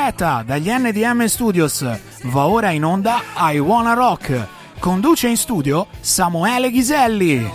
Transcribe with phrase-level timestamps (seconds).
[0.00, 1.84] diretta dagli NDM Studios.
[2.22, 4.46] Va ora in onda I Wanna Rock.
[4.78, 7.50] Conduce in studio Samuele Ghiselli.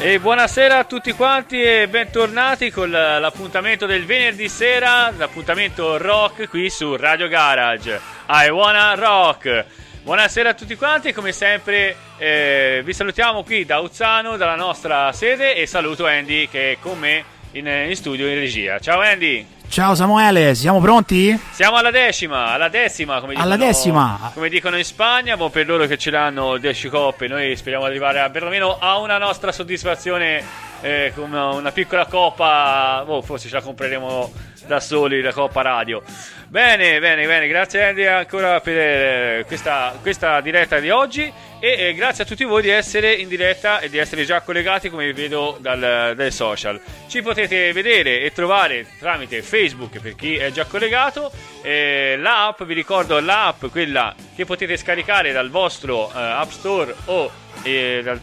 [0.00, 6.68] E buonasera a tutti quanti e bentornati con l'appuntamento del venerdì sera, l'appuntamento rock qui
[6.68, 8.00] su Radio Garage.
[8.28, 9.81] I wanna rock.
[10.04, 15.54] Buonasera a tutti quanti come sempre eh, vi salutiamo qui da Uzzano, dalla nostra sede
[15.54, 18.80] e saluto Andy che è con me in, in studio in regia.
[18.80, 19.46] Ciao Andy!
[19.68, 21.40] Ciao Samuele, siamo pronti?
[21.52, 24.30] Siamo alla decima, alla decima, come dicono, alla decima.
[24.34, 27.90] Come dicono in Spagna, boh, per loro che ce l'hanno 10 coppe, noi speriamo di
[27.90, 30.42] arrivare a, perlomeno a una nostra soddisfazione
[30.80, 34.32] eh, con una, una, piccola coppa, boh, forse ce la compreremo
[34.66, 36.02] da soli la coppa radio.
[36.48, 41.94] Bene, bene, bene, grazie Andy ancora per eh, questa, questa diretta di oggi e eh,
[41.94, 45.12] grazie a tutti voi di essere in diretta e di essere già collegati come vi
[45.12, 46.78] vedo dal, dal, social.
[47.06, 51.32] Ci potete vedere e trovare tramite Facebook per chi è già collegato,
[51.62, 57.30] eh, l'app, vi ricordo l'app, quella che potete scaricare dal vostro eh, App Store o
[57.62, 58.20] eh, dal,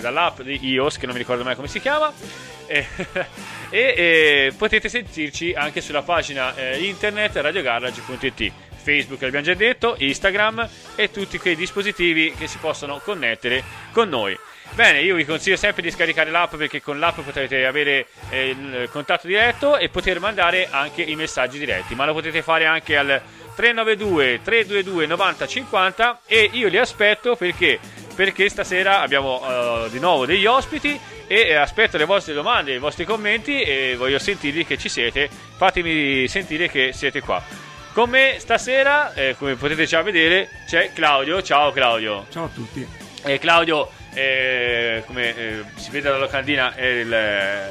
[0.00, 2.12] dall'app di iOS che non mi ricordo mai come si chiama.
[3.72, 10.68] e, e potete sentirci anche sulla pagina eh, internet radiogarage.it Facebook l'abbiamo già detto, Instagram
[10.96, 13.62] e tutti quei dispositivi che si possono connettere
[13.92, 14.36] con noi.
[14.74, 18.88] Bene, io vi consiglio sempre di scaricare l'app perché con l'app potete avere eh, il
[18.90, 23.20] contatto diretto e poter mandare anche i messaggi diretti, ma lo potete fare anche al
[23.54, 27.78] 392 322 9050 e io li aspetto perché,
[28.14, 33.04] perché stasera abbiamo uh, di nuovo degli ospiti e aspetto le vostre domande, i vostri
[33.04, 37.42] commenti e voglio sentirvi che ci siete, fatemi sentire che siete qua.
[37.92, 41.42] Con me stasera, eh, come potete già vedere, c'è Claudio.
[41.42, 42.26] Ciao Claudio.
[42.30, 42.86] Ciao a tutti.
[43.24, 47.70] Eh, Claudio, eh, come eh, si vede dalla locandina, è il, eh,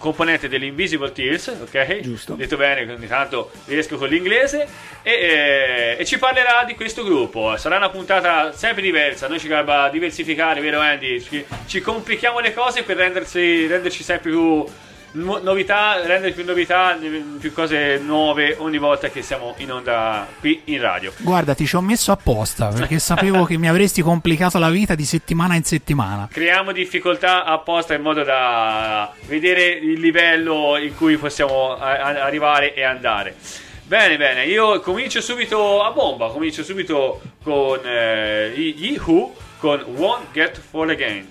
[0.00, 2.00] componente dell'Invisible Tears, ok?
[2.00, 2.34] Giusto.
[2.34, 4.66] Detto bene, ogni tanto riesco con l'inglese.
[5.02, 7.56] E, eh, e, ci parlerà di questo gruppo.
[7.58, 9.28] Sarà una puntata sempre diversa.
[9.28, 11.20] Noi ci dobbiamo diversificare, vero Andy?
[11.20, 14.64] Ci, ci complichiamo le cose per rendersi, renderci sempre più
[15.12, 16.96] novità, rendere più novità,
[17.38, 21.12] più cose nuove ogni volta che siamo in onda qui in radio.
[21.18, 25.04] Guarda, ti ci ho messo apposta perché sapevo che mi avresti complicato la vita di
[25.04, 26.28] settimana in settimana.
[26.30, 33.34] Creiamo difficoltà apposta in modo da vedere il livello in cui possiamo arrivare e andare.
[33.84, 40.30] Bene, bene, io comincio subito a bomba, comincio subito con eh, gli Who con Won't
[40.32, 41.28] Get Fall Again.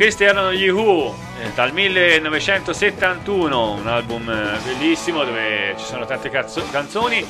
[0.00, 6.30] Questi erano gli Who eh, dal 1971, un album eh, bellissimo dove ci sono tante
[6.30, 7.22] cazzo- canzoni,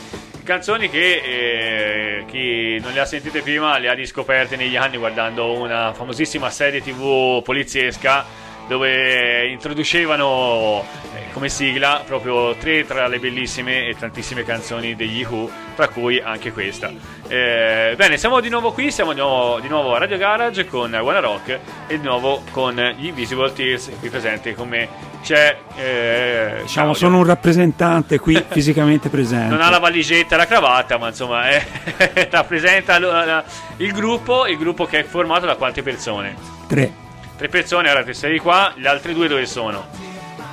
[0.44, 5.52] canzoni che eh, chi non le ha sentite prima le ha riscoperte negli anni guardando
[5.52, 8.24] una famosissima serie tv poliziesca
[8.70, 15.50] dove introducevano eh, come sigla proprio tre tra le bellissime e tantissime canzoni degli Who,
[15.74, 16.88] tra cui anche questa.
[17.26, 20.94] Eh, bene, siamo di nuovo qui, siamo di nuovo, di nuovo, a Radio Garage con
[20.94, 21.58] Wanna Rock
[21.88, 24.88] e di nuovo con gli Invisible Tears qui presente con me.
[25.20, 29.48] C'è eh, diciamo, sono un rappresentante qui fisicamente presente.
[29.52, 31.66] Non ha la valigetta e la cravatta, ma insomma eh,
[32.30, 33.44] rappresenta l-
[33.78, 36.36] il gruppo, il gruppo che è formato da quante persone?
[36.68, 37.08] Tre.
[37.40, 39.86] Tre persone, ora te sei qua, le altre due dove sono?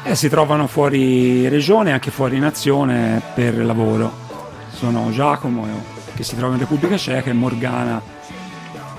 [0.04, 4.10] Eh, si trovano fuori regione e anche fuori nazione per lavoro.
[4.70, 5.68] Sono Giacomo,
[6.16, 8.02] che si trova in Repubblica Ceca, e Morgana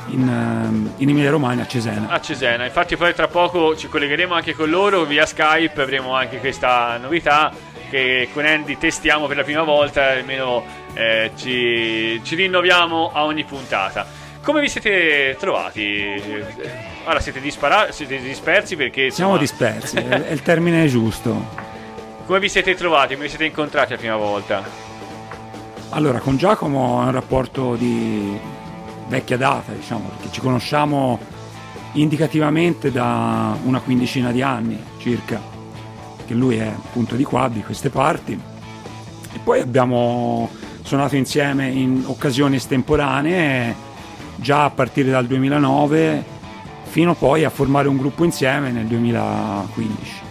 [0.09, 2.09] in, ehm, in Emilia Romagna, a Cesena.
[2.11, 6.41] A Cesena, infatti poi tra poco ci collegheremo anche con loro via Skype, avremo anche
[6.41, 7.51] questa novità
[7.89, 10.63] che con Andy testiamo per la prima volta, almeno
[10.93, 14.27] eh, ci, ci rinnoviamo a ogni puntata.
[14.49, 16.07] Come vi siete trovati?
[17.05, 19.05] Ora siete, dispara- siete dispersi perché...
[19.05, 19.37] Insomma...
[19.37, 21.49] Siamo dispersi, è il termine giusto.
[22.25, 23.13] Come vi siete trovati?
[23.13, 24.65] Come vi siete incontrati la prima volta?
[25.91, 28.39] Allora, con Giacomo è un rapporto di
[29.09, 31.19] vecchia data, diciamo, perché ci conosciamo
[31.93, 35.43] indicativamente da una quindicina di anni circa,
[36.27, 38.33] che lui è appunto di qua, di queste parti.
[38.33, 40.49] E poi abbiamo
[40.81, 43.85] suonato insieme in occasioni estemporanee
[44.41, 46.37] già a partire dal 2009
[46.85, 50.27] fino poi a formare un gruppo insieme nel 2015.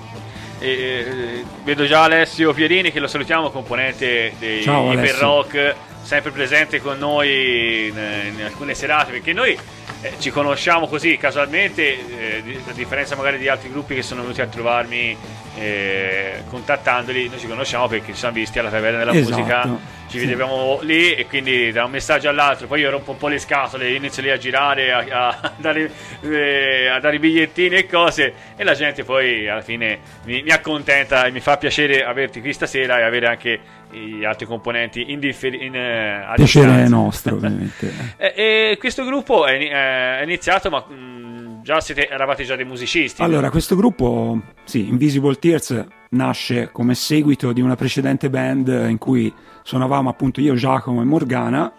[0.59, 6.97] E, vedo già Alessio Pierini che lo salutiamo, componente dei Iper Rock, sempre presente con
[6.97, 9.57] noi in, in alcune serate, perché noi
[10.01, 14.41] eh, ci conosciamo così casualmente, eh, a differenza magari di altri gruppi che sono venuti
[14.41, 15.15] a trovarmi
[15.57, 19.35] eh, contattandoli, noi ci conosciamo perché ci siamo visti alla taverna della esatto.
[19.35, 23.27] musica ci vedevamo lì e quindi da un messaggio all'altro poi io rompo un po'
[23.27, 28.33] le scatole inizio lì a girare a, a, dare, eh, a, dare, bigliettini e cose
[28.55, 32.53] e la gente poi alla fine mi, mi, accontenta e mi fa piacere averti qui
[32.53, 33.59] stasera e avere anche
[33.91, 37.91] gli altri componenti in, differ- in eh, piacere nostro ovviamente.
[38.17, 42.65] E, e, questo gruppo è, è iniziato ma mh, mm, già siete, eravate già dei
[42.65, 43.21] musicisti.
[43.21, 49.33] Allora questo gruppo sì Invisible Tears nasce come seguito di una precedente band in cui
[49.67, 51.69] suonavamo appunto io, Giacomo e Morgana,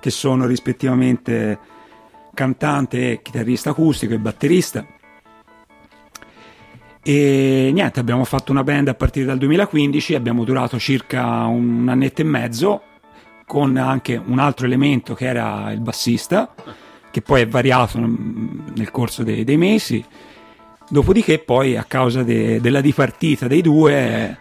[0.00, 1.56] che sono rispettivamente
[2.34, 4.84] cantante, chitarrista acustico e batterista.
[7.04, 12.20] E niente, abbiamo fatto una band a partire dal 2015, abbiamo durato circa un annetto
[12.22, 12.82] e mezzo,
[13.46, 16.52] con anche un altro elemento che era il bassista,
[17.12, 20.04] che poi è variato nel corso dei, dei mesi.
[20.88, 24.36] Dopodiché poi a causa de, della dipartita dei due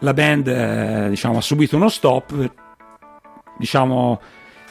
[0.00, 2.50] la band eh, diciamo, ha subito uno stop,
[3.58, 4.20] diciamo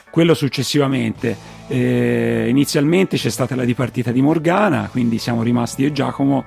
[0.09, 1.53] quello successivamente.
[1.67, 6.45] Eh, inizialmente c'è stata la dipartita di Morgana, quindi siamo rimasti io e Giacomo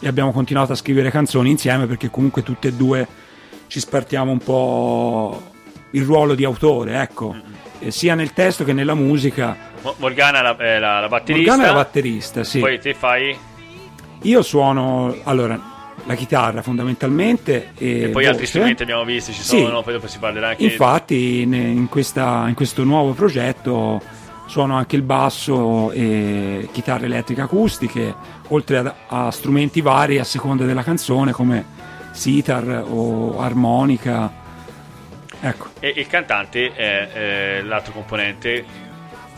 [0.00, 3.06] e abbiamo continuato a scrivere canzoni insieme perché comunque tutte e due
[3.68, 5.42] ci spartiamo un po'
[5.92, 7.34] il ruolo di autore, ecco,
[7.78, 9.56] eh, sia nel testo che nella musica.
[9.96, 11.52] Morgana la, eh, la, la batterista.
[11.52, 12.58] Morgana è la batterista, sì.
[12.58, 13.36] Poi te fai?
[14.22, 15.58] Io suono, allora,
[16.06, 18.28] la chitarra fondamentalmente e, e poi voce.
[18.28, 19.82] altri strumenti abbiamo visto ci sono sì.
[19.82, 24.00] poi dopo si parlerà anche infatti in, in, questa, in, questo nuovo progetto
[24.46, 28.14] suono anche il basso e chitarre elettriche acustiche
[28.48, 28.94] oltre a,
[29.26, 31.64] a strumenti vari a seconda della canzone come
[32.12, 34.32] sitar o armonica
[35.40, 38.84] ecco e il cantante è eh, l'altro componente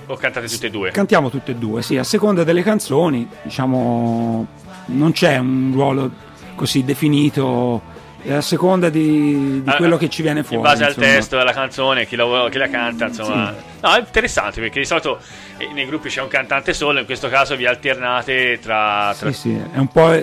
[0.08, 0.90] o cantate tutte e due?
[0.90, 4.46] Cantiamo tutte e due, sì, a seconda delle canzoni, diciamo,
[4.86, 6.10] non c'è un ruolo
[6.58, 7.80] così definito
[8.28, 10.56] a seconda di, di ah, quello che ci viene fuori.
[10.56, 11.06] In base insomma.
[11.06, 13.54] al testo della canzone, chi la, chi la canta, insomma.
[13.56, 13.64] Sì.
[13.80, 15.20] No, è interessante perché di solito
[15.56, 19.14] eh, nei gruppi c'è un cantante solo, in questo caso vi alternate tra.
[19.16, 19.32] tra...
[19.32, 20.20] Sì, sì, è un po',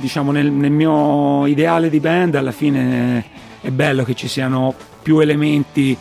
[0.00, 3.24] diciamo, nel, nel, mio ideale di band alla fine
[3.60, 5.96] è bello che ci siano più elementi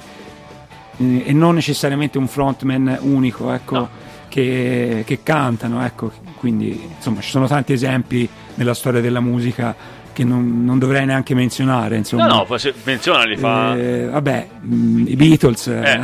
[0.98, 3.76] eh, e non necessariamente un frontman unico, ecco.
[3.76, 4.02] No.
[4.34, 9.76] Che, che cantano, ecco, quindi insomma ci sono tanti esempi nella storia della musica
[10.14, 11.98] che non, non, dovrei neanche menzionare.
[11.98, 12.28] Insomma.
[12.28, 13.36] No, no, menzionali.
[13.36, 13.76] Fa...
[13.76, 16.00] Eh, vabbè, mh, mm, i Beatles, eh.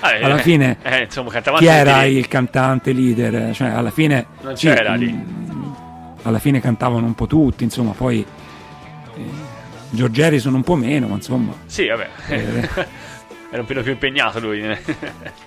[0.00, 3.54] Ah, eh, alla fine, eh, insomma, chi era il cantante leader?
[3.54, 5.12] Cioè, alla fine, non c'era sì, lì.
[5.12, 5.72] Mh, mm,
[6.22, 8.24] alla fine cantavano un po' tutti, insomma, poi
[9.16, 9.20] eh,
[9.90, 11.52] George Harrison un po' meno, ma insomma.
[11.66, 12.08] Sì, vabbè.
[12.28, 12.68] Eh.
[13.50, 14.62] era un po' più impegnato lui.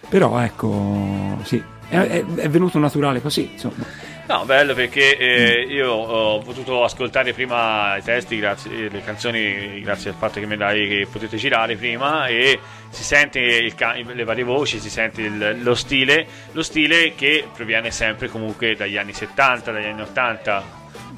[0.10, 4.10] però ecco, sì, è, è, è venuto naturale così, insomma.
[4.32, 10.12] No, bello perché eh, io ho potuto ascoltare prima i testi, grazie, le canzoni, grazie
[10.12, 12.58] al fatto che me l'hai che potete girare prima e
[12.90, 13.76] si sente il,
[14.14, 18.96] le varie voci, si sente il, lo stile, lo stile che proviene sempre comunque dagli
[18.96, 20.64] anni 70, dagli anni 80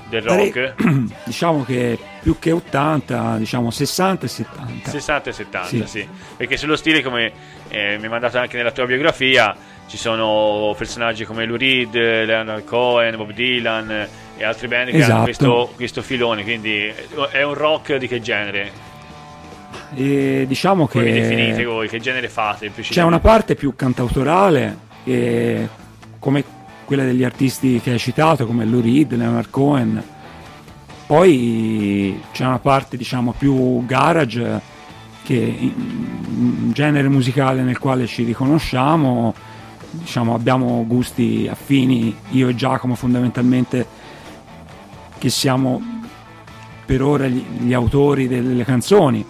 [0.09, 0.73] del rock?
[1.23, 4.89] Diciamo che più che 80, diciamo 60 e 70.
[4.89, 5.83] 60 e 70, sì.
[5.85, 6.07] sì.
[6.35, 7.31] Perché sullo stile, come
[7.69, 9.55] eh, mi hai mandato anche nella tua biografia,
[9.93, 15.13] ci sono personaggi come Lou Reed, Leonard Cohen, Bob Dylan e altri band che esatto.
[15.13, 16.41] hanno questo, questo, filone.
[16.41, 16.91] Quindi
[17.29, 18.71] è un rock di che genere?
[19.93, 22.71] E diciamo Come che definite voi, che genere fate?
[22.73, 24.77] C'è una parte più cantautorale,
[26.17, 26.43] come
[26.85, 30.03] quella degli artisti che hai citato come Lou Reed, Leonard Cohen.
[31.05, 34.59] Poi c'è una parte diciamo più garage
[35.21, 35.71] che
[36.25, 39.51] un genere musicale nel quale ci riconosciamo,
[39.93, 43.85] diciamo abbiamo gusti affini, io e Giacomo fondamentalmente
[45.17, 45.81] che siamo
[46.85, 49.25] per ora gli, gli autori delle canzoni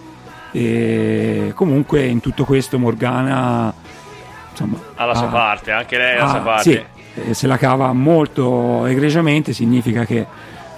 [0.52, 3.74] e comunque in tutto questo Morgana
[4.50, 6.64] insomma, ha la sua parte, anche lei ha la sua parte.
[7.14, 10.26] Sì, eh, se la cava molto egregiamente significa che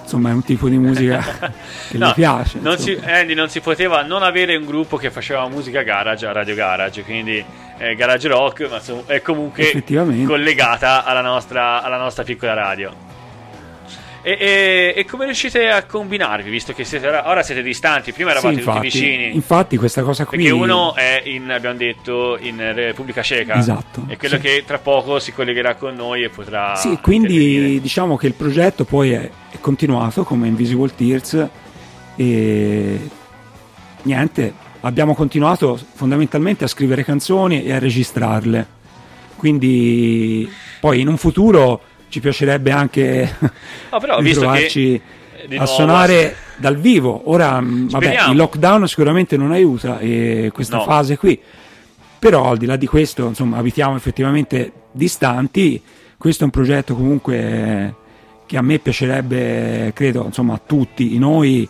[0.06, 1.20] insomma è un tipo di musica
[1.90, 2.58] che no, piace.
[2.60, 6.32] Non si, Andy non si poteva non avere un gruppo che faceva musica garage a
[6.32, 7.44] Radio Garage, quindi
[7.78, 9.82] eh, Garage Rock, ma è comunque
[10.24, 13.06] collegata alla nostra, alla nostra piccola radio.
[14.26, 18.10] E, e, e, come riuscite a combinarvi, visto che siete, ora siete distanti?
[18.10, 19.32] Prima eravate sì, infatti, tutti vicini.
[19.32, 20.38] Infatti, questa cosa qui.
[20.38, 23.54] Perché uno è in, abbiamo detto, in Repubblica Ceca.
[23.54, 24.04] Esatto.
[24.08, 24.40] E quello sì.
[24.40, 26.74] che tra poco si collegherà con noi e potrà.
[26.74, 31.48] Sì, quindi diciamo che il progetto poi è, è continuato come Invisible Tears.
[32.14, 33.10] E
[34.02, 38.74] niente, abbiamo continuato fondamentalmente a scrivere canzoni e a registrarle.
[39.34, 43.28] Quindi poi in un futuro ci piacerebbe anche
[43.90, 45.00] oh, però, trovarci
[45.42, 46.60] a nuovo, suonare sì.
[46.60, 47.22] dal vivo.
[47.24, 50.84] Ora, mm, vabbè, il lockdown sicuramente non aiuta e questa no.
[50.84, 51.40] fase qui.
[52.20, 55.82] Però al di là di questo, insomma, abitiamo effettivamente distanti.
[56.16, 58.04] Questo è un progetto comunque
[58.46, 61.68] che a me piacerebbe, credo, insomma, a tutti noi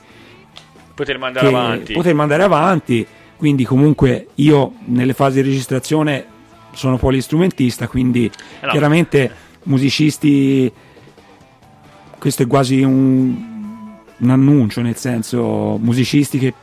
[0.95, 1.93] poter mandare avanti.
[1.93, 3.07] Poter mandare avanti.
[3.37, 6.25] Quindi comunque io nelle fasi di registrazione
[6.73, 8.71] sono polistrumentista, quindi eh no.
[8.71, 9.31] chiaramente
[9.65, 10.73] musicisti,
[12.19, 16.55] questo è quasi un, un annuncio, nel senso musicisti che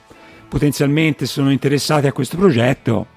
[0.50, 3.08] potenzialmente sono interessati a questo progetto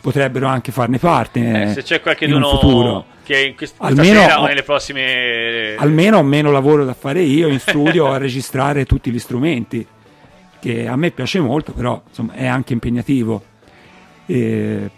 [0.00, 1.62] potrebbero anche farne parte.
[1.62, 5.74] Eh, se c'è qualche futuro che in quest- almeno, o nelle prossime.
[5.76, 9.86] Almeno ho meno lavoro da fare io in studio a registrare tutti gli strumenti,
[10.60, 13.44] che a me piace molto, però insomma, è anche impegnativo.
[14.26, 14.90] E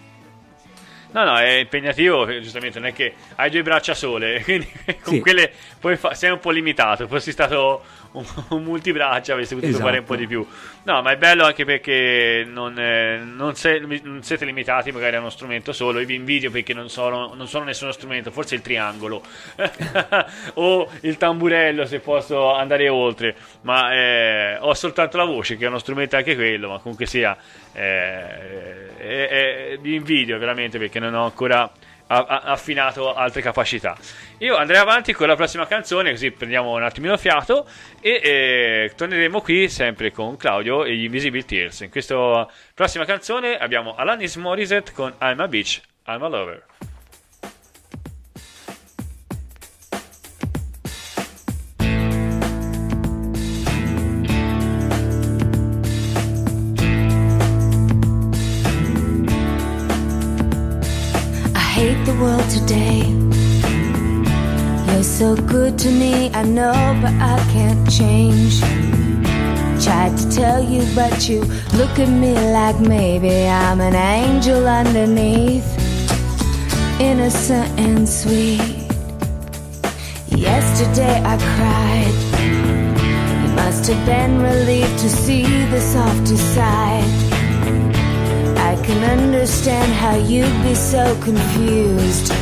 [1.15, 4.69] No, no, è impegnativo, giustamente, non è che hai due braccia sole, quindi
[5.01, 5.21] con sì.
[5.21, 5.53] quelle
[5.97, 7.07] fa- sei un po' limitato.
[7.07, 7.83] Fossi stato
[8.15, 9.87] un, un multibraccia avresti potuto esatto.
[9.87, 10.47] fare un po' di più.
[10.85, 15.21] No, ma è bello anche perché non, eh, non, se, non, siete limitati magari a
[15.21, 16.01] uno strumento solo.
[16.01, 19.23] Io vi invidio perché non sono, non sono nessuno strumento, forse il triangolo
[20.55, 23.35] o il tamburello se posso andare oltre.
[23.63, 27.37] Ma eh, ho soltanto la voce, che è uno strumento anche quello, ma comunque sia,
[27.73, 31.71] eh, eh vi invidio veramente perché non ho ancora
[32.07, 33.97] affinato altre capacità.
[34.39, 37.67] Io andrei avanti con la prossima canzone, così prendiamo un attimino fiato
[38.01, 41.81] e eh, torneremo qui sempre con Claudio e gli Invisible Tears.
[41.81, 46.65] In questa prossima canzone abbiamo Alanis Morissette con I'm a Bitch, I'm a Lover.
[65.15, 68.59] So good to me, I know, but I can't change.
[69.85, 71.43] Tried to tell you, but you
[71.79, 75.69] look at me like maybe I'm an angel underneath,
[77.01, 78.91] innocent and sweet.
[80.35, 82.17] Yesterday I cried.
[83.45, 87.05] You must have been relieved to see the softer side.
[88.59, 92.33] I can understand how you'd be so confused.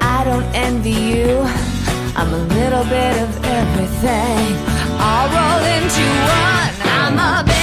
[0.00, 1.71] I don't envy you.
[2.14, 4.56] I'm a little bit of everything.
[4.98, 6.72] I'll roll into one.
[6.98, 7.61] I'm a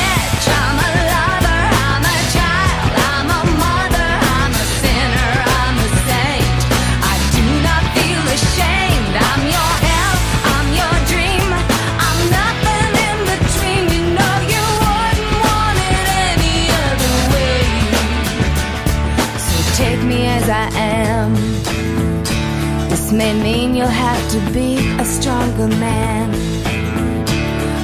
[23.09, 26.29] This may mean you'll have to be a stronger man.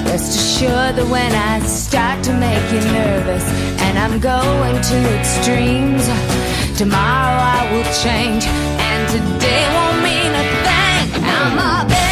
[0.05, 3.43] Rest assured that when I start to make you nervous
[3.81, 6.05] and I'm going to extremes,
[6.77, 11.23] tomorrow I will change and today won't mean a thing.
[11.25, 12.05] I'm a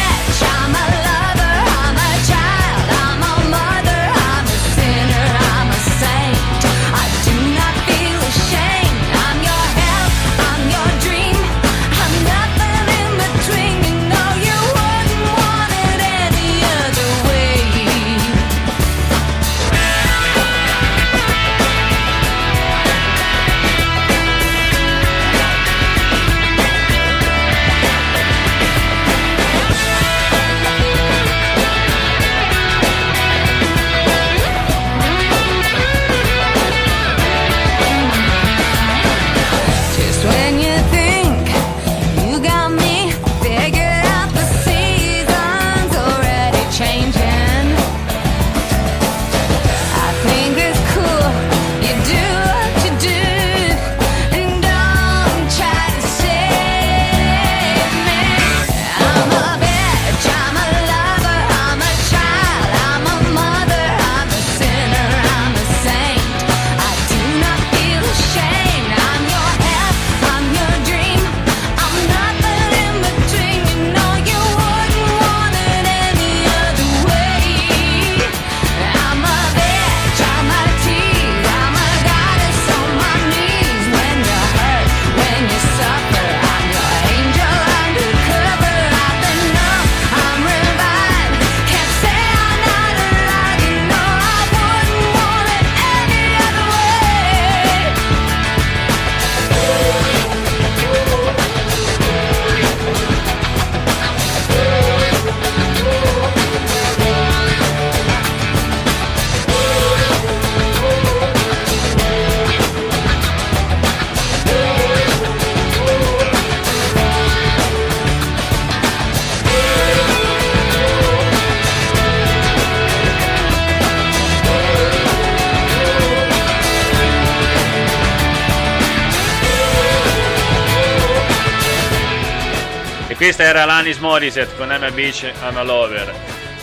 [133.34, 136.14] questa era Lanis Morissette con I'm a Beach, I'm a Lover.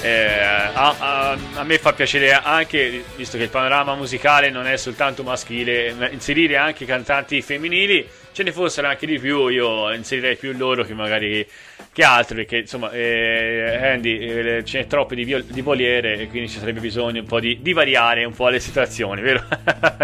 [0.01, 0.41] Eh,
[0.73, 5.21] a, a- a me fa piacere anche, visto che il panorama musicale non è soltanto
[5.21, 8.08] maschile, ma inserire anche cantanti femminili.
[8.32, 11.45] Ce ne fossero anche di più, io inserirei più loro che magari
[11.93, 16.28] che altro, perché insomma, eh, Andy, eh, ce n'è troppe di, viol- di voliere e
[16.28, 19.45] quindi ci sarebbe bisogno un po' di, di variare un po' le situazioni, vero?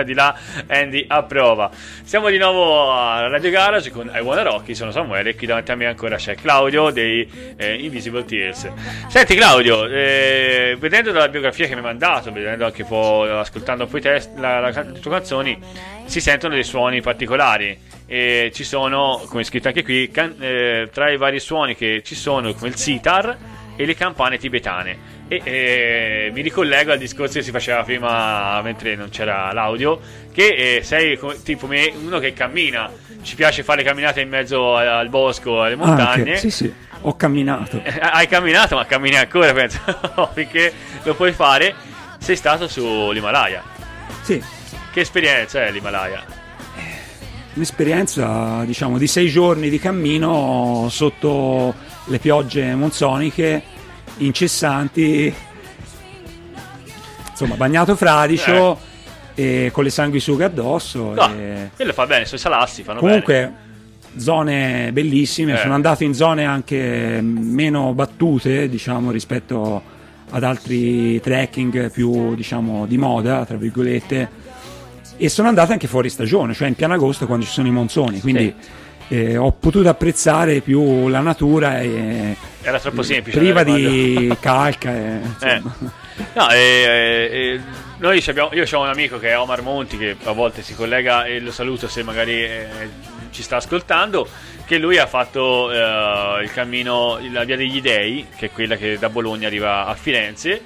[0.04, 1.72] di là Andy approva.
[2.04, 5.72] Siamo di nuovo a Radio Garage con I Wanna Rocky, sono Samuele e qui davanti
[5.72, 8.70] a me ancora c'è Claudio dei eh, Invisible Tears.
[9.08, 13.84] Senti Claudio, eh, vedendo la biografia che mi hai mandato, vedendo anche un po', ascoltando
[13.86, 15.58] un po' i test, la- la- le tue canzoni,
[16.06, 17.78] si sentono dei suoni particolari.
[18.06, 22.16] E ci sono, come scritto anche qui, can- eh, tra i vari suoni che ci
[22.16, 23.36] sono, come il sitar
[23.76, 25.16] e le campane tibetane.
[25.28, 30.00] E eh, mi ricollego al discorso che si faceva prima mentre non c'era l'audio,
[30.38, 32.92] che eh, sei come- tipo me, uno che cammina,
[33.24, 36.34] ci piace fare camminate in mezzo al, al bosco, alle montagne.
[36.34, 36.72] Anche, sì, sì,
[37.02, 37.82] ho camminato.
[37.84, 39.80] Eh, Hai camminato, ma cammini ancora, penso,
[40.36, 40.72] finché
[41.02, 41.74] lo puoi fare.
[42.20, 43.64] Sei stato sull'Himalaya.
[44.22, 44.40] Sì,
[44.94, 46.24] Che esperienza è l'Himalaya?
[47.56, 51.74] un'esperienza diciamo di sei giorni di cammino sotto
[52.06, 53.64] le piogge monsoniche
[54.18, 55.34] incessanti
[57.32, 58.80] insomma bagnato fradicio
[59.40, 63.54] e con le sanguisughe addosso No, e- quello fa bene, sui salassi fanno comunque
[64.18, 65.58] zone bellissime Eh.
[65.58, 69.82] sono andato in zone anche meno battute diciamo rispetto
[70.32, 74.30] ad altri trekking più diciamo di moda tra virgolette
[75.18, 78.20] e sono andato anche fuori stagione cioè in piano agosto quando ci sono i monsoni
[78.20, 78.52] quindi
[79.10, 82.36] eh, ho potuto apprezzare più la natura e bene.
[82.64, 83.38] Era troppo semplice.
[83.38, 85.62] priva andare di calca e, Eh.
[86.34, 87.62] No, e, e- e
[87.98, 91.26] noi abbiamo- io ho un amico che è Omar Monti che a volte si collega
[91.26, 92.68] e lo saluto se magari eh,
[93.32, 94.28] ci sta ascoltando.
[94.66, 98.98] Che lui ha fatto eh, il cammino, la via degli dei, che è quella che
[99.00, 100.62] da Bologna arriva a Firenze.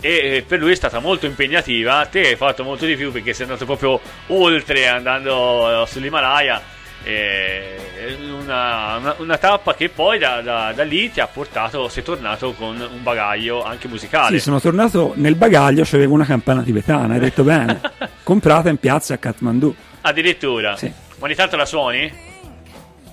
[0.00, 2.04] E eh, per lui è stata molto impegnativa.
[2.06, 6.73] Te hai fatto molto di più perché sei andato proprio oltre andando eh, sull'Himalaya.
[7.06, 12.52] Una, una- una tappa che poi da, da- da lì ti ha portato, sei tornato
[12.52, 14.36] con un bagaglio anche musicale.
[14.38, 17.80] Sì, sono tornato nel bagaglio, c'avevo una campana tibetana, hai detto bene,
[18.22, 19.74] comprata in piazza a Kathmandu.
[20.02, 20.76] Addirittura.
[20.76, 20.92] Sì.
[21.20, 22.12] Ogni tanto la suoni?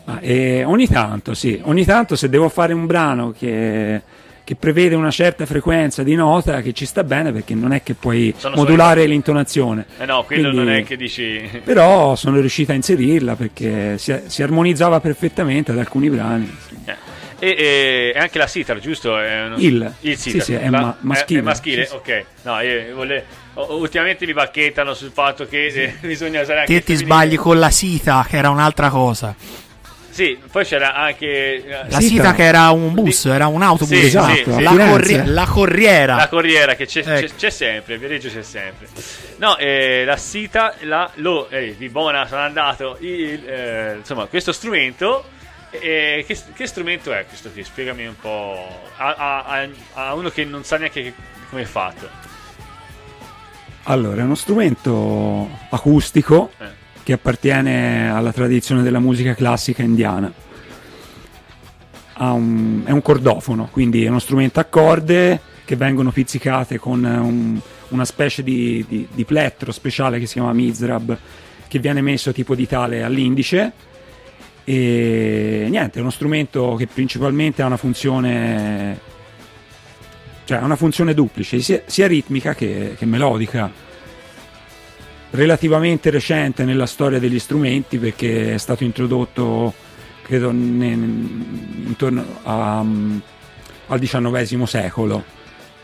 [0.06, 4.02] Ah, e ogni tanto, sì, ogni tanto se devo fare un brano che,
[4.44, 7.94] che prevede una certa frequenza di nota che ci sta bene perché non è che
[7.94, 9.12] puoi Sono modulare solito.
[9.12, 9.86] l'intonazione.
[10.00, 11.42] Eh no, quello Quindi- non è che dici...
[11.64, 16.58] Però sono riuscito a inserirla perché si, si armonizzava perfettamente ad alcuni brani.
[16.86, 17.10] Eh.
[17.44, 19.18] E, e- e anche la sitar, giusto?
[19.20, 19.94] È uno- Il.
[20.02, 20.46] il Sì, sitar.
[20.46, 21.40] sì, è La- ma- maschile.
[21.40, 21.96] È, maschile, Sì, sì.
[21.96, 22.26] ok.
[22.44, 23.26] No, io vole-
[23.56, 27.06] o- Ultimamente mi bacchettano sul fatto che eh, bisogna usare anche Te ti femminile.
[27.16, 29.36] sbagli con la sita, che era un'altra cosa.
[30.12, 31.26] Sì, poi c'era anche...
[31.66, 32.02] eh, La Sita.
[32.02, 33.98] sita che era un bus, era un autobus.
[33.98, 34.62] Sì, Esatto, sì, sì.
[34.62, 36.16] La, corri- la corriera.
[36.16, 37.28] La corriera che c'è, Ecco.
[37.28, 38.88] c'è- c'è sempre, Viareggio c'è sempre.
[39.38, 44.52] No, eh, la sita, la, lo, eh, di buona sono andato, il, eh, insomma, questo
[44.52, 45.24] strumento,
[45.72, 47.64] eh, che, che strumento è questo qui?
[47.64, 51.14] Spiegami un po', a, a- a- uno che non sa neanche che-
[51.50, 52.10] come è fatto.
[53.84, 56.66] Allora, è uno strumento acustico Eh.
[57.12, 60.32] Che appartiene alla tradizione della musica classica indiana.
[62.20, 67.60] Un- è un cordofono, quindi è uno strumento a corde che vengono pizzicate con un-
[67.90, 71.18] una specie di, di- di plettro speciale che si chiama mizrab,
[71.68, 73.72] che viene messo tipo di tale all'indice.
[74.64, 79.10] E niente, è uno strumento che principalmente ha una funzione
[80.46, 83.90] cioè ha una funzione duplice, sia, sia ritmica che, che melodica.
[85.34, 89.74] Relativamente recente nella storia degli strumenti perché è stato introdotto,
[90.24, 92.80] credo, ne- intorno a-
[93.88, 95.24] al XIX secolo,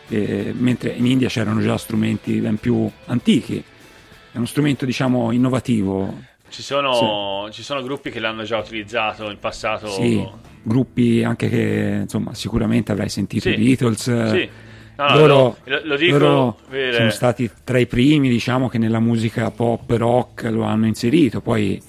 [0.10, 3.64] eh, mentre in India c'erano già strumenti ben più antichi.
[4.34, 6.14] È uno strumento, diciamo, innovativo.
[6.50, 9.88] Ci sono, ci sono gruppi che l'hanno già utilizzato in passato.
[9.88, 10.26] Sì,
[10.62, 13.56] gruppi anche che, insomma, sicuramente avrai sentito Sì.
[13.56, 14.30] i Beatles.
[14.30, 14.50] Sì.
[14.98, 16.58] No, no, loro, lo, lo dico loro
[16.92, 21.40] sono stati tra i primi, diciamo, che nella musica pop rock lo hanno inserito.
[21.42, 21.80] Poi,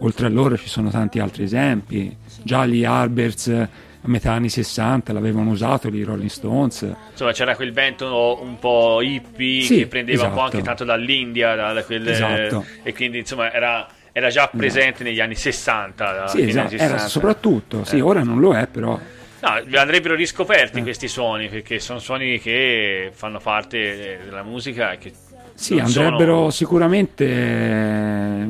[0.00, 2.16] oltre a loro, ci sono tanti altri esempi.
[2.42, 6.86] Già gli Alberts a metà anni 60 l'avevano usato, gli Rolling Stones.
[7.10, 10.56] Insomma, c'era quel vento un po' hippie Sì, che prendeva un po' esatto.
[10.56, 12.64] anche tanto dall'India, da, da quelle- Esatto.
[12.82, 16.08] e quindi insomma era, era già presente negli anni 60.
[16.08, 17.08] alla Sì, esatto, degli era 60.
[17.08, 18.00] soprattutto, sì, Eh.
[18.00, 18.98] ora non lo è, però
[19.40, 20.82] No, andrebbero riscoperti Eh.
[20.82, 25.12] questi suoni perché sono suoni che fanno parte eh, della musica e che
[25.54, 28.48] Sì, andrebbero sono- sicuramente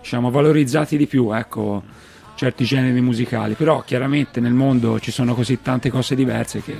[0.00, 1.82] diciamo valorizzati di più, ecco,
[2.34, 6.74] certi generi musicali, però chiaramente nel mondo ci sono così tante cose diverse che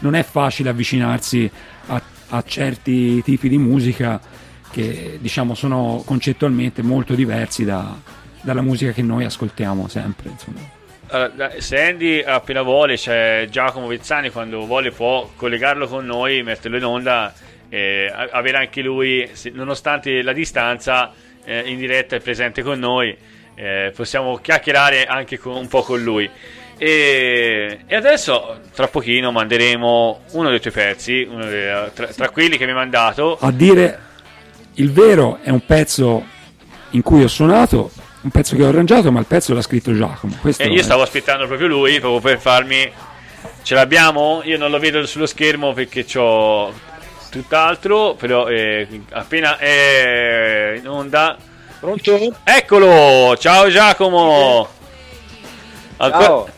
[0.00, 1.50] non è facile avvicinarsi
[1.86, 4.20] a, a certi tipi di musica
[4.70, 7.96] che diciamo sono concettualmente molto diversi da-
[8.42, 10.74] dalla musica che noi ascoltiamo sempre, insomma.
[11.58, 16.84] Se Andy appena vuole, c'è Giacomo Vezzani, quando vuole può collegarlo con noi, metterlo in
[16.84, 17.32] onda
[17.68, 21.12] e avere anche lui, nonostante la distanza,
[21.44, 23.16] eh, in diretta è presente con noi,
[23.54, 26.28] eh, possiamo chiacchierare anche un po' con lui.
[26.78, 32.58] E, e adesso, tra pochino, manderemo uno dei tuoi pezzi, uno dei- tra, tra quelli
[32.58, 33.38] che mi hai mandato.
[33.40, 33.98] A dire
[34.74, 36.24] il vero è un pezzo
[36.90, 37.90] in cui ho suonato,
[38.26, 40.36] un pezzo che ho arrangiato, ma il pezzo l'ha scritto Giacomo.
[40.40, 42.92] Questo E io è- stavo aspettando proprio lui, proprio per farmi...
[43.62, 44.40] Ce l'abbiamo?
[44.44, 46.72] Io non lo vedo sullo schermo perché ho
[47.30, 51.36] tutt'altro, però eh, appena è in onda...
[51.78, 52.36] Pronto?
[52.42, 53.36] Eccolo!
[53.38, 54.68] Ciao Giacomo!
[55.98, 56.48] Anco- Ciao.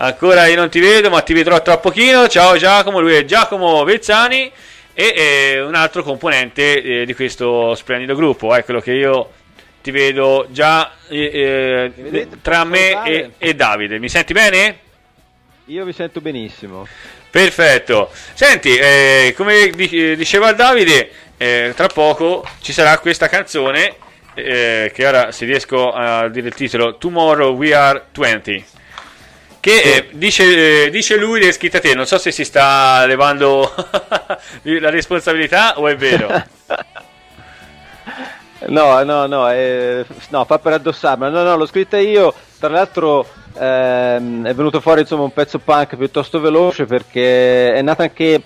[0.00, 2.28] Ancora io non ti vedo, ma ti vedrò tra pochino.
[2.28, 4.50] Ciao Giacomo, lui è Giacomo Vezzani
[4.94, 8.54] e è un altro componente eh, di questo splendido gruppo.
[8.54, 9.30] Eccolo che io
[9.88, 13.98] ti vedo già eh, eh, tra me e, e Davide.
[13.98, 14.78] Mi senti bene?
[15.66, 16.86] Io vi sento benissimo.
[17.30, 18.10] Perfetto.
[18.34, 23.94] Senti, eh, come eh, diceva Davide, eh, tra poco ci sarà questa canzone
[24.34, 28.64] eh, che ora se riesco a dire il titolo Tomorrow We Are 20
[29.60, 33.74] che eh, dice, dice lui è scritta a te non so se si sta levando
[34.62, 36.30] la responsabilità o è vero
[38.66, 41.30] No, no, no, eh, no, fa per addossarmi.
[41.30, 42.34] No, no, l'ho scritta io.
[42.58, 43.24] Tra l'altro
[43.56, 48.42] ehm, è venuto fuori insomma un pezzo punk piuttosto veloce perché è nata anche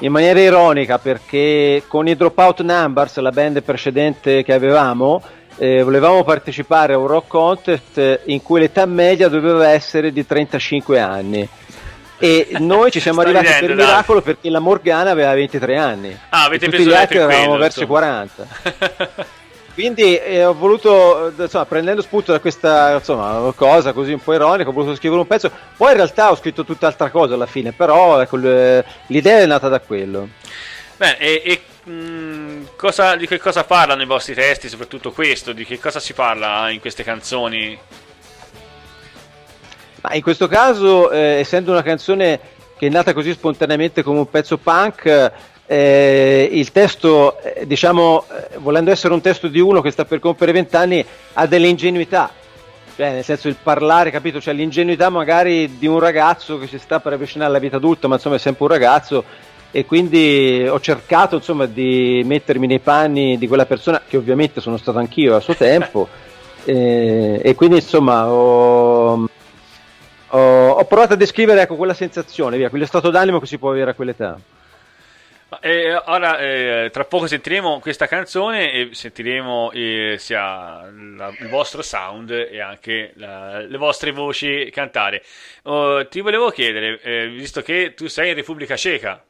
[0.00, 5.22] in maniera ironica perché con i Dropout Numbers, la band precedente che avevamo,
[5.56, 11.00] eh, volevamo partecipare a un rock contest in cui l'età media doveva essere di 35
[11.00, 11.48] anni.
[12.18, 13.86] E noi ci siamo arrivati ridendo, per dai.
[13.86, 16.18] miracolo perché la Morgana aveva 23 anni.
[16.30, 18.00] Ah, avete E tutti gli altri per eravamo quello, verso i insomma.
[18.00, 19.32] 40.
[19.74, 24.32] Quindi eh, ho voluto, eh, insomma, prendendo spunto da questa insomma, cosa così un po'
[24.32, 25.50] ironica, ho voluto scrivere un pezzo.
[25.76, 29.80] Poi in realtà ho scritto tutt'altra cosa alla fine, però ecco, l'idea è nata da
[29.80, 30.28] quello.
[30.96, 31.42] Bene, e,
[31.84, 35.52] e, mh, cosa- di che cosa parlano i vostri testi, soprattutto questo?
[35.52, 37.76] Di che cosa si parla in queste canzoni?
[40.02, 42.38] Ma in questo caso, eh, essendo una canzone
[42.78, 45.32] che è nata così spontaneamente come un pezzo punk,
[45.66, 50.18] eh, il testo, eh, diciamo, eh, volendo essere un testo di uno che sta per
[50.18, 52.30] compiere vent'anni, ha delle ingenuità.
[52.96, 54.40] Cioè, nel senso il parlare, capito?
[54.40, 58.14] Cioè l'ingenuità magari di un ragazzo che si sta per avvicinare alla vita adulta, ma
[58.14, 59.24] insomma è sempre un ragazzo.
[59.70, 64.76] E quindi ho cercato insomma di mettermi nei panni di quella persona che ovviamente sono
[64.76, 66.08] stato anch'io a suo tempo.
[66.64, 69.28] e, e quindi insomma ho,
[70.28, 73.70] ho, ho, provato a descrivere ecco, quella sensazione, via, quello stato d'animo che si può
[73.70, 74.38] avere a quell'età.
[75.60, 81.82] E ora, eh, tra poco sentiremo questa canzone e sentiremo eh, sia la, il vostro
[81.82, 85.22] sound e anche la, le vostre voci cantare.
[85.64, 89.22] Oh, ti volevo chiedere, eh, visto che tu sei in Repubblica Ceca.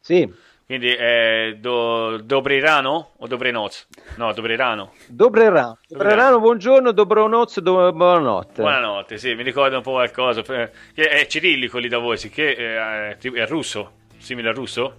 [0.00, 0.48] Sì.
[0.70, 3.86] Quindi è do, Dobrerano o Dobrenoc?
[4.14, 4.92] No, Dobrerano.
[5.08, 5.80] Dobrerano.
[5.88, 8.62] Dobrerano, buongiorno, Dobronoz, do, buonanotte.
[8.62, 10.42] Buonanotte, sì, mi ricorda un po' qualcosa.
[10.42, 14.96] Che è cirillico lì da voi, sì, che è, è russo, simile al russo?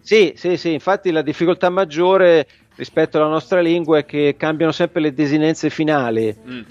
[0.00, 5.00] Sì, sì, sì, infatti la difficoltà maggiore rispetto alla nostra lingua è che cambiano sempre
[5.00, 6.36] le desinenze finali.
[6.46, 6.62] Mm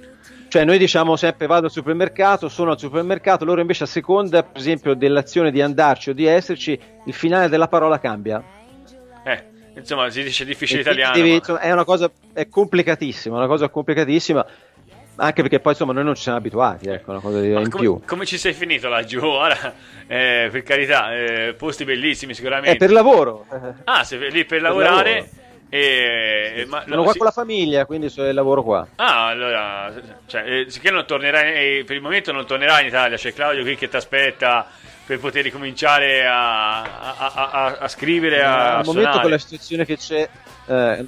[0.54, 4.62] cioè noi diciamo sempre vado al supermercato, sono al supermercato, loro invece a seconda per
[4.62, 8.44] esempio dell'azione di andarci o di esserci, il finale della parola cambia.
[9.24, 9.44] Eh,
[9.74, 11.16] insomma si dice difficile italiano.
[11.16, 14.46] Devi, insomma, è una cosa è complicatissima, una cosa complicatissima.
[15.16, 17.84] Anche perché poi insomma noi non ci siamo abituati, ecco, una cosa di, in come,
[17.84, 18.02] più.
[18.06, 19.24] Come ci sei finito laggiù?
[19.26, 19.74] Ora,
[20.08, 22.72] eh, per carità, eh, posti bellissimi sicuramente.
[22.72, 23.46] È per lavoro.
[23.86, 25.14] Ah, sei lì per, per lavorare.
[25.16, 25.42] Lavoro
[25.74, 27.18] e, ma, Sono qua si...
[27.18, 28.88] con la famiglia, quindi so, lavoro qua.
[28.98, 29.92] Ah, allora,
[30.28, 33.64] cioè, eh, sicché non tornerai, eh, per il momento non tornerai in Italia, c'è Claudio
[33.64, 34.68] qui che ti aspetta
[35.04, 40.30] per poter ricominciare a, a, a, a scrivere, Al momento con la situazione che c'è...
[40.68, 41.06] Eh,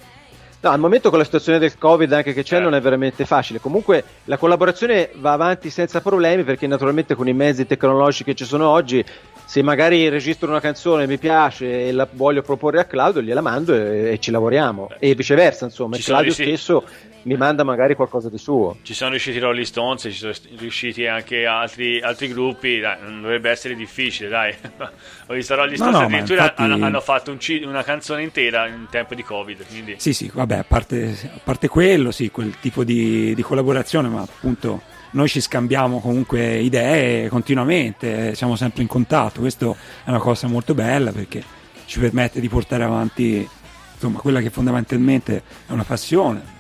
[0.65, 2.60] No, al momento con la situazione del Covid anche che c'è eh.
[2.60, 3.60] non è veramente facile.
[3.60, 8.45] Comunque la collaborazione va avanti senza problemi perché naturalmente con i mezzi tecnologici che ci
[8.45, 9.06] sono oggi
[9.45, 13.75] se magari registro una canzone mi piace e la voglio proporre a Claudio, gliela mando
[13.75, 14.89] e, e ci lavoriamo.
[14.97, 16.58] E viceversa, insomma, Claudio riusciti...
[16.58, 16.84] stesso
[17.25, 18.78] mi manda magari qualcosa di suo.
[18.82, 23.21] Ci sono riusciti i Rolling Stones, ci sono riusciti anche altri, altri gruppi, dai, non
[23.21, 24.54] dovrebbe essere difficile, dai.
[25.28, 26.62] Ho visto Rolling Stones no, no, addirittura infatti...
[26.62, 29.65] hanno, hanno, fatto un una canzone intera in tempo di Covid.
[29.67, 29.95] Quindi...
[29.97, 34.22] Sì, sì, vabbè, a parte, a parte quello, sì, quel tipo di, di collaborazione, ma
[34.22, 40.48] appunto noi ci scambiamo comunque idee continuamente, siamo sempre in contatto, questo è una cosa
[40.48, 41.44] molto bella perché
[41.86, 43.48] ci permette di portare avanti
[43.94, 46.54] insomma, quella che fondamentalmente è una passione.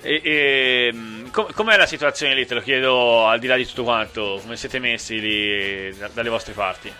[0.00, 0.94] E, e,
[1.30, 2.46] com- com'è la situazione lì?
[2.46, 6.28] Te lo chiedo al di là di tutto quanto, come siete messi lì da- dalle
[6.28, 6.92] vostre parti?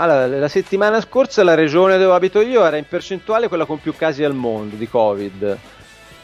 [0.00, 3.96] Allora, la settimana scorsa la regione dove abito io era in percentuale quella con più
[3.96, 5.58] casi al mondo di Covid.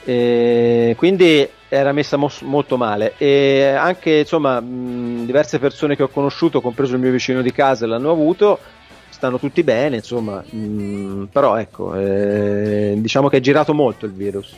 [0.05, 3.15] E quindi era messa mo- molto male.
[3.19, 7.87] E anche insomma mh, diverse persone che ho conosciuto compreso il mio vicino di casa
[7.87, 8.61] l'hanno avuto.
[9.09, 14.55] Stanno tutti bene insomma mh, però ecco eh, diciamo che è girato molto il virus.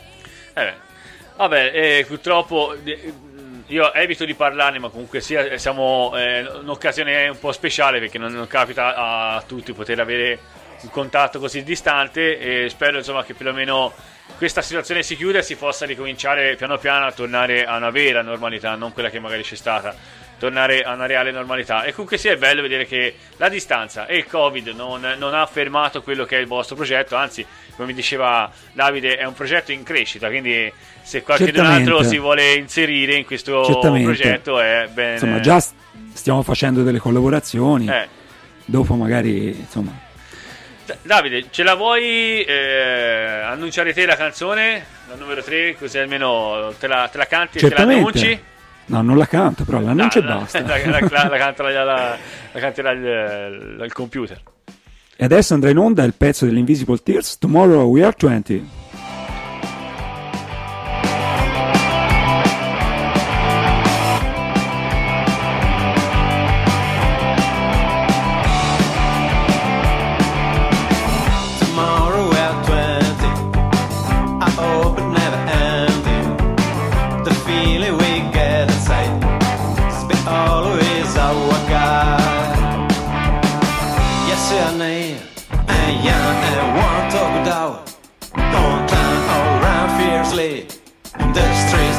[0.53, 0.73] Eh,
[1.37, 2.75] vabbè eh, purtroppo
[3.67, 8.31] io evito di parlarne ma comunque sia siamo eh, un'occasione un po' speciale perché non,
[8.31, 10.39] non capita a tutti poter avere
[10.81, 13.93] un contatto così distante e spero insomma che perlomeno
[14.37, 18.21] questa situazione si chiude e si possa ricominciare piano piano a tornare a una vera
[18.21, 19.95] normalità, non quella che magari c'è stata,
[20.37, 21.83] tornare a una reale normalità.
[21.83, 25.45] E comunque sia è bello vedere che la distanza e il Covid non, non ha
[25.45, 27.45] fermato quello che è il vostro progetto, anzi,
[27.75, 30.71] come diceva Davide, è un progetto in crescita, quindi
[31.01, 34.03] se qualcun altro si vuole inserire in questo Certamente.
[34.03, 35.13] progetto è bene.
[35.13, 35.63] Insomma, già
[36.13, 38.07] stiamo facendo delle collaborazioni, eh.
[38.65, 40.05] dopo magari, insomma
[41.01, 46.87] Davide, ce la vuoi eh, annunciare te la canzone, la numero 3, così almeno te
[46.87, 48.39] la, te la canti e te la annunci?
[48.87, 50.61] No, non la canto, però l'annuncio no, e basta.
[50.65, 52.17] La, la, la,
[52.51, 54.41] la canterà il, il computer.
[55.15, 58.69] E adesso andrà in onda il pezzo dell'Invisible Tears, Tomorrow We Are 20.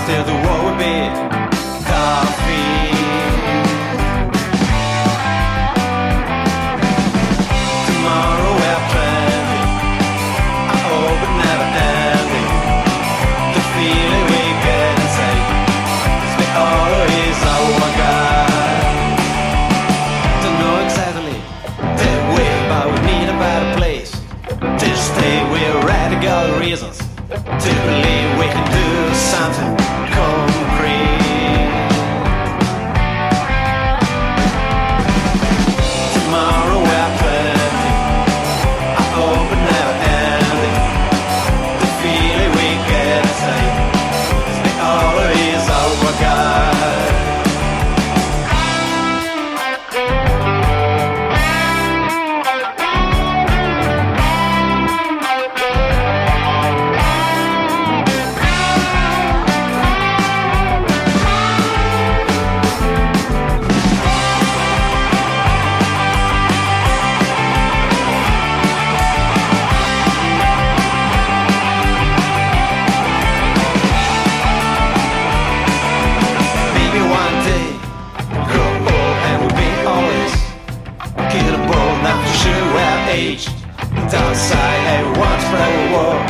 [0.09, 0.48] they're the
[84.39, 86.28] side I once fell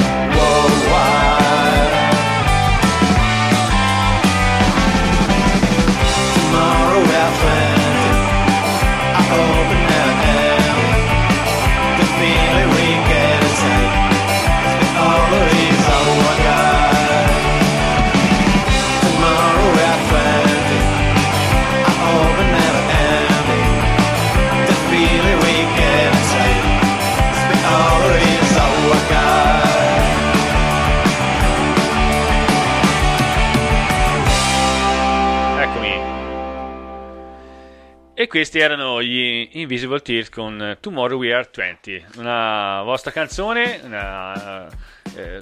[38.29, 44.69] questi erano gli Invisible Tears con Tomorrow We Are 20, una vostra canzone, una,
[45.17, 45.41] eh,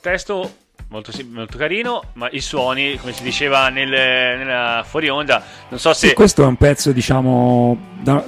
[0.00, 5.78] testo molto, molto carino, ma i suoni, come si diceva nel, nella fuori onda, non
[5.78, 6.08] so se...
[6.08, 8.24] Sì, questo è un pezzo, diciamo, da-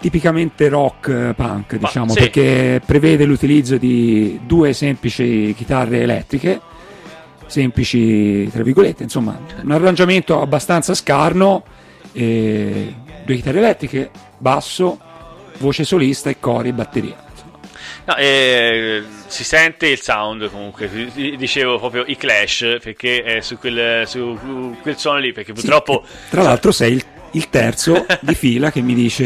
[0.00, 2.18] tipicamente rock eh, punk, diciamo, sì.
[2.18, 6.60] perché prevede l'utilizzo di due semplici chitarre elettriche,
[7.46, 11.64] semplici, tra virgolette, insomma, un arrangiamento abbastanza scarno,
[12.14, 12.94] e
[13.24, 14.98] due chitarre elettriche, basso,
[15.58, 17.22] voce solista e cori e batteria.
[18.06, 23.58] No, eh, si sente il sound comunque, di- dicevo proprio i clash, perché è su
[23.58, 26.04] quel, su quel suono lì, perché Sì, purtroppo...
[26.28, 29.24] tra l'altro sei il, il terzo di fila che mi dice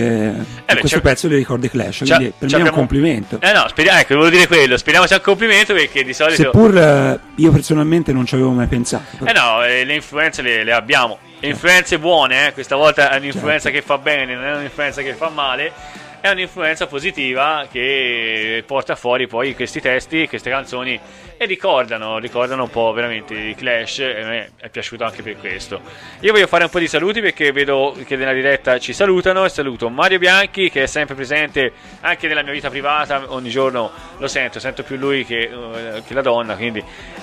[0.65, 3.41] beh, questo pezzo le ricorda i Clash, quindi per me è un complimento.
[3.41, 6.43] Eh no, speriamo, ecco, volevo dire quello, speriamo sia un complimento perché di solito...
[6.43, 9.27] Seppur eh, io personalmente non ci avevo mai pensato.
[9.27, 11.19] Eh no, eh, le influenze le, le abbiamo.
[11.41, 13.79] Influenze buone, eh, questa volta è un'influenza Certo.
[13.79, 15.73] che fa bene, non è un'influenza che fa male.
[16.21, 20.99] È un'influenza positiva che porta fuori poi questi testi, queste canzoni
[21.37, 25.37] e ricordano, ricordano un po' veramente i Clash e a me è piaciuto anche per
[25.37, 25.81] questo.
[26.21, 29.49] Io voglio fare un po' di saluti perché vedo che nella diretta ci salutano e
[29.49, 33.89] saluto Mario Bianchi che è sempre presente anche nella mia vita privata, ogni giorno
[34.19, 36.83] lo sento, sento più lui che, eh, che la donna, quindi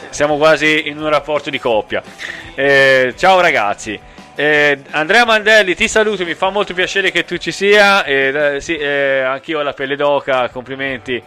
[0.10, 2.02] siamo quasi in un rapporto di coppia.
[2.56, 4.14] Eh, ciao ragazzi.
[4.38, 8.04] Eh, Andrea Mandelli, ti saluto, mi fa molto piacere che tu ci sia.
[8.04, 11.22] Eh, sì, eh, anch'io ho la pelle d'oca, complimenti.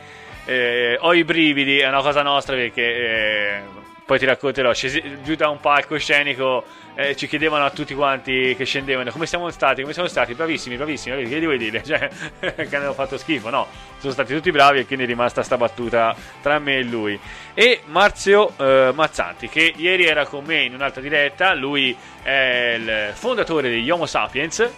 [0.45, 3.61] Eh, ho i brividi, è una cosa nostra perché eh,
[4.05, 4.75] poi ti racconterò.
[4.75, 6.65] Scesi- giù da un palco scenico
[6.99, 10.75] eh, ci chiedevano a tutti quanti che scendevano come siamo stati, come siamo stati, bravissimi,
[10.75, 11.15] bravissimi.
[11.15, 11.41] bravissimi.
[11.41, 11.83] Che devo dire?
[11.89, 13.69] Cioè, che hanno fatto schifo, no?
[13.99, 17.19] Sono stati tutti bravi e quindi è rimasta sta battuta tra me e lui.
[17.55, 23.11] E Marzio eh, Mazzanti, che ieri era con me in un'altra diretta, lui è il
[23.15, 24.69] fondatore degli Homo Sapiens.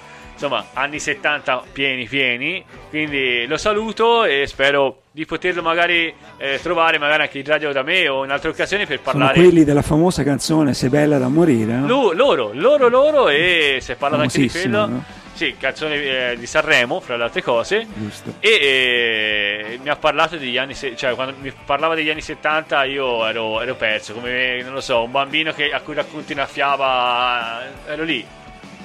[0.41, 6.97] Insomma, anni 70 pieni pieni, quindi lo saluto e spero di poterlo magari eh, trovare
[6.97, 9.82] magari anche in radio da me o in altre occasioni per Sono parlare quelli della
[9.82, 11.86] famosa canzone Sei bella da morire, no?
[11.86, 14.86] Lu- loro, loro, loro e si è parlato anche di quello.
[14.86, 15.05] no?
[15.34, 17.86] Sì, canzone eh, di Sanremo, fra le altre cose.
[17.95, 18.34] Giusto.
[18.41, 22.84] E eh, mi ha parlato degli anni, se- cioè quando mi parlava degli anni 70
[22.84, 26.47] io ero, ero perso, come non lo so, un bambino che, a cui racconti una
[26.47, 28.26] fiaba, ero lì,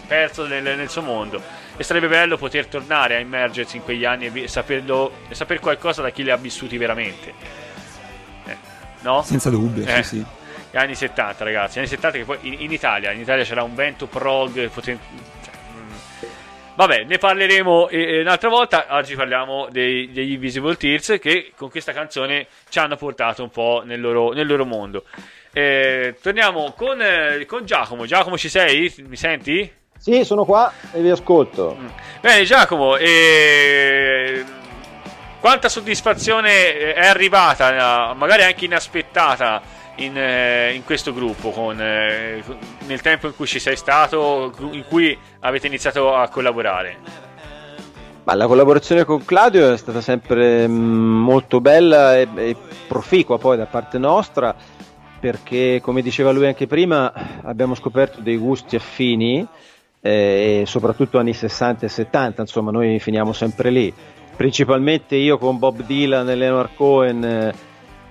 [0.05, 1.41] perso nel, nel suo mondo.
[1.77, 6.01] E sarebbe bello poter tornare a immergersi in quegli anni e, saperlo, e saper qualcosa
[6.01, 7.33] da chi li ha vissuti veramente.
[8.45, 8.55] Eh,
[9.01, 9.21] no?
[9.23, 10.03] Senza dubbio, Eh.
[10.03, 10.25] sì, sì.
[10.71, 11.77] Gli anni 70, ragazzi.
[11.79, 14.99] Anni 70 che poi in, in Italia, in Italia c'era un vento prog poten-
[15.43, 15.91] cioè, mm.
[16.75, 18.85] Vabbè, ne parleremo eh, eh, un'altra volta.
[18.89, 23.83] Oggi parliamo dei- degli Invisible Tears che con questa canzone ci hanno portato un po'
[23.85, 25.05] nel loro, nel loro mondo.
[25.53, 28.05] Eh, torniamo con, eh, con Giacomo.
[28.05, 28.93] Giacomo, ci sei?
[29.07, 29.71] Mi senti?
[29.97, 31.75] Sì, sono qua e vi ascolto.
[32.21, 34.43] Bene, Giacomo, eh,
[35.39, 39.61] quanta soddisfazione è arrivata, eh, magari anche inaspettata,
[39.97, 44.51] in, eh, in questo gruppo, con, eh, con- nel tempo in cui ci sei stato,
[44.71, 46.97] in cui avete iniziato a collaborare?
[48.23, 52.55] Ma la collaborazione con Claudio è stata sempre mm, molto bella e, e
[52.87, 54.55] proficua poi da parte nostra
[55.19, 59.47] perché come diceva lui anche prima abbiamo scoperto dei gusti affini
[60.05, 63.91] eh, e soprattutto anni 60 e 70 insomma noi finiamo sempre lì.
[64.35, 67.53] Principalmente io con Bob Dylan e Leonard Cohen eh,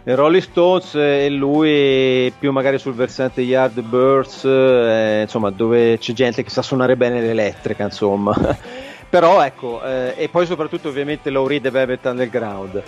[0.02, 6.12] e Rolling Stones eh, e lui più magari sul versante Yardbirds eh, insomma dove c'è
[6.12, 8.34] gente che sa suonare bene l'elettrica insomma.
[9.08, 12.82] Però ecco eh, e poi soprattutto ovviamente Low Reed e Velvet Underground.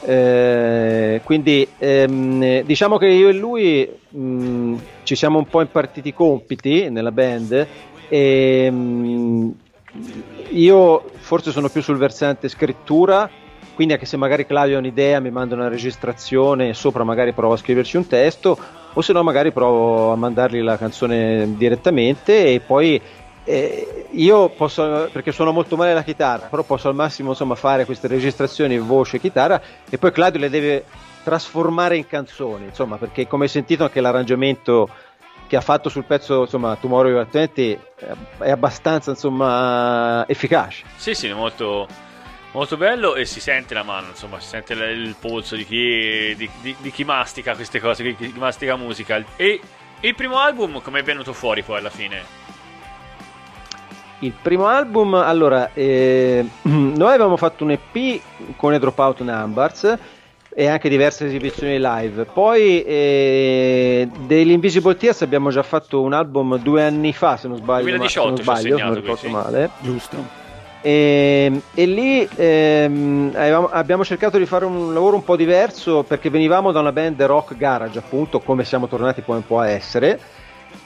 [0.00, 6.14] Eh, quindi ehm, diciamo che io e lui mh, ci siamo un po' impartiti i
[6.14, 7.66] compiti nella band
[8.08, 9.50] e mh,
[10.50, 13.28] io forse sono più sul versante scrittura
[13.74, 17.54] quindi anche se magari Claudio ha un'idea mi manda una registrazione e sopra magari provo
[17.54, 18.58] a scriverci un testo
[18.92, 23.00] o se no magari provo a mandargli la canzone direttamente e poi
[23.44, 27.86] eh, io posso, perché suono molto male la chitarra, però posso al massimo insomma, fare
[27.86, 30.84] queste registrazioni voce e chitarra e poi Claudio le deve
[31.24, 34.88] trasformare in canzoni, insomma, perché come hai sentito anche l'arrangiamento
[35.48, 37.78] che ha fatto sul pezzo, insomma, Tomorrow You Are 20
[38.38, 40.84] è abbastanza, insomma, efficace.
[40.96, 41.88] Sì, sì, molto,
[42.52, 46.34] molto bello e si sente la mano, insomma, si sente il, il polso di chi,
[46.36, 49.24] di, di- di chi mastica queste cose, di chi mastica musica.
[49.36, 49.60] E
[50.00, 52.22] il primo album come è venuto fuori poi alla fine?
[54.20, 58.20] Il primo album, allora, eh, noi avevamo fatto un EP
[58.56, 59.96] con i Dropout Numbers
[60.54, 62.24] e anche diverse esibizioni live.
[62.24, 67.58] Poi eh, degli Invisible Tears abbiamo già fatto un album due anni fa, se non
[67.58, 67.84] sbaglio.
[67.84, 69.34] ma- 2018 se non sbaglio, se non ricordo qui, sì.
[69.34, 69.70] male.
[69.80, 70.46] Giusto.
[70.80, 76.30] E, e lì ehm, avevamo- abbiamo cercato di fare un lavoro un po' diverso perché
[76.30, 80.18] venivamo da una band rock garage, appunto, come siamo tornati poi un po' a essere.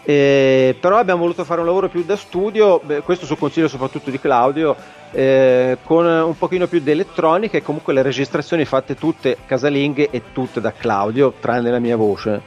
[0.05, 4.11] Eh, però abbiamo voluto fare un lavoro più da studio, beh, questo su consiglio soprattutto
[4.11, 4.75] di Claudio,
[5.13, 10.23] eh, con un pochino più di elettronica e comunque le registrazioni fatte tutte casalinghe e
[10.33, 12.41] tutte da Claudio, tranne la mia voce.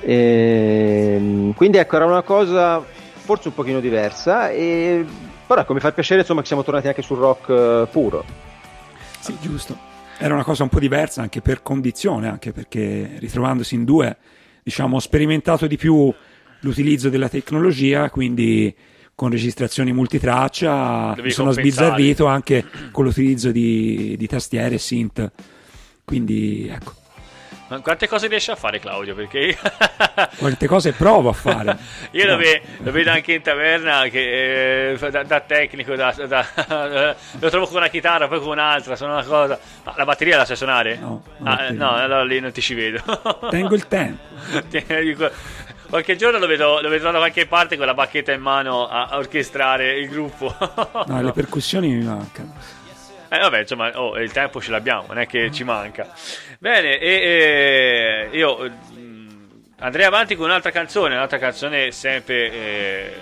[0.00, 2.82] Ehm, quindi ecco, era una cosa
[3.30, 5.04] forse un pochino diversa, e,
[5.46, 8.24] però ecco, mi fa piacere insomma che siamo tornati anche sul rock eh, puro.
[9.20, 9.76] Sì, giusto.
[10.18, 14.16] Era una cosa un po' diversa anche per condizione, anche perché ritrovandosi in due,
[14.62, 16.12] diciamo, ho sperimentato di più
[16.60, 18.74] l'utilizzo della tecnologia, quindi
[19.20, 21.52] con registrazioni multitraccia mi sono compensare.
[21.52, 25.30] sbizzarrito anche con l'utilizzo di, di tastiere e synth.
[26.06, 26.94] Quindi ecco,
[27.68, 29.14] Ma quante cose riesce a fare Claudio?
[29.14, 29.58] Perché
[30.38, 31.76] quante cose provo a fare.
[32.12, 32.38] io lo, No.
[32.38, 37.66] ve- lo vedo anche in taverna che eh, da, da tecnico, da, da- lo trovo
[37.66, 39.58] con una chitarra, poi con un'altra, sono una cosa.
[39.84, 40.96] Ma la batteria la sai suonare?
[40.96, 41.90] No, Ah, no.
[41.90, 43.02] allora lì non ti ci vedo.
[43.50, 44.28] Tengo il tempo.
[45.90, 49.06] Qualche giorno lo vedo, lo vedrò da qualche parte con la bacchetta in mano a,
[49.06, 50.54] a orchestrare il gruppo.
[51.06, 52.54] No, le percussioni mi mancano.
[53.28, 56.12] Eh, vabbè, insomma, oh, il tempo ce l'abbiamo, non è che ci manca.
[56.60, 59.28] Bene, e, e io mm,
[59.78, 63.12] andrei avanti con un'altra canzone, un'altra canzone sempre eh,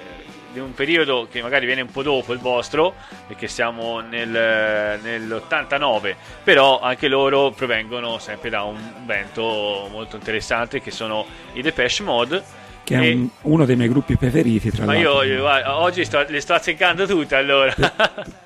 [0.53, 2.94] di un periodo che magari viene un po' dopo il vostro,
[3.26, 10.90] perché siamo nel, nell'89, però anche loro provengono sempre da un vento molto interessante che
[10.90, 12.42] sono i Depeche Mode.
[12.84, 15.22] Che è un- uno dei miei gruppi preferiti, tra ma l'altro.
[15.22, 17.74] io, io, guarda, oggi sto- le sto azzeccando tutte allora.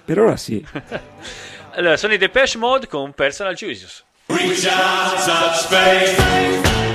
[0.04, 0.64] Per ora sì.
[1.74, 4.02] allora, sono i Depeche Mode con Personal Jesus.
[4.26, 6.91] Reach out,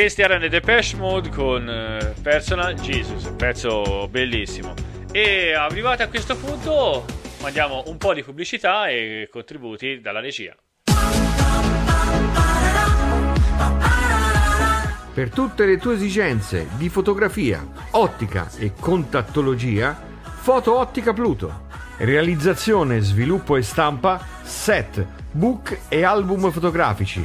[0.00, 4.72] questi erano i Depeche Mode con eh, Personal Jesus, un pezzo bellissimo.
[5.12, 7.04] E arrivati a questo punto
[7.42, 10.56] mandiamo un po' di pubblicità e contributi dalla regia.
[15.12, 21.66] Per tutte le tue esigenze di fotografia, ottica e contattologia, Foto Ottica Pluto.
[21.98, 27.22] Realizzazione, sviluppo e stampa, set, book e album fotografici.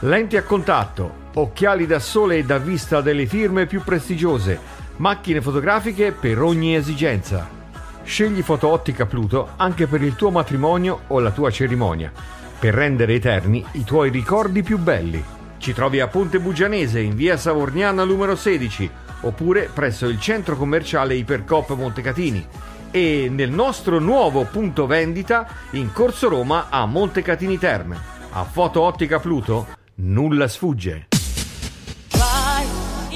[0.00, 4.58] Lenti a contatto, occhiali da sole e da vista delle firme più prestigiose,
[4.96, 7.48] macchine fotografiche per ogni esigenza.
[8.02, 12.12] Scegli Foto Ottica Pluto anche per il tuo matrimonio o la tua cerimonia,
[12.58, 15.22] per rendere eterni i tuoi ricordi più belli.
[15.58, 18.90] Ci trovi a Ponte Bugianese in via Savorniana numero 16
[19.22, 22.46] oppure presso il centro commerciale Ipercop Montecatini
[22.90, 27.98] e nel nostro nuovo punto vendita in Corso Roma a Montecatini Terme.
[28.32, 29.66] A Foto Ottica Pluto
[29.96, 31.09] nulla sfugge.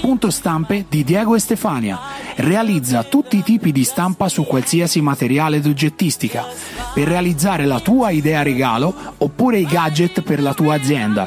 [0.05, 1.99] Punto stampe di Diego e Stefania.
[2.37, 6.45] Realizza tutti i tipi di stampa su qualsiasi materiale d'oggettistica
[6.93, 11.27] per realizzare la tua idea regalo oppure i gadget per la tua azienda.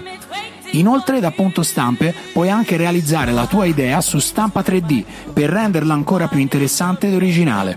[0.73, 5.03] Inoltre da Punto Stampe puoi anche realizzare la tua idea su stampa 3D
[5.34, 7.75] per renderla ancora più interessante ed originale.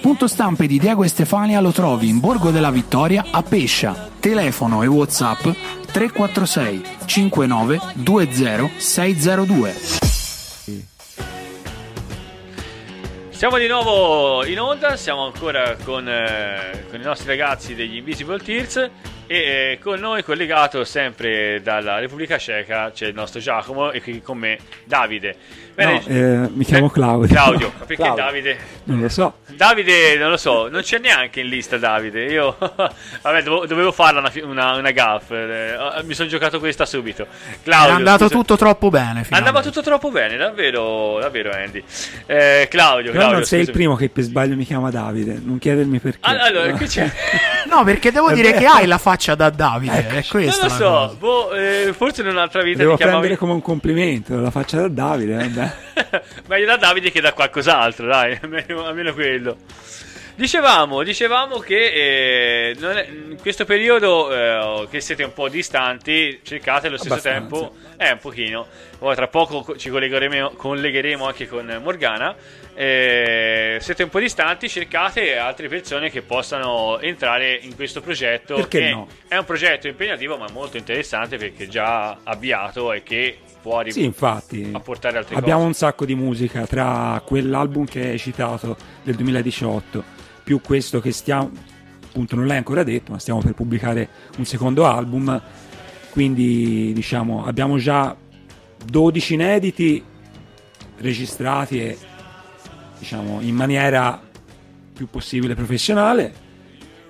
[0.00, 4.08] Punto Stampe di Diego e Stefania lo trovi in Borgo della Vittoria a Pescia.
[4.18, 5.48] Telefono e WhatsApp
[5.90, 9.74] 346 59 20 602.
[13.30, 18.38] Siamo di nuovo in onda, siamo ancora con, eh, con i nostri ragazzi degli Invisible
[18.40, 18.90] Tears
[19.28, 24.20] e eh, con noi collegato sempre dalla Repubblica Ceca c'è il nostro Giacomo e qui
[24.22, 25.36] con me Davide.
[25.78, 27.28] No, eh, mi chiamo eh, Claudio.
[27.28, 28.24] Claudio, ma perché Claudio.
[28.24, 28.58] Davide?
[28.84, 29.34] Non lo so.
[29.46, 32.24] Davide, non lo so, non c'è neanche in lista Davide.
[32.24, 35.30] Io, vabbè, dovevo, dovevo farla una, una, una gaff.
[35.30, 37.28] eh, mi sono giocato questa subito.
[37.62, 39.06] Claudio, È andato scusa- tutto troppo bene.
[39.20, 39.68] Andava finalmente.
[39.68, 41.84] tutto troppo bene, davvero, davvero Andy.
[42.26, 43.84] Eh, Claudio, Però Claudio, non sei il scusami.
[43.84, 45.40] primo che per sbaglio mi chiama Davide.
[45.44, 46.18] Non chiedermi perché.
[46.22, 47.08] Ah, Allora, qui c'è.
[47.68, 48.60] No, perché devo È dire vero.
[48.60, 50.06] che hai la faccia da Davide.
[50.06, 51.14] È non questa lo la so, cosa.
[51.14, 54.38] boh, eh, forse in un'altra vita Devo ti chiamavi prendere come un complimento.
[54.40, 55.34] La faccia da Davide.
[55.36, 56.22] Vabbè.
[56.48, 59.56] meglio da Davide che da qualcos'altro, dai, almeno, almeno quello.
[60.34, 66.38] Dicevamo, dicevamo che eh, non è- in questo periodo eh, che siete un po' distanti,
[66.44, 67.40] cercate allo stesso Abbastanza.
[67.40, 68.66] tempo, eh, un pochino.
[68.98, 72.36] Poi tra poco co- ci collegheremo, collegheremo anche con Morgana.
[72.80, 78.54] Eh, siete un po' distanti, cercate altre persone che possano entrare in questo progetto.
[78.54, 79.08] Perché che no?
[79.26, 83.90] È un progetto impegnativo, ma molto interessante perché è già avviato e che può arri-
[83.90, 84.70] Sì, infatti.
[84.72, 85.66] apportare altre Abbiamo cose.
[85.66, 90.04] un sacco di musica tra quell'album che hai citato del 2018
[90.44, 91.50] più questo che stiamo
[92.06, 94.08] appunto non l'hai ancora detto ma stiamo per pubblicare
[94.38, 95.42] un secondo album
[96.10, 98.16] quindi diciamo abbiamo già
[98.84, 100.02] 12 inediti
[101.00, 101.98] registrati e
[102.98, 104.20] diciamo in maniera
[104.92, 106.46] più possibile professionale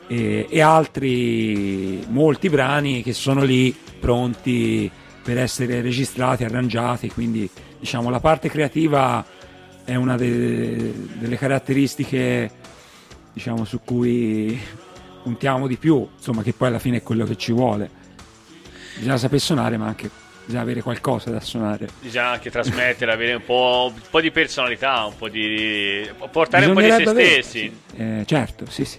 [0.07, 4.91] e, e altri molti brani che sono lì pronti
[5.22, 9.24] per essere registrati, arrangiati, quindi diciamo la parte creativa
[9.84, 12.51] è una de- delle caratteristiche
[13.32, 14.59] diciamo su cui
[15.22, 17.91] puntiamo di più, insomma che poi alla fine è quello che ci vuole.
[18.97, 20.11] Bisogna sapere suonare, ma anche
[20.49, 21.88] bisogna avere qualcosa da suonare.
[22.01, 26.09] bisogna anche trasmettere, avere un po', un po' di personalità, un po' di.
[26.30, 27.80] portare un po' di se stessi.
[27.94, 28.99] Eh, certo, sì, sì.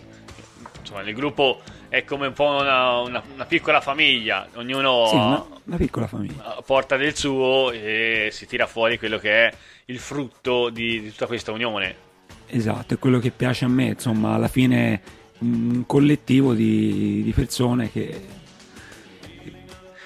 [0.79, 5.43] Insomma, il gruppo è come un po' una, una- una piccola famiglia, ognuno Sì, una,
[5.65, 6.61] una piccola famiglia.
[6.63, 9.53] porta del suo e si tira fuori quello che è
[9.85, 11.95] il frutto di, di tutta questa unione.
[12.45, 15.01] Esatto, è quello che piace a me, insomma, alla fine
[15.39, 18.37] un collettivo di, di persone che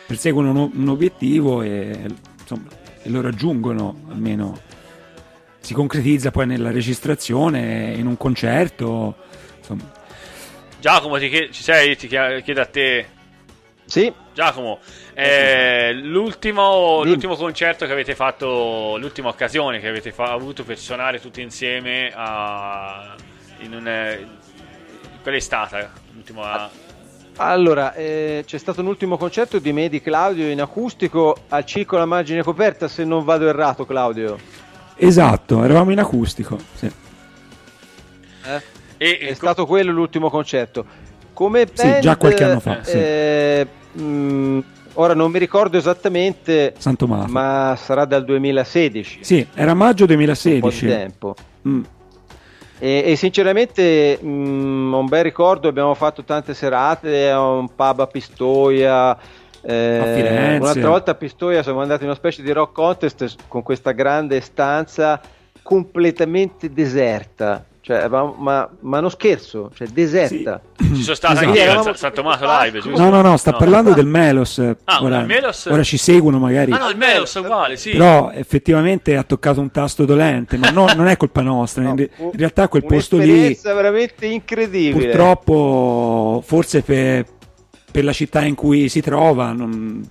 [0.05, 1.97] perseguono un, un obiettivo e,
[2.39, 2.67] insomma,
[3.01, 4.59] e lo raggiungono, almeno
[5.59, 9.15] si concretizza poi nella registrazione, in un concerto,
[9.57, 10.01] insomma,
[10.83, 11.95] Giacomo, ti chied- ci sei?
[11.95, 13.07] Ti chiedo a te.
[13.85, 14.79] Sì, Giacomo,
[15.13, 21.21] eh, l'ultimo, l'ultimo concerto che avete fatto, l'ultima occasione che avete fa- avuto per suonare
[21.21, 23.15] tutti insieme a,
[23.59, 24.27] in un,
[25.21, 25.89] qual è stata?
[26.13, 26.69] L'ultima,
[27.37, 31.97] allora eh, c'è stato un ultimo concerto di me di Claudio in acustico al Circo
[31.97, 34.37] La Margine Coperta, se non vado errato, Claudio.
[34.95, 36.85] esatto, eravamo in acustico, sì.
[38.45, 38.61] Eh?
[38.97, 40.85] e, È e- stato quello l'ultimo concerto.
[41.33, 42.91] Come Sì, band, già qualche anno fa, sì.
[42.97, 44.59] eh, mh,
[44.93, 46.75] ora non mi ricordo esattamente,
[47.27, 49.19] ma sarà dal 2016.
[49.23, 50.85] Sì, era maggio Un po' di 2016.
[50.85, 51.35] tempo.
[51.67, 51.81] Mm.
[52.83, 58.01] E, e sinceramente mh, ho un bel ricordo, abbiamo fatto tante serate a un pub
[58.01, 59.17] a Pistoia,
[59.61, 60.57] Eh.
[60.59, 64.41] Un'altra volta a Pistoia siamo andati in una specie di rock contest con questa grande
[64.41, 65.21] stanza
[65.61, 67.63] completamente deserta.
[67.85, 70.61] Cioè, ma, ma non scherzo, cioè deserta.
[70.77, 71.47] Ci sono stato Esatto.
[71.49, 72.87] anche io a Eravamo San- Tommaso Live, pazzi.
[72.89, 73.03] giusto?
[73.03, 74.57] No, no, no, sta parlando del Melos.
[74.85, 75.65] Ah, ora, il Melos?
[75.65, 76.71] ora ci seguono magari.
[76.71, 77.89] Ah no, il Melos è uguale, sì.
[77.91, 81.83] Però effettivamente ha toccato un tasto dolente, ma no- non è colpa nostra.
[81.83, 85.07] in, No, fu in realtà quel posto lì, Un'esperienza veramente incredibile.
[85.07, 87.25] purtroppo, forse per,
[87.91, 90.01] per la città in cui si trova, non,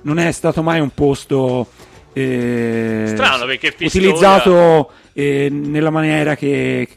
[0.00, 1.66] non è stato mai un posto
[2.14, 6.88] eh, Strano, perché Pistoia- utilizzato eh, nella maniera che,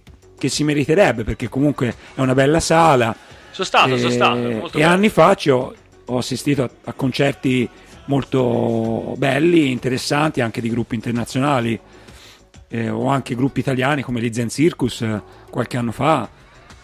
[0.42, 3.16] che si meriterebbe, perché comunque è una bella sala.
[3.52, 4.38] Sono stato, sono Eh, stato.
[4.40, 4.88] e bello.
[4.88, 5.74] anni fa ho,
[6.06, 7.70] ho assistito a, a concerti
[8.06, 11.80] molto belli, interessanti, anche di gruppi internazionali,
[12.70, 15.22] eh, o anche gruppi italiani come gli Zen Circus eh,
[15.52, 16.28] qualche anno fa.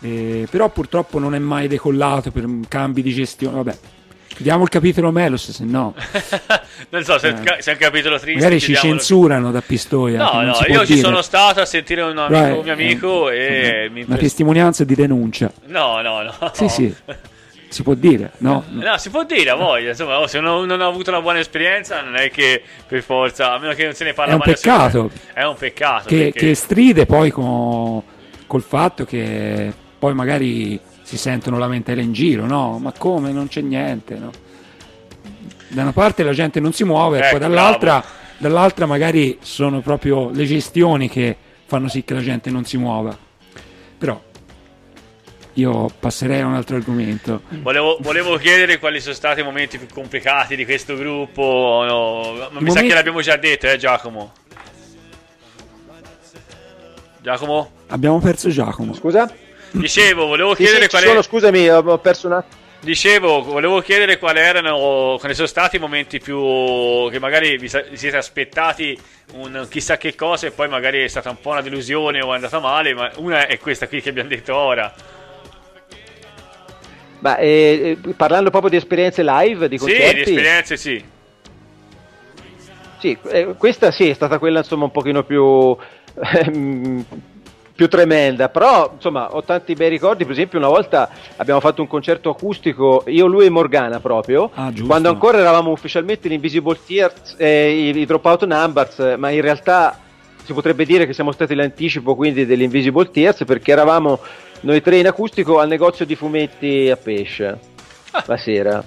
[0.01, 3.55] Eh, però purtroppo non è mai decollato per cambi di gestione.
[3.55, 3.77] Vabbè,
[4.37, 5.93] chiudiamo il capitolo Melos, se no
[6.89, 7.61] non so se, Eh.
[7.61, 8.35] se è un capitolo triste.
[8.39, 10.23] magari ci censurano da Pistoia.
[10.23, 11.05] No, no, io ci dire.
[11.05, 13.35] sono stato a sentire un amico, è- un mio amico è-
[13.85, 15.51] e mi una testimonianza di denuncia.
[15.65, 16.33] No, no, no.
[16.53, 16.93] Sì, sì,
[17.69, 18.63] si può dire, no?
[18.69, 21.39] No, si può dire a voglia, insomma, oh, se uno non ha avuto una buona
[21.39, 24.41] esperienza non è che per forza, a meno che non se ne parla È un
[24.41, 25.11] peccato.
[25.33, 26.07] È un peccato.
[26.07, 28.01] che, perché- che stride poi con,
[28.45, 32.79] col fatto che poi magari si sentono lamentele in giro, no?
[32.79, 33.31] Ma come?
[33.31, 34.29] Non c'è niente, no?
[35.69, 38.03] Da una parte la gente non si muove, Ecco, poi dall'altra,
[38.37, 43.17] dall'altra magari sono proprio le gestioni che fanno sì che la gente non si muova.
[43.97, 44.21] Però
[45.53, 47.43] io passerei a un altro argomento.
[47.61, 51.85] Volevo, volevo chiedere quali sono stati i momenti più complicati di questo gruppo.
[51.87, 54.33] no, ma mi sa momenti- che l'abbiamo già detto, eh, Giacomo.
[57.21, 57.71] Giacomo?
[57.87, 58.93] Abbiamo perso Giacomo.
[58.93, 59.33] Scusa?
[59.77, 62.65] Dicevo, volevo Sì, chiedere sì, ci quali sono, scusami, ho perso un attimo.
[62.79, 68.17] Dicevo, volevo chiedere quali erano, quali sono stati i momenti più che magari vi, siete
[68.17, 68.97] aspettati
[69.33, 72.35] un chissà che cosa e poi magari è stata un po' una delusione o è
[72.35, 74.93] andata male, ma una è questa qui che abbiamo detto ora.
[77.19, 81.03] Ma eh, eh, parlando proprio di esperienze live, di Sì, di concerti, esperienze sì.
[82.99, 85.75] Sì, eh, questa sì è stata quella insomma un pochino più,
[86.45, 87.05] ehm,
[87.77, 91.87] più tremenda, però insomma ho tanti bei ricordi, per esempio una volta abbiamo fatto un
[91.87, 97.35] concerto acustico, io, lui e Morgana proprio, Ah, quando ancora eravamo ufficialmente gli Invisible Tears
[97.37, 99.99] e i, i Dropout Numbers, ma in realtà
[100.43, 104.19] si potrebbe dire che siamo stati l'anticipo quindi degli Invisible Tears perché eravamo
[104.61, 107.59] noi tre in acustico al negozio di fumetti a pesce
[108.25, 108.83] la sera.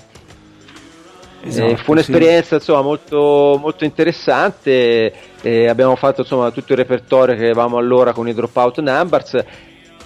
[1.42, 5.12] Esatto, Eh, fu un'esperienza insomma, molto, molto interessante.
[5.42, 9.44] eh, abbiamo fatto insomma, tutto il repertorio che avevamo allora con i Dropout Numbers.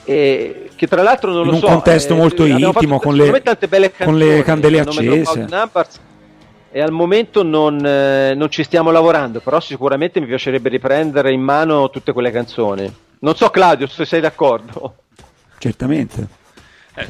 [0.06, 3.30] E che tra l'altro non In lo un so, contesto eh, molto intimo, con le-
[3.68, 5.46] belle con le canzoni candele accese.
[5.48, 6.00] Numbers,
[6.70, 11.40] e al momento non, eh, non ci stiamo lavorando, però sicuramente mi piacerebbe riprendere in
[11.40, 12.92] mano tutte quelle canzoni.
[13.20, 14.96] Non so Claudio se sei d'accordo.
[15.58, 16.26] Certamente.
[16.96, 17.06] Eh,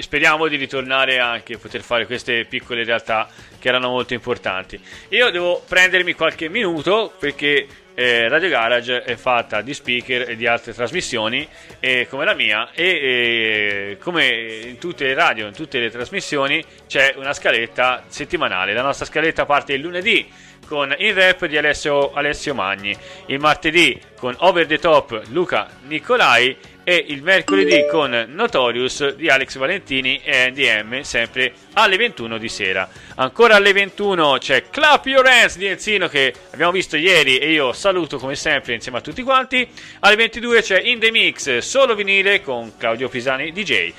[0.00, 3.28] speriamo di ritornare anche a poter fare queste piccole realtà
[3.58, 4.80] che erano molto importanti.
[5.10, 10.46] Io devo prendermi qualche minuto perché eh, Radio Garage è fatta di speaker e di
[10.46, 11.46] altre trasmissioni
[11.78, 14.26] eh, come la mia e eh, come
[14.64, 18.72] in tutte le radio, in tutte le trasmissioni c'è una scaletta settimanale.
[18.72, 20.26] La nostra scaletta parte il lunedì
[20.66, 26.56] con il rap di Alessio, Alessio Magni, il martedì con Over the Top Luca Nicolai
[26.84, 32.88] e il mercoledì con Notorious di Alex Valentini e NDM sempre alle 21 di sera.
[33.16, 37.72] Ancora alle 21 c'è Clap Your Hands di Enzino che abbiamo visto ieri e io
[37.72, 39.66] saluto come sempre insieme a tutti quanti.
[40.00, 43.92] Alle 22 c'è In The Mix solo vinile con Claudio Pisani DJ.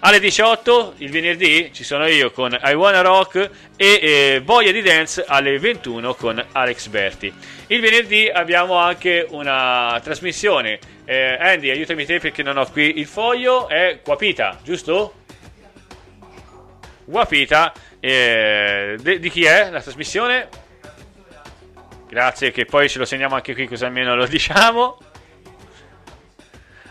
[0.00, 4.82] Alle 18 il venerdì ci sono io con I Wanna Rock e eh, Voglia di
[4.82, 7.32] Dance alle 21 con Alex Berti.
[7.68, 10.78] Il venerdì abbiamo anche una trasmissione.
[11.04, 13.68] Eh, Andy, aiutami te perché non ho qui il foglio.
[13.68, 15.14] È Guapita, giusto?
[17.04, 17.72] Guapita.
[18.00, 20.48] eh, di chi è la trasmissione?
[22.08, 24.98] Grazie, che poi ce lo segniamo anche qui così almeno lo diciamo.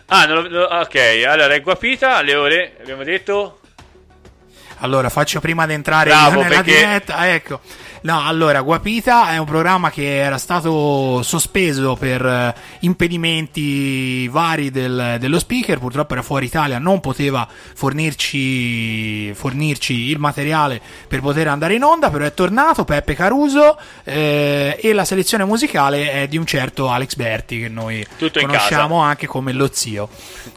[0.07, 3.59] Ah, non lo- lo- ok, allora è Guapita alle ore, abbiamo detto...
[4.80, 7.34] Allora, faccio prima di entrare Bravo, io nella perché- diretta.
[7.34, 7.61] Ecco,
[8.06, 15.18] No, allora, Guapita è un programma che era stato sospeso per eh, impedimenti vari del-
[15.20, 21.74] dello speaker, purtroppo era fuori Italia, non poteva fornirci, fornirci il materiale per poter andare
[21.74, 26.45] in onda, però è tornato Peppe Caruso eh, e la selezione musicale è di un
[26.45, 30.10] certo Alex Berti che noi Tutto conosciamo anche come lo zio.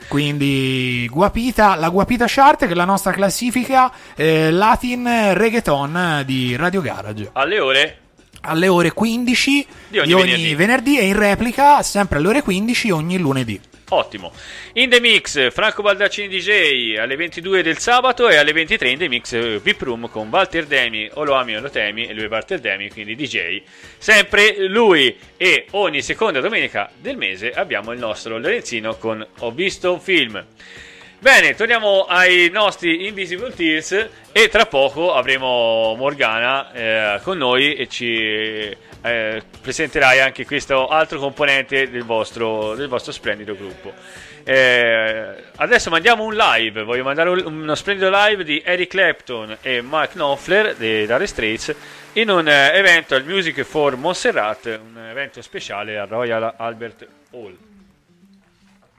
[0.07, 6.83] Quindi Guapita, la Guapita Chart che è la nostra classifica eh, Latin Reggaeton di Radio
[6.83, 7.99] Garage Alle ore
[8.43, 10.55] alle ore 15 Di ogni venerdì.
[10.55, 13.61] venerdì e in replica sempre alle ore 15 ogni lunedì.
[13.91, 14.33] Ottimo.
[14.75, 19.09] In The Mix, Franco Baldaccini DJ alle 22 del sabato e alle 23 in The
[19.09, 22.25] Mix eh, VIP Room con Walter Demi, o lo ami o lo temi, e lui
[22.25, 23.63] è Walter Demi, quindi DJ.
[23.97, 29.93] Sempre lui e ogni seconda domenica del mese abbiamo il nostro Lorenzino con Ho visto
[29.93, 30.45] un film.
[31.21, 37.89] Bene, torniamo ai nostri Invisible Tears e tra poco avremo Morgana eh, con noi e
[37.89, 38.15] ci
[39.03, 43.93] eh, presenterai anche questo altro componente del vostro, del vostro splendido gruppo.
[44.45, 49.81] Eh, adesso mandiamo un live, voglio mandare un- uno splendido live di Eric Clapton e
[49.83, 51.75] Mark Knopfler dei Dire Straits
[52.13, 57.57] in un eh, evento al Music for Montserrat, un evento speciale al Royal Albert Hall.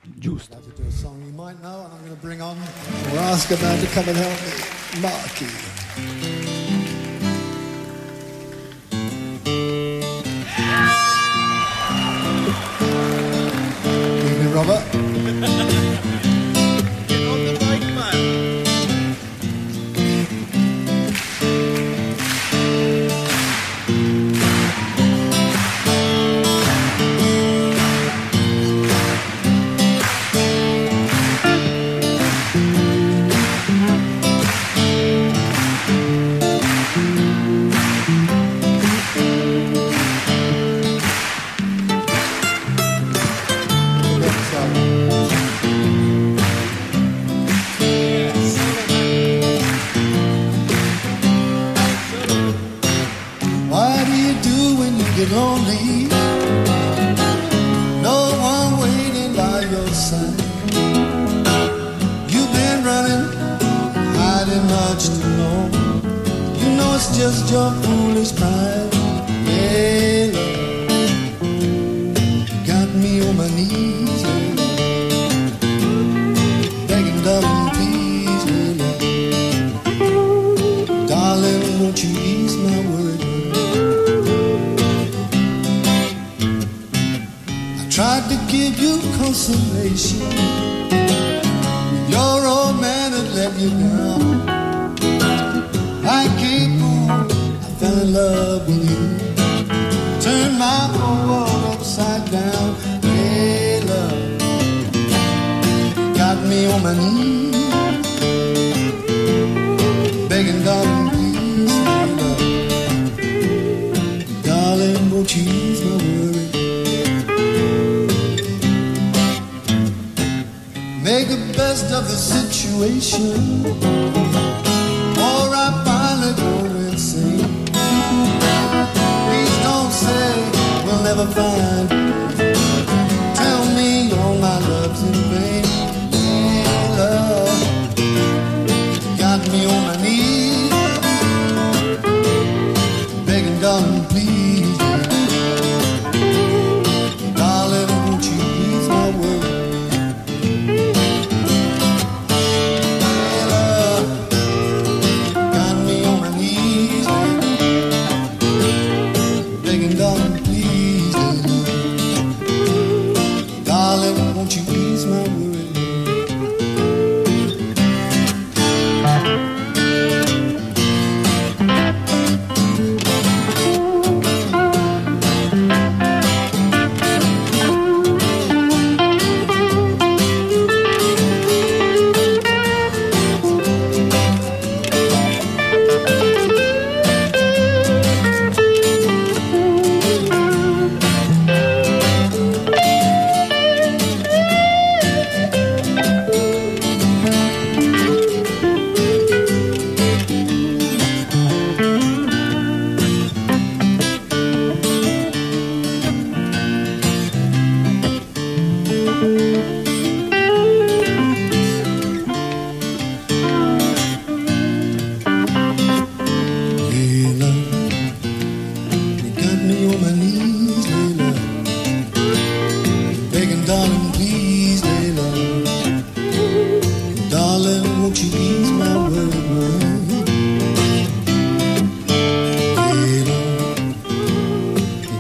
[0.01, 0.57] Giusto.
[1.39, 4.17] Might know, and I'm going to bring on or ask a man to come and
[4.17, 5.45] help me, Marky.
[10.57, 11.08] Evening,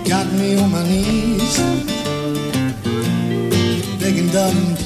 [0.09, 1.57] got me on my knees.
[3.99, 4.78] Begging, darling,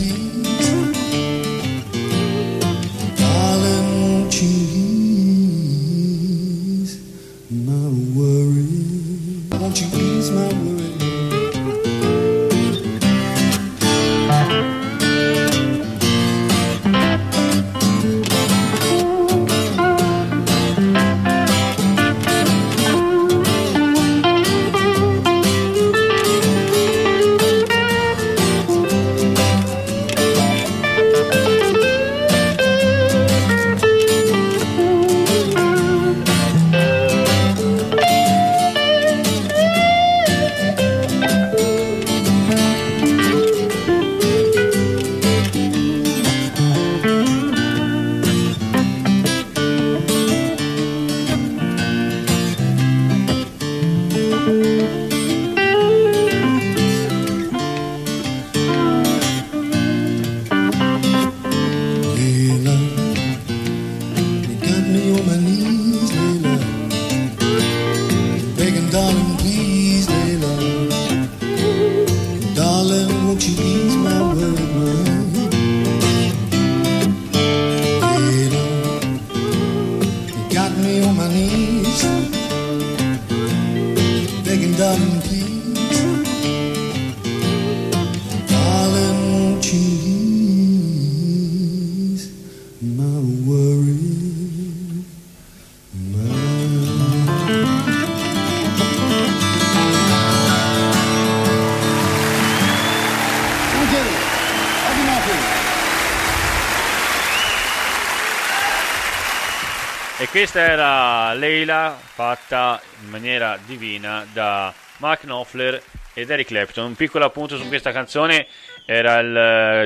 [112.53, 115.81] fatta in maniera divina da Mark Knopfler
[116.13, 116.85] ed Eric Clapton.
[116.85, 118.45] Un piccolo appunto su questa canzone
[118.85, 119.35] era il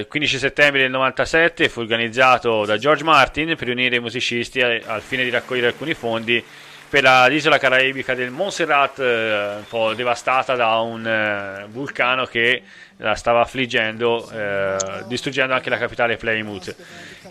[0.01, 4.84] eh, 15 settembre del 97, fu organizzato da George Martin per unire i musicisti eh,
[4.86, 6.43] al fine di raccogliere alcuni fondi
[6.89, 12.63] per la- l'isola caraibica del Montserrat, eh, un po' devastata da un eh, vulcano che
[12.98, 14.76] la stava affliggendo, eh,
[15.08, 16.76] distruggendo anche la capitale Plymouth.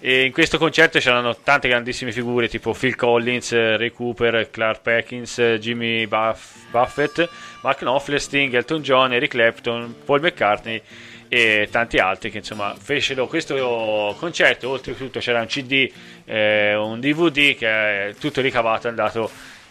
[0.01, 4.83] E in questo concerto c'erano tante grandissime figure tipo Phil Collins, eh, Ray Cooper, Clark
[4.83, 7.29] Perkins, eh, Jimmy Buff- Buffett,
[7.63, 10.81] Mark Knopfler, Elton John, Eric Clapton, Paul McCartney
[11.29, 14.69] e tanti altri che insomma fecero questo concerto.
[14.69, 15.91] Oltretutto c'era un CD,
[16.25, 17.69] eh, un DVD che
[18.11, 19.29] è tutto ricavato è andato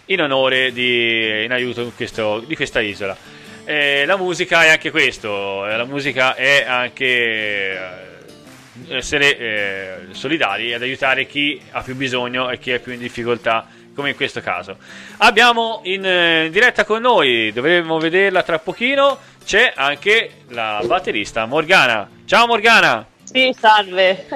[0.07, 3.15] in onore di, in aiuto di, questo- di questa isola.
[3.67, 7.77] Eh, la musica è anche questo, eh, la musica è anche eh,
[8.89, 13.65] essere eh, solidari ed aiutare chi ha più bisogno e chi è più in difficoltà,
[13.95, 14.77] come in questo caso.
[15.17, 21.47] Abbiamo in, eh, in diretta con noi, dovremmo vederla tra pochino, c'è anche la batterista
[21.47, 22.07] Morgana.
[22.25, 23.03] Ciao Morgana!
[23.23, 24.27] Sì, salve.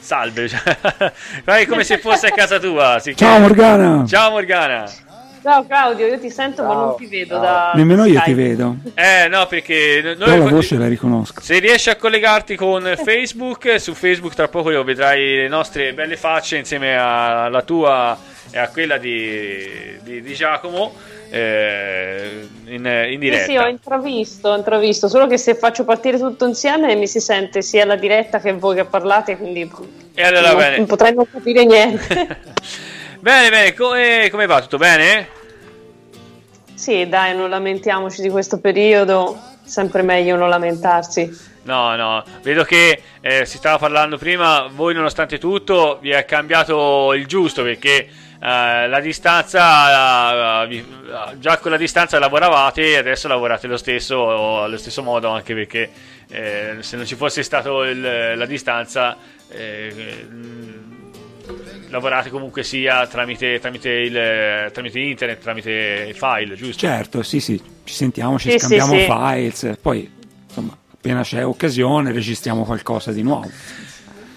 [0.00, 0.48] Salve,
[1.44, 3.00] fai come se fosse a casa tua.
[3.14, 3.38] Ciao.
[3.38, 4.04] Morgana!
[4.04, 5.03] Ciao Morgana!
[5.44, 8.24] Ciao Claudio, io ti sento ma non ti vedo da Nemmeno io Skype.
[8.24, 11.42] ti vedo, Eh no, perché noi- però la voce la riconosco.
[11.42, 16.16] Se riesci a collegarti con Facebook, su Facebook tra poco io vedrai le nostre belle
[16.16, 18.16] facce insieme alla tua
[18.50, 20.94] e a quella di, di- di Giacomo
[21.28, 23.44] eh, in, in Sì, diretta.
[23.44, 27.60] sì, ho intravisto, ho intravisto, solo che se faccio partire tutto insieme mi si sente
[27.60, 29.70] sia la diretta che voi che parlate, quindi
[30.14, 30.76] E allora non, bene.
[30.78, 32.38] non potrei non capire niente.
[33.24, 34.60] Bene, bene, come, come va?
[34.60, 35.28] Tutto bene?
[36.74, 41.52] sì, dai, non lamentiamoci di questo periodo, sempre meglio non lamentarsi.
[41.62, 47.14] No, no, vedo che eh, si stava parlando prima, voi nonostante tutto vi è cambiato
[47.14, 48.06] il giusto perché
[48.42, 50.84] eh, la distanza, eh, eh,
[51.38, 55.90] già con la distanza lavoravate e adesso lavorate lo stesso, allo stesso modo anche perché
[56.28, 59.16] eh, se non ci fosse stato il- la distanza
[59.48, 60.26] eh,
[61.94, 66.86] lavorate comunque sia tramite, tramite, il, tramite internet, tramite i file, giusto?
[66.86, 69.04] Certo, sì, sì, ci sentiamo, ci Sì, scambiamo sì, sì.
[69.04, 70.10] files, poi
[70.48, 73.48] insomma, appena c'è occasione registriamo qualcosa di nuovo.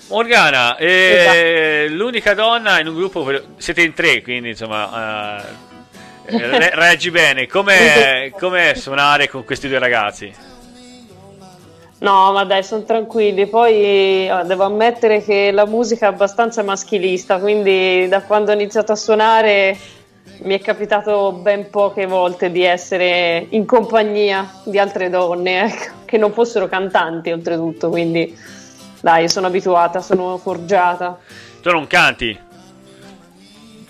[0.09, 3.27] Morgana, eh, l'unica donna in un gruppo,
[3.57, 7.47] siete in tre, quindi insomma, eh, re- reggi bene.
[7.47, 10.31] Com'è, com'è suonare con questi due ragazzi?
[11.99, 13.47] No, ma dai, sono tranquilli.
[13.47, 18.91] Poi eh, devo ammettere che la musica è abbastanza maschilista, quindi da quando ho iniziato
[18.91, 19.77] a suonare
[20.39, 26.17] mi è capitato ben poche volte di essere in compagnia di altre donne, ecco, che
[26.17, 28.37] non fossero cantanti oltretutto, quindi
[29.01, 31.17] dai, sono abituata, sono forgiata.
[31.61, 32.45] Tu non canti?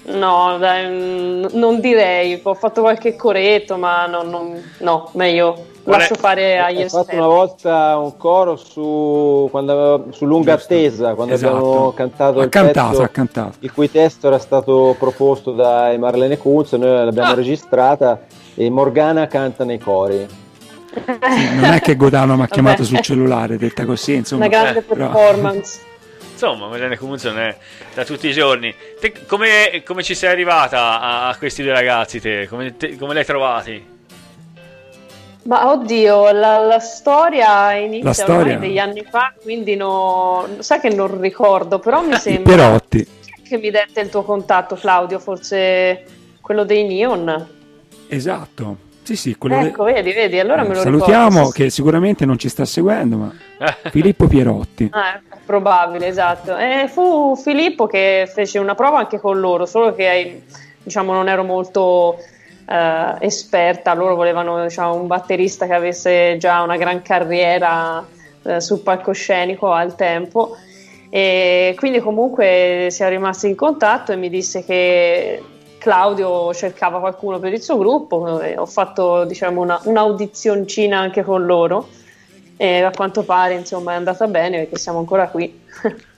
[0.06, 6.60] No, dai, non direi, ho fatto qualche coretto, ma no, non- no, meglio lascio fare
[6.60, 7.16] agli Ho fatto esperti.
[7.16, 10.74] una volta un coro su, quando su Lunga Giusto.
[10.74, 11.56] Attesa, quando Esatto.
[11.56, 13.54] abbiamo cantato Ha il cantato, pezzo ha cantato.
[13.60, 17.36] il cui testo era stato proposto da Marlene Kunz, noi l'abbiamo Ah.
[17.36, 18.20] registrata
[18.56, 20.26] e Morgana canta nei cori.
[21.06, 24.46] Non è che Godano mi ha chiamato sul cellulare, detta così, insomma.
[24.48, 25.80] Una grande eh, però- performance.
[26.38, 27.58] Insomma, Marlene Comunzo non è
[27.96, 28.72] da tutti i giorni.
[29.00, 32.20] Te come, come ci sei arrivata a, a questi due ragazzi?
[32.22, 32.48] Te?
[32.48, 33.97] Come, te- come li hai trovati?
[35.48, 38.54] Ma oddio, la, la storia inizia La storia?
[38.54, 43.08] ormai degli anni fa, quindi no, sai che non ricordo, però mi I sembra Perotti.
[43.44, 46.04] che mi dette il tuo contatto, Claudio, forse
[46.42, 47.48] quello dei Neon.
[48.10, 48.86] Esatto.
[49.04, 51.52] Sì, sì, quello de- Ecco, vedi, vedi, allora me lo Salutiamo ricordo.
[51.52, 54.90] sì, che sicuramente non ci sta seguendo, ma Eh, Filippo Pierotti.
[54.92, 56.58] Ah, è probabile, esatto.
[56.58, 60.44] E fu Filippo che fece una prova anche con loro, solo che
[60.84, 62.18] diciamo non ero molto
[62.68, 68.06] eh, esperta, loro volevano diciamo, un batterista che avesse già una gran carriera
[68.44, 70.58] eh, sul palcoscenico al tempo.
[71.10, 75.42] E quindi comunque siamo rimasti in contatto e mi disse che
[75.78, 78.16] Claudio cercava qualcuno per il suo gruppo.
[78.56, 81.88] Ho fatto diciamo una, un'audizioncina anche con loro.
[82.60, 85.64] E a quanto pare insomma è andata bene perché siamo ancora qui.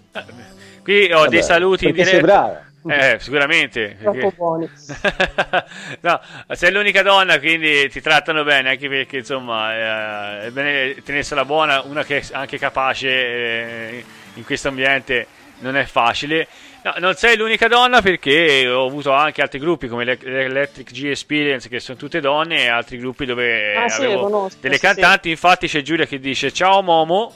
[0.81, 2.68] Qui ho dei Vabbè, saluti in diretta.
[2.87, 3.97] Eh, sicuramente.
[4.01, 4.69] troppo buoni
[6.01, 6.21] no,
[6.51, 11.81] sei l'unica donna, quindi ti trattano bene, anche perché insomma eh, è bene tenersela buona,
[11.81, 14.03] una che è anche capace eh,
[14.35, 15.27] in questo ambiente
[15.59, 16.47] non è facile.
[16.81, 21.05] No, non sei l'unica donna perché ho avuto anche altri gruppi come l'E- l'Electric G
[21.07, 24.81] Experience che sono tutte donne e altri gruppi dove Ah, sì, avevo conosco, delle sì,
[24.81, 25.29] cantanti.
[25.29, 27.33] Infatti c'è Giulia che dice ciao Momo.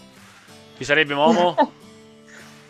[0.77, 1.73] Chi sarebbe Momo?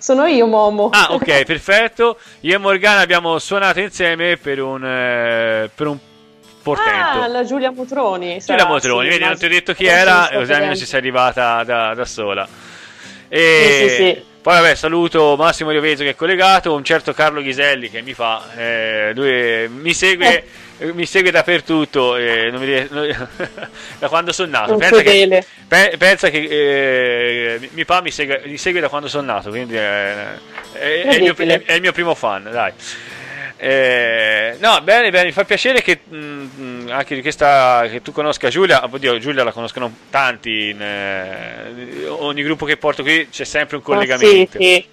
[0.03, 2.17] sono io Momo Ah, ok, perfetto.
[2.41, 5.97] Io e Morgana abbiamo suonato insieme per un, eh, per un
[6.61, 7.21] portento.
[7.21, 10.39] ah la Giulia Motroni Giulia Motroni, sì, vedi, non ti ho detto chi era, sto
[10.39, 12.45] così almeno ci sei arrivata da, da sola.
[13.29, 14.23] E Sì, sì, sì.
[14.41, 18.43] Poi vabbè, saluto Massimo Riovezzo che è collegato, un certo Carlo Ghiselli che mi fa,
[18.57, 20.43] eh, lui mi segue,
[20.93, 23.27] mi segue dappertutto, eh, ries- non-
[23.99, 24.75] da quando sono nato.
[24.75, 29.07] Pensa che, pe- pensa che eh, mi- mio papà mi segue, mi segue da quando
[29.07, 30.37] sono nato, quindi eh, è,
[30.73, 31.63] è il mio, Incredibile.
[31.65, 32.71] è il mio primo fan, dai.
[33.55, 38.11] Eh, no, bene, bene, mi fa piacere che mm, mm, anche di questa che tu
[38.11, 38.83] conosca Giulia.
[38.83, 40.69] Oddio, Giulia la conoscono tanti.
[40.69, 44.57] in, eh, ogni gruppo che porto qui c'è sempre un Ah, collegamento.
[44.59, 44.85] sì, sì.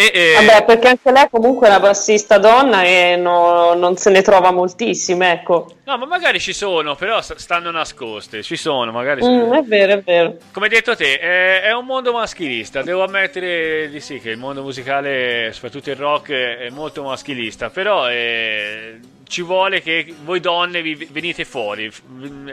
[0.00, 4.10] E, eh, Vabbè, perché anche lei comunque è una bassista donna e no- non se
[4.10, 5.72] ne trova moltissime, ecco.
[5.82, 8.44] no, ma magari ci sono, però stanno nascoste.
[8.44, 9.24] Ci sono, magari.
[9.24, 10.36] Mm, è vero, è vero.
[10.52, 12.82] Come hai detto te, è, è un mondo maschilista.
[12.82, 17.70] Devo ammettere di sì che il mondo musicale, soprattutto il rock, è molto maschilista.
[17.70, 21.90] Però eh, ci vuole che voi donne vi venite fuori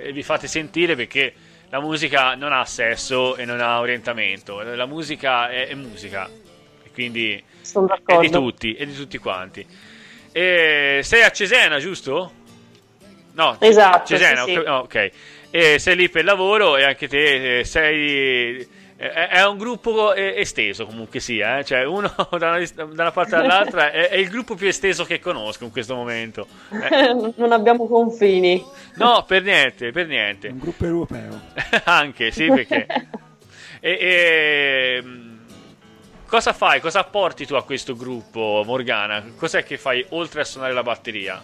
[0.02, 1.32] e vi fate sentire perché
[1.70, 4.64] la musica non ha sesso e non ha orientamento.
[4.64, 6.28] La musica è, è musica.
[6.96, 9.66] E quindi Sono è di tutti, è di tutti quanti.
[10.32, 12.32] E sei a Cesena, giusto?
[13.34, 14.58] No, Esatto, Cesena, sì, sì.
[14.58, 14.68] ok.
[14.68, 15.12] ok.
[15.52, 18.60] E sei lì per lavoro e anche te eh, sei.
[18.98, 21.66] eh, È un gruppo eh, esteso comunque sia, eh?
[21.66, 25.96] cioè uno da una, parte all'altra è, il gruppo più esteso che conosco in questo
[25.96, 26.48] momento.
[26.72, 28.64] Eh, non abbiamo confini.
[28.96, 30.48] No, per niente, per niente.
[30.48, 31.42] Un gruppo europeo.
[31.86, 32.86] Anche, sì, perché...
[33.82, 35.25] E, e, mh,
[36.28, 36.80] cosa fai?
[36.80, 39.24] Cosa apporti tu a questo gruppo, Morgana?
[39.38, 41.42] Cos'è che fai oltre a suonare la batteria?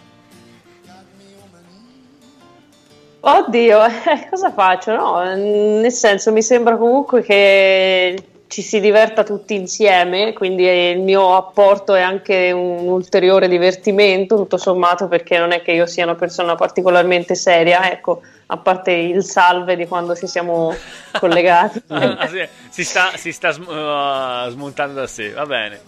[3.24, 4.94] Oddio, eh, cosa faccio?
[4.94, 8.16] No, nel senso mi sembra comunque che
[8.48, 14.58] ci si diverta tutti insieme, quindi il mio apporto è anche un ulteriore divertimento, tutto
[14.58, 18.20] sommato, perché non è che io sia una persona particolarmente seria, ecco,
[18.52, 20.76] a parte il salve di quando ci siamo
[21.18, 21.82] collegati.
[21.88, 25.80] Ah, sì, si sta, si sta sm- uh, smontando da sé, va bene.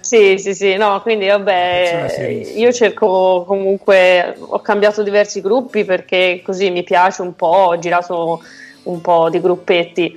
[0.00, 6.70] Sì, sì, sì, no, quindi vabbè, io cerco comunque, ho cambiato diversi gruppi perché così
[6.70, 8.40] mi piace un po', ho girato
[8.84, 10.16] un po' di gruppetti,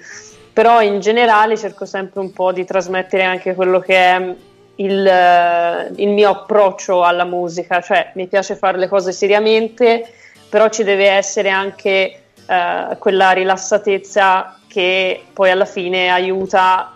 [0.54, 4.36] però in generale cerco sempre un po' di trasmettere anche quello che è
[4.76, 10.08] il, il mio approccio alla musica, cioè mi piace fare le cose seriamente,
[10.50, 16.96] però ci deve essere anche eh, quella rilassatezza che poi alla fine aiuta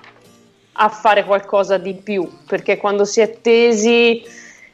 [0.73, 4.23] a fare qualcosa di più, perché quando si è tesi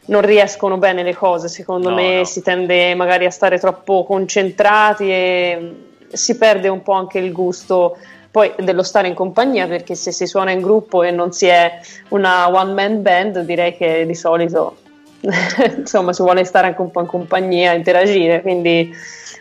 [0.06, 2.24] non riescono bene le cose, secondo No, me no.
[2.24, 5.74] si tende magari a stare troppo concentrati e
[6.12, 7.98] si perde un po' anche il gusto
[8.32, 11.80] poi dello stare in compagnia perché se si suona in gruppo e non si è
[12.10, 14.78] una one man band direi che di solito
[15.78, 18.94] insomma si vuole stare anche un po' in compagnia, interagire, quindi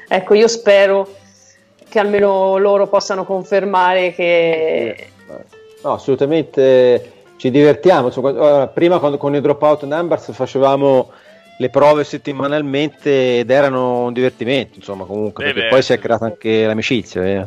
[0.08, 1.14] ecco io spero
[1.88, 5.10] che almeno loro possano confermare che
[5.82, 8.08] No, assolutamente ci divertiamo.
[8.72, 11.12] Prima quando, con i Dropout Numbers facevamo
[11.58, 15.98] le prove settimanalmente ed erano un divertimento, insomma, comunque, Eh perché beh, poi si è
[15.98, 17.24] creata anche l'amicizia.
[17.24, 17.46] eh.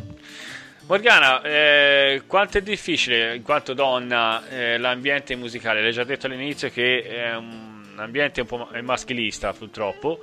[0.86, 5.80] Morgana, eh, quanto è difficile in quanto donna eh, l'ambiente musicale?
[5.80, 10.18] L'hai già detto all'inizio che è un ambiente un po' ma- è maschilista purtroppo,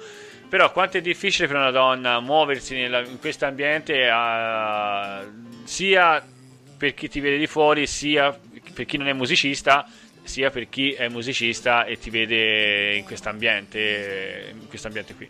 [0.47, 5.19] però quanto è difficile per una donna muoversi nella- in questo ambiente eh,
[5.63, 6.23] sia
[6.77, 8.37] per chi ti vede di fuori, sia
[8.73, 9.85] per chi non è musicista,
[10.23, 15.29] sia per chi è musicista e ti vede in questo ambiente, in questo ambiente qui.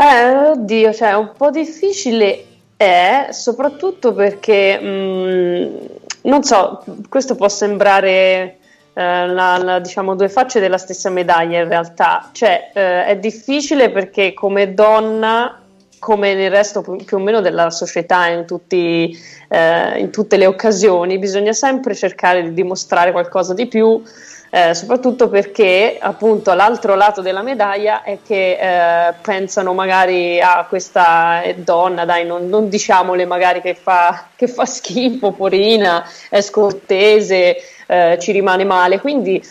[0.00, 2.44] Eh, oddio, cioè, un po' difficile
[2.76, 5.88] è, soprattutto perché, mh,
[6.22, 8.57] non so, questo può sembrare,
[8.98, 12.30] eh, la- la- diciamo, due facce della stessa medaglia in realtà.
[12.32, 15.60] Cioè, eh, è difficile perché come donna,
[16.00, 19.16] come nel resto più o meno della società, in, tutti,
[19.48, 24.02] eh, in tutte le occasioni, bisogna sempre cercare di dimostrare qualcosa di più.
[24.50, 31.42] Eh, soprattutto perché appunto l'altro lato della medaglia è che eh, pensano magari a questa
[31.56, 37.56] donna, dai, non, non diciamole magari che fa, che fa schifo, porina, è scortese,
[37.86, 39.00] eh, ci rimane male.
[39.00, 39.42] Quindi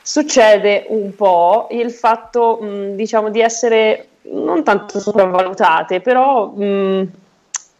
[0.00, 7.10] succede un po' il fatto, mh, diciamo, di essere non tanto sopravvalutate, però mh,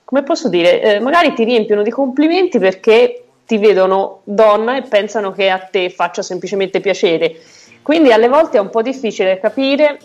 [0.04, 5.32] come posso dire, eh, magari ti riempiono di complimenti perché ti vedono donna e pensano
[5.32, 7.34] che a te faccia semplicemente piacere.
[7.80, 9.98] Quindi alle volte è un po' difficile capire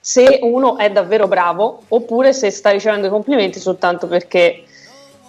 [0.00, 4.64] se uno è davvero bravo oppure se sta ricevendo i complimenti soltanto perché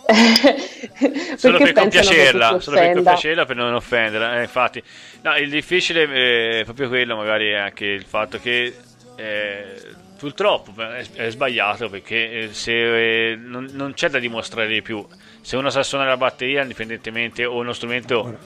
[1.38, 4.39] solo per compiacerla, solo per compiacerla per non offenderla.
[4.39, 4.81] Eh, infatti,
[5.22, 8.73] no, il difficile eh, è proprio quello, magari è anche il fatto che
[9.18, 9.64] eh,
[10.20, 15.04] purtroppo è, è sbagliato perché eh, se eh, non, non c'è da dimostrare di più.
[15.41, 18.38] Se uno sa suonare la batteria, indipendentemente o uno strumento, Ora,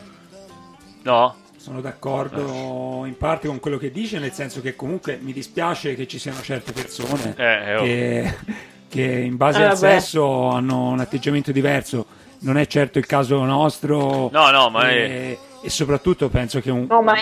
[1.04, 1.36] no?
[1.58, 6.08] sono d'accordo in parte con quello che dice, nel senso che comunque mi dispiace che
[6.08, 8.36] ci siano certe persone Eh, che,
[8.90, 12.06] che in base Eh, al sesso hanno un atteggiamento diverso.
[12.40, 14.30] Non è certo il caso nostro.
[14.32, 17.14] No, no, ma è- e, e soprattutto penso che un, No, ma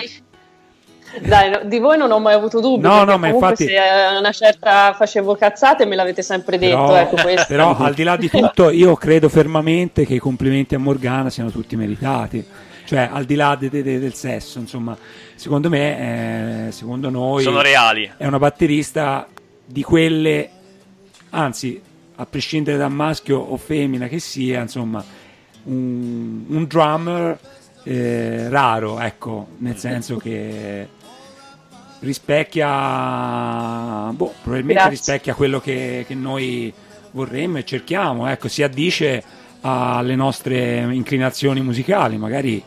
[1.20, 2.82] dai, no, di voi non ho mai avuto dubbi.
[2.82, 6.96] No, no, ma infatti- se a una certa facevo cazzate me l'avete sempre detto, Però,
[6.96, 7.44] ecco questo.
[7.48, 11.50] però, al di là di tutto, io credo fermamente che i complimenti a Morgana siano
[11.50, 12.44] tutti meritati.
[12.84, 14.96] Cioè, al di là de- de- de- del sesso, insomma,
[15.36, 18.10] secondo me, eh, secondo noi, Sono reali.
[18.16, 19.26] è una batterista
[19.64, 20.50] di quelle,
[21.30, 21.80] anzi,
[22.16, 25.02] a prescindere da maschio o femmina che sia, insomma,
[25.64, 27.38] un, un drummer
[27.84, 30.88] eh, raro, ecco, nel senso che
[32.02, 32.68] rispecchia,
[34.12, 34.90] boh, probabilmente Grazie.
[34.90, 36.72] rispecchia quello che, che noi
[37.12, 39.22] vorremmo e cerchiamo, ecco, si addice
[39.60, 42.62] alle nostre inclinazioni musicali, magari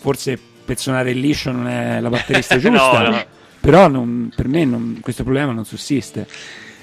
[0.00, 3.24] forse per suonare il liscio non è la batterista giusta, No, no.
[3.60, 6.26] però non- per me non- questo problema non sussiste.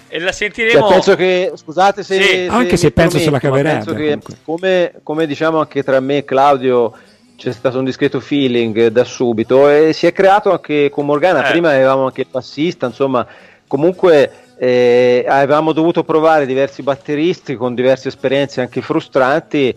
[0.07, 0.87] E la Cioè, sentiremo.
[0.87, 2.45] penso che, scusate se, Sì.
[2.47, 4.35] Anche mi se penso se la caverebbe, penso che comunque.
[4.43, 6.93] come, come diciamo anche tra me e Claudio
[7.35, 11.51] c'è stato un discreto feeling da subito e si è creato anche con Morgana, Eh.
[11.51, 13.25] prima avevamo anche il bassista, insomma,
[13.67, 19.75] comunque eh, avevamo dovuto provare diversi batteristi con diverse esperienze anche frustranti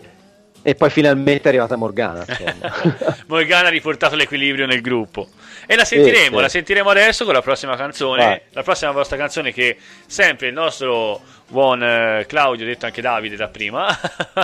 [0.61, 2.25] e poi finalmente è arrivata Morgana.
[3.27, 5.29] Morgana ha riportato l'equilibrio nel gruppo.
[5.65, 6.41] E la sentiremo, sì.
[6.41, 8.25] la sentiremo adesso con la prossima canzone.
[8.25, 8.41] Vai.
[8.51, 13.47] La prossima vostra canzone che sempre il nostro buon eh, Claudio, detto anche Davide da
[13.47, 13.87] prima,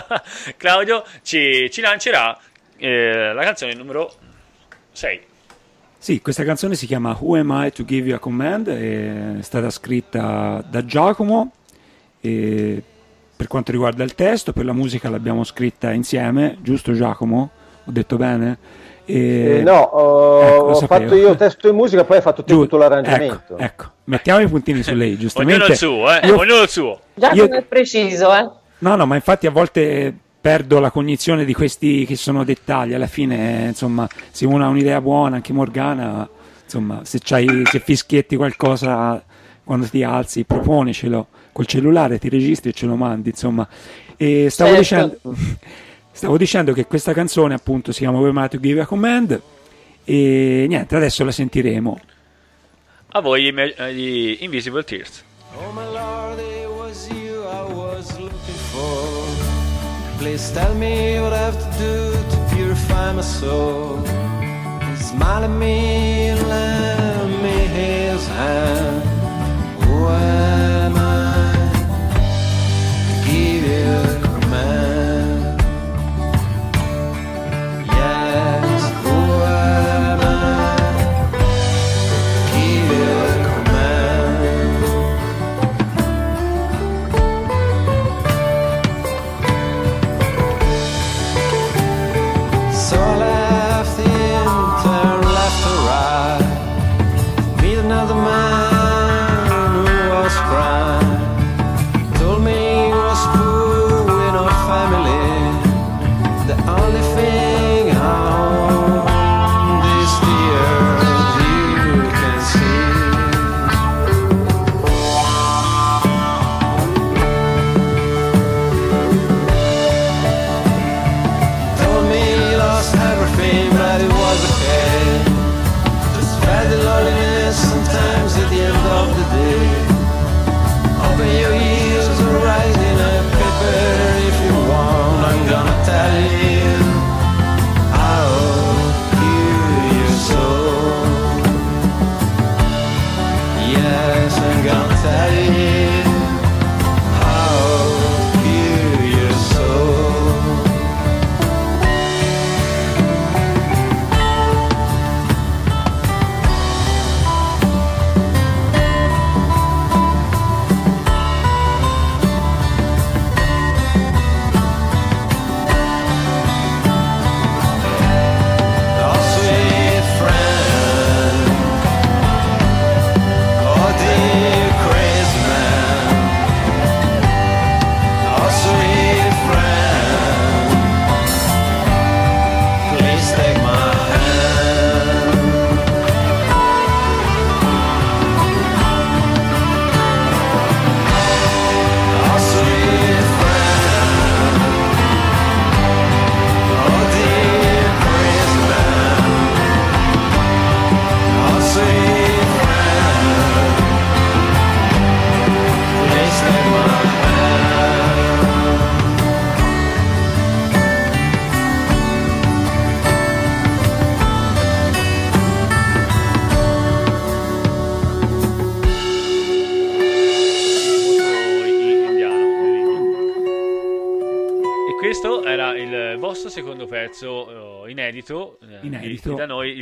[0.56, 2.40] Claudio ci, ci lancerà
[2.78, 4.12] eh, la canzone numero
[4.92, 5.22] 6.
[5.98, 9.70] Sì, questa canzone si chiama Who Am I to Give You a Command, è stata
[9.70, 11.52] scritta da Giacomo
[12.20, 12.84] e
[13.36, 17.50] per quanto riguarda il testo, per la musica l'abbiamo scritta insieme, giusto Giacomo?
[17.86, 18.58] Ho detto bene?
[19.06, 22.62] E- Eh, no, ho, Ecco, ho fatto io testo e musica, poi hai fatto Giu-
[22.64, 23.36] tutto l'arrangiamento.
[23.54, 23.86] Ecco, ecco.
[24.06, 25.56] mettiamo i puntini su lei, giustamente.
[25.62, 26.28] Ognuno il suo, eh?
[26.28, 27.00] Io- Ognuno il suo.
[27.14, 28.50] Già io- è preciso, eh.
[28.80, 30.14] No, no, ma infatti a volte
[30.44, 32.94] perdo la cognizione di questi che sono dettagli.
[32.94, 36.28] Alla fine, insomma, se uno ha un'idea buona, anche Morgana,
[36.62, 39.24] insomma, se, c'hai, se fischietti qualcosa
[39.64, 43.66] quando ti alzi, proponicelo col cellulare, ti registri e ce lo mandi, insomma.
[44.18, 45.22] E stavo, Certo.
[45.24, 45.38] dicendo,
[46.12, 49.42] stavo dicendo che questa canzone, appunto, si chiama I to Give a Command
[50.04, 52.00] E niente, adesso la sentiremo.
[53.14, 53.54] A voi gli,
[53.94, 55.24] gli Invisible Tears.
[55.56, 56.73] Oh my lord,
[60.24, 64.02] Please tell me what I have to do to purify my soul.
[64.96, 68.83] Smile at me and lend me his hand.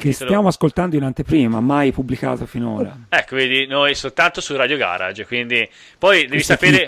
[0.01, 2.95] Che titolo- stiamo ascoltando in anteprima, mai pubblicato finora.
[3.09, 5.67] Ecco, vedi, noi soltanto su Radio Garage, quindi
[5.97, 6.85] poi devi sapere,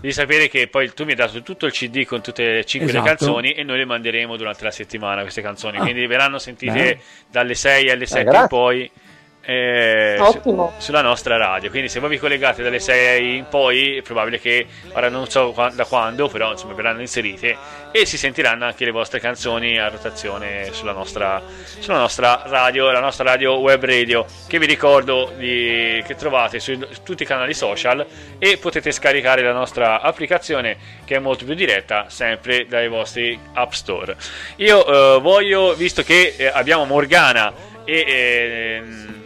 [0.00, 2.88] devi sapere che poi tu mi hai dato tutto il CD con tutte le 5
[2.90, 3.04] Esatto.
[3.06, 6.98] canzoni e noi le manderemo durante la settimana queste canzoni, Ah, quindi verranno sentite bene.
[7.30, 8.48] dalle 6 alle 7 in grazie.
[8.48, 8.90] poi.
[9.44, 10.74] Eh, Ottimo.
[10.76, 14.38] su- sulla nostra radio quindi se voi vi collegate dalle 6 in poi è probabile
[14.38, 17.56] che ora non so da quando però insomma verranno inserite
[17.90, 21.42] e si sentiranno anche le vostre canzoni a rotazione sulla nostra,
[21.78, 26.74] sulla nostra radio la nostra radio web radio che vi ricordo di- che trovate su,
[26.90, 28.06] su tutti i canali social
[28.38, 33.72] e potete scaricare la nostra applicazione che è molto più diretta sempre dai vostri app
[33.72, 34.16] store
[34.56, 37.52] io eh, voglio visto che eh, abbiamo Morgana
[37.84, 39.21] e ehm,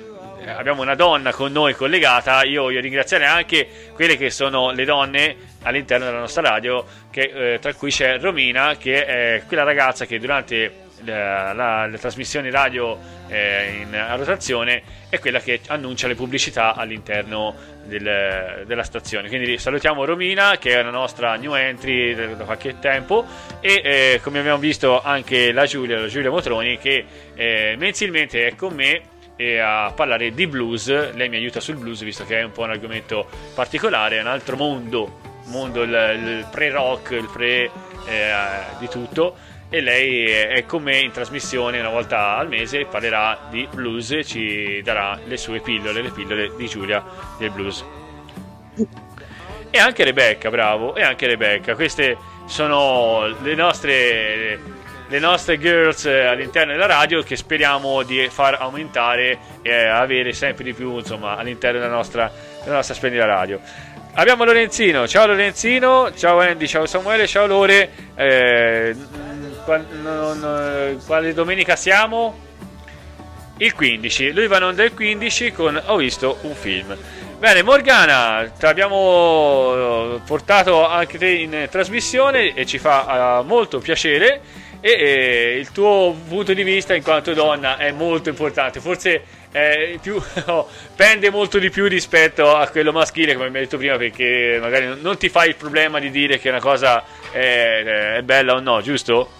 [0.46, 5.36] abbiamo una donna con noi collegata, io voglio ringraziare anche quelle che sono le donne
[5.62, 10.18] all'interno della nostra radio, che, eh, tra cui c'è Romina, che è quella ragazza che
[10.18, 12.98] durante la- la- le trasmissioni radio
[13.28, 17.54] eh, in, a rotazione è quella che annuncia le pubblicità all'interno
[17.84, 19.28] del- della stazione.
[19.28, 23.26] Quindi salutiamo Romina, che è una nostra new entry da, da qualche tempo,
[23.60, 27.04] e eh, come abbiamo visto anche la Giulia, la Giulia Motroni, che
[27.34, 29.00] eh, mensilmente è con me
[29.36, 31.12] e a parlare di blues.
[31.14, 34.26] Lei mi aiuta sul blues, visto che è un po' un argomento particolare, è un
[34.26, 37.70] altro mondo, mondo il, il pre-rock, il pre
[38.06, 38.30] eh,
[38.78, 39.36] di tutto.
[39.68, 44.24] E lei è con me in trasmissione una volta al mese, parlerà di blues e
[44.24, 47.04] ci darà le sue pillole, le pillole di Giulia
[47.36, 47.84] del blues.
[49.68, 51.74] E anche Rebecca, bravo, e anche Rebecca.
[51.74, 54.60] Queste sono le nostre,
[55.08, 60.64] le nostre girls eh, all'interno della radio che speriamo di far aumentare e avere sempre
[60.64, 62.30] di più insomma, all'interno della nostra,
[62.62, 63.60] della nostra splendida radio.
[64.14, 67.90] Abbiamo Lorenzino, ciao Lorenzino, ciao Andy, ciao Samuele, ciao Lore.
[68.14, 68.96] Eh,
[70.02, 72.44] non- quale domenica siamo?
[73.58, 74.32] il 15.
[74.32, 76.96] Lui va in onda il 15 con Ho visto un film.
[77.38, 83.44] Bene, Morgana, ti abbiamo eh, portato anche te in eh, trasmissione e ci fa eh,
[83.44, 84.40] molto piacere.
[84.80, 89.96] E eh, il tuo punto di vista in quanto donna è molto importante, forse è
[90.00, 93.96] più, no, pende molto di più rispetto a quello maschile, come mi hai detto prima,
[93.96, 98.54] perché magari non- ti fai il problema di dire che una cosa è, è bella
[98.54, 99.30] o no, giusto?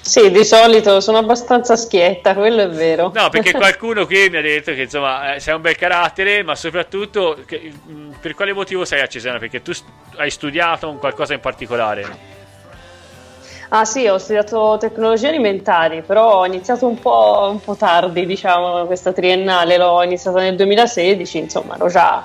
[0.00, 3.10] Sì, di solito sono abbastanza schietta, quello è vero.
[3.14, 6.54] No, perché qualcuno qui mi ha detto che insomma eh, sei un bel carattere, ma
[6.54, 9.38] soprattutto che- mh, per quale motivo sei a Cesena?
[9.38, 9.72] Perché tu
[10.16, 12.27] hai studiato un qualcosa in particolare.
[13.70, 18.86] Ah sì, ho studiato tecnologie alimentari, però ho iniziato un po', un po' tardi, diciamo,
[18.86, 22.24] questa triennale, l'ho iniziata nel 2016, insomma, ero già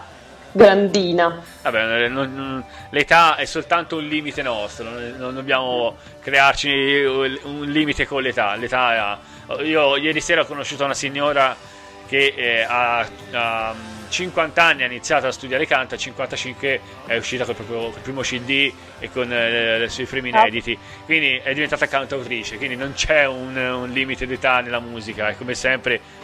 [0.54, 1.42] grandina.
[1.64, 6.70] Vabbè, non- non- l'età è soltanto un limite nostro, non, non dobbiamo crearci
[7.04, 8.56] un limite con l'età.
[8.56, 9.18] L'età
[9.58, 11.54] è- io ieri sera ho conosciuto una signora
[12.08, 13.74] che eh, ha, ha
[14.14, 18.22] 50 anni ha iniziato a studiare canto, a 55 è uscita col, proprio, col primo
[18.22, 23.26] CD e con eh, i suoi primi inediti, quindi è diventata cantautrice, quindi non c'è
[23.26, 26.22] un, un limite d'età nella musica, è come sempre.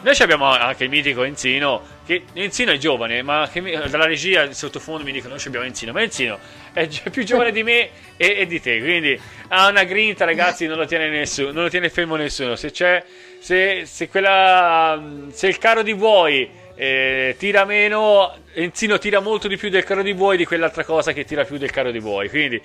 [0.00, 3.48] Noi ci abbiamo anche il mitico Enzino, che Enzino è giovane, ma
[3.88, 6.38] dalla regia sottofondo mi dicono noi abbiamo Enzino, ma Enzino
[6.72, 9.18] è più giovane di me e, e di te, quindi
[9.48, 13.02] ha una grinta ragazzi, non lo tiene nessuno, non lo tiene fermo nessuno, se c'è,
[13.38, 19.56] se, se quella, se il carro di buoi eh, tira meno, Enzino tira molto di
[19.56, 22.28] più del carro di buoi di quell'altra cosa che tira più del carro di buoi,
[22.28, 22.60] quindi...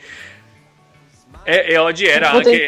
[1.44, 2.68] E, e oggi era anche...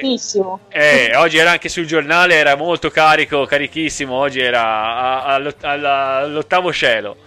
[0.69, 4.13] Eh, oggi era anche sul giornale, era molto carico, carichissimo.
[4.15, 7.17] Oggi era all'ottavo cielo.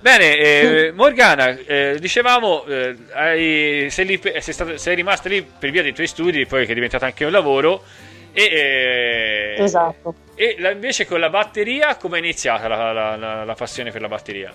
[0.00, 5.42] Bene, eh, Morgana, eh, dicevamo, eh, hai- sei, lì per- sei, stata- sei rimasta lì
[5.42, 7.84] per via dei tuoi studi, poi che è diventato anche un lavoro.
[8.32, 10.14] E, eh, Esatto.
[10.42, 14.08] E la- invece con la batteria, come è iniziata la, la- la- passione per la
[14.08, 14.52] batteria?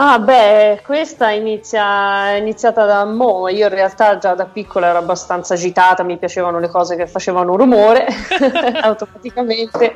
[0.00, 3.48] Ah, beh, questa inizia, è iniziata da mo'.
[3.48, 7.56] Io in realtà già da piccola ero abbastanza agitata, mi piacevano le cose che facevano
[7.56, 8.06] rumore
[8.80, 9.94] automaticamente.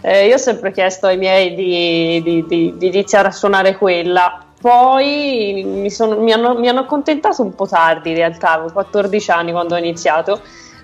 [0.00, 4.42] Eh, io ho sempre chiesto ai miei di, di- di- di iniziare a suonare quella.
[4.58, 9.30] Poi mi, sono- mi hanno, mi hanno accontentato un po' tardi in realtà, avevo 14
[9.32, 10.40] anni quando ho iniziato,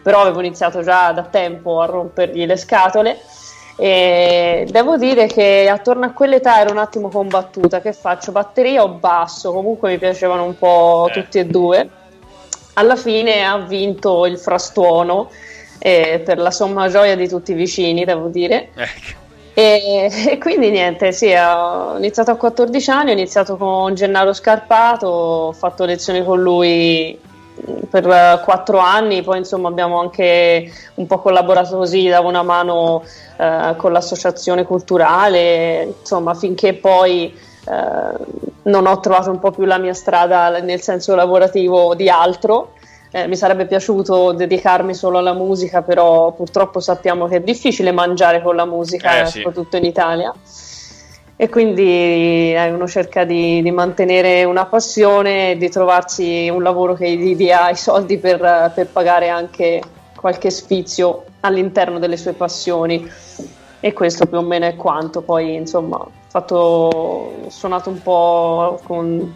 [0.08, 3.18] però avevo iniziato già da tempo a rompergli le scatole.
[3.76, 7.82] E devo dire che attorno a quell'età ero un attimo combattuta.
[7.82, 8.32] Che faccio?
[8.32, 9.52] Batteria o basso?
[9.52, 11.12] Comunque mi piacevano un po' Eh.
[11.12, 11.90] tutti e due.
[12.72, 15.28] Alla fine ha vinto il frastuono
[15.78, 18.70] eh, per la somma gioia di tutti i vicini, devo dire.
[18.74, 19.26] Ecco.
[19.52, 25.06] E, e quindi niente, sì, ho iniziato a 14 anni, ho iniziato con Gennaro Scarpato,
[25.06, 27.26] ho fatto lezioni con lui
[27.90, 33.02] per eh, quattro anni, poi insomma abbiamo anche un po' collaborato così, davo una mano
[33.36, 37.34] eh, con l'associazione culturale, insomma finché poi
[37.66, 38.24] eh,
[38.62, 42.72] non ho trovato un po' più la mia strada nel senso lavorativo di altro.
[43.10, 48.42] Eh, mi sarebbe piaciuto dedicarmi solo alla musica, però purtroppo sappiamo che è difficile mangiare
[48.42, 49.38] con la musica, Eh, sì.
[49.38, 50.30] soprattutto in Italia.
[51.40, 56.94] E quindi eh, uno cerca di, di mantenere una passione e di trovarsi un lavoro
[56.94, 59.80] che gli dia i soldi per, per pagare anche
[60.16, 63.08] qualche sfizio all'interno delle sue passioni.
[63.78, 65.20] E questo più o meno è quanto.
[65.22, 69.32] Poi, insomma, ho, fatto, ho suonato un po' con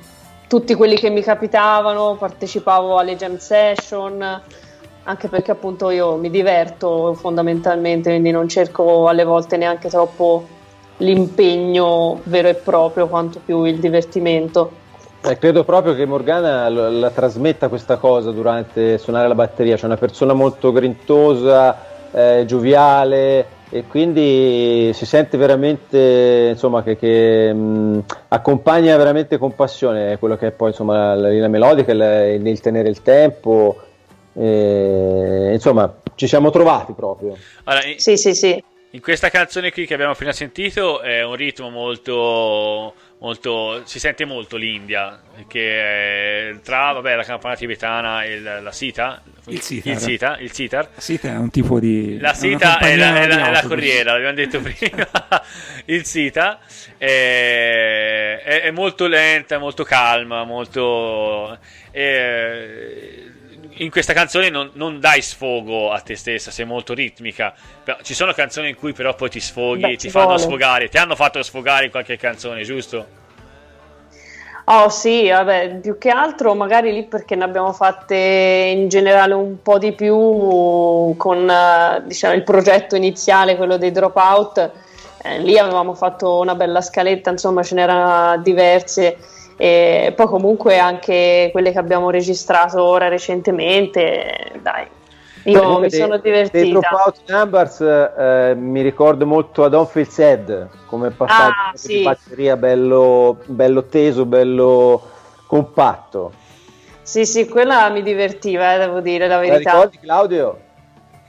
[0.49, 4.43] tutti quelli che mi capitavano, partecipavo alle jam session,
[5.05, 10.61] anche perché appunto io mi diverto fondamentalmente, quindi non cerco alle volte neanche troppo
[10.99, 14.81] l'impegno vero e proprio, quanto più il divertimento.
[15.25, 19.87] Eh, credo proprio che Morgana lo- la trasmetta questa cosa durante suonare la batteria, c'è
[19.87, 21.77] una persona molto grintosa,
[22.13, 30.19] eh, gioviale e quindi si sente veramente insomma che, che, mh, accompagna veramente con passione
[30.19, 33.77] quello che è poi insomma la linea melodica, il, il tenere il tempo,
[34.35, 37.37] e, insomma ci siamo trovati proprio.
[37.65, 38.63] Allora, Sì, sì, sì.
[38.95, 44.27] In questa canzone qui che abbiamo appena sentito è un ritmo molto, molto si sente
[44.27, 49.93] molto l'India, che è tra vabbè, la campana tibetana e la, la sita, Il sitar.
[49.95, 50.89] il sitar, il sitar.
[50.99, 52.19] Sì, è un tipo di.
[52.21, 55.09] La è sita è la, è la- è la corriera, l'abbiamo detto prima.
[55.87, 56.61] il sita
[56.99, 61.59] è, è- è molto lenta, molto calma, molto.
[61.91, 63.22] eh,
[63.77, 67.55] in questa canzone non, non dai sfogo a te stessa, sei molto ritmica.
[68.03, 70.41] Ci sono canzoni in cui però poi ti sfoghi, Beh, ti fanno vuole.
[70.41, 70.89] sfogare.
[70.89, 73.21] Ti hanno fatto sfogare in qualche canzone, giusto?
[74.67, 79.61] Oh sì, vabbè, più che altro magari lì perché ne abbiamo fatte in generale un
[79.61, 80.15] po' di più
[81.17, 84.71] con eh, diciamo, il progetto iniziale, quello dei dropout.
[85.25, 89.17] Eh, lì avevamo fatto una bella scaletta, insomma ce n'erano diverse.
[89.57, 94.87] E poi comunque anche quelle che abbiamo registrato ora recentemente, dai,
[95.45, 96.79] io Comunque mi dei- sono Dei divertita.
[96.81, 102.03] Dropout Numbers eh, mi ricordo molto a Don't Feel Sad come passaggio Ah, di sì.
[102.03, 105.03] batteria bello, bello teso, bello
[105.47, 106.33] compatto.
[107.03, 109.71] Sì, sì, quella mi divertiva, eh, devo dire la La verità.
[109.73, 110.61] ricordi Claudio?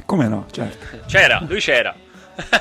[0.05, 0.97] Come no, certo.
[1.07, 1.93] C'era, lui c'era.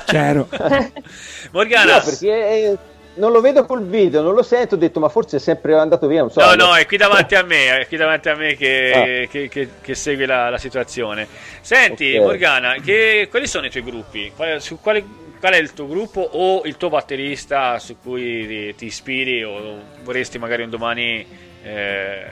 [0.05, 0.47] C'ero.
[1.51, 2.77] Morgana, No, perché eh,
[3.15, 6.07] non lo vedo col video, non lo sento, ho detto ma forse è sempre andato
[6.07, 6.39] via, non so.
[6.43, 8.91] No, no, è qui davanti a me, è qui davanti a me che,
[9.25, 9.29] Ah.
[9.29, 11.27] che- che- che segue la, la situazione.
[11.61, 12.23] Senti, Ok.
[12.25, 14.31] Morgana, che- quali sono i tuoi gruppi?
[14.35, 15.03] Qual, su quale-
[15.39, 19.77] qual è il tuo gruppo o il tuo batterista su cui ti, ti ispiri o
[20.03, 21.25] vorresti magari un domani
[21.63, 22.25] eh,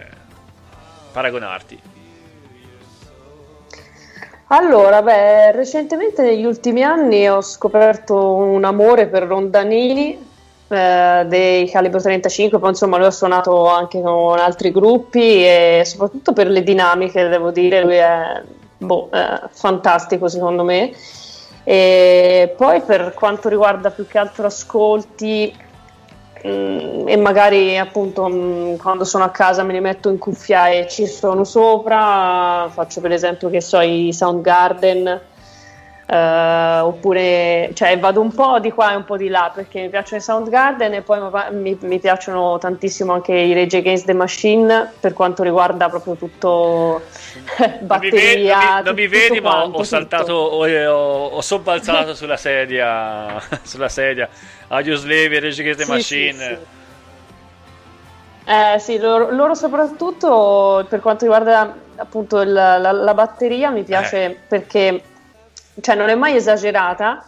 [1.11, 1.79] paragonarti?
[4.47, 10.29] Allora, beh, recentemente negli ultimi anni ho scoperto un amore per Rondanini
[10.71, 16.33] eh, dei Calibro 35, poi insomma lui ha suonato anche con altri gruppi e soprattutto
[16.33, 18.41] per le dinamiche, devo dire, lui è
[18.77, 20.91] boh, eh, fantastico secondo me.
[21.63, 25.53] E poi per quanto riguarda più che altro ascolti,
[26.47, 30.87] Mm, e magari appunto mm, quando sono a casa me li metto in cuffia e
[30.89, 35.21] ci sono sopra, faccio per esempio che so i Soundgarden,
[36.13, 39.89] eh, oppure cioè vado un po' di qua e un po' di là perché mi
[39.89, 44.13] piacciono i Soundgarden e poi ma- mi, mi piacciono tantissimo anche i Rage Against the
[44.13, 47.01] Machine per quanto riguarda proprio tutto
[47.61, 48.81] Non mi, batteria.
[48.81, 49.83] non mi- non vedi, ma quanto, ho tutto.
[49.85, 54.27] saltato, ho, ho- ho sobbalzato sulla sedia, sulla sedia.
[54.67, 56.33] Audio Slave e Rage Against the Sì, Machine.
[56.33, 56.79] sì, sì.
[58.43, 64.25] Eh sì, loro, loro soprattutto per quanto riguarda appunto il- la, la batteria mi piace
[64.25, 64.37] Eh.
[64.47, 65.01] perché
[65.81, 67.25] cioè, non è mai esagerata,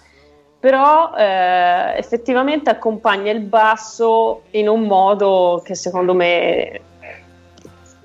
[0.60, 6.80] però eh, effettivamente accompagna il basso in un modo che secondo me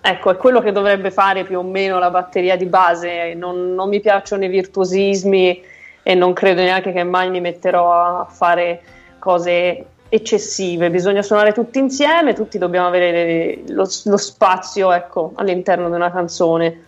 [0.01, 3.35] ecco, è quello che dovrebbe fare più o meno la batteria di base.
[3.35, 5.63] Non, non mi piacciono i virtuosismi
[6.03, 8.81] e non credo neanche che mai mi metterò a fare
[9.19, 10.91] cose eccessive.
[10.91, 16.85] Bisogna suonare tutti insieme, tutti dobbiamo avere lo, lo spazio ecco, all'interno di una canzone.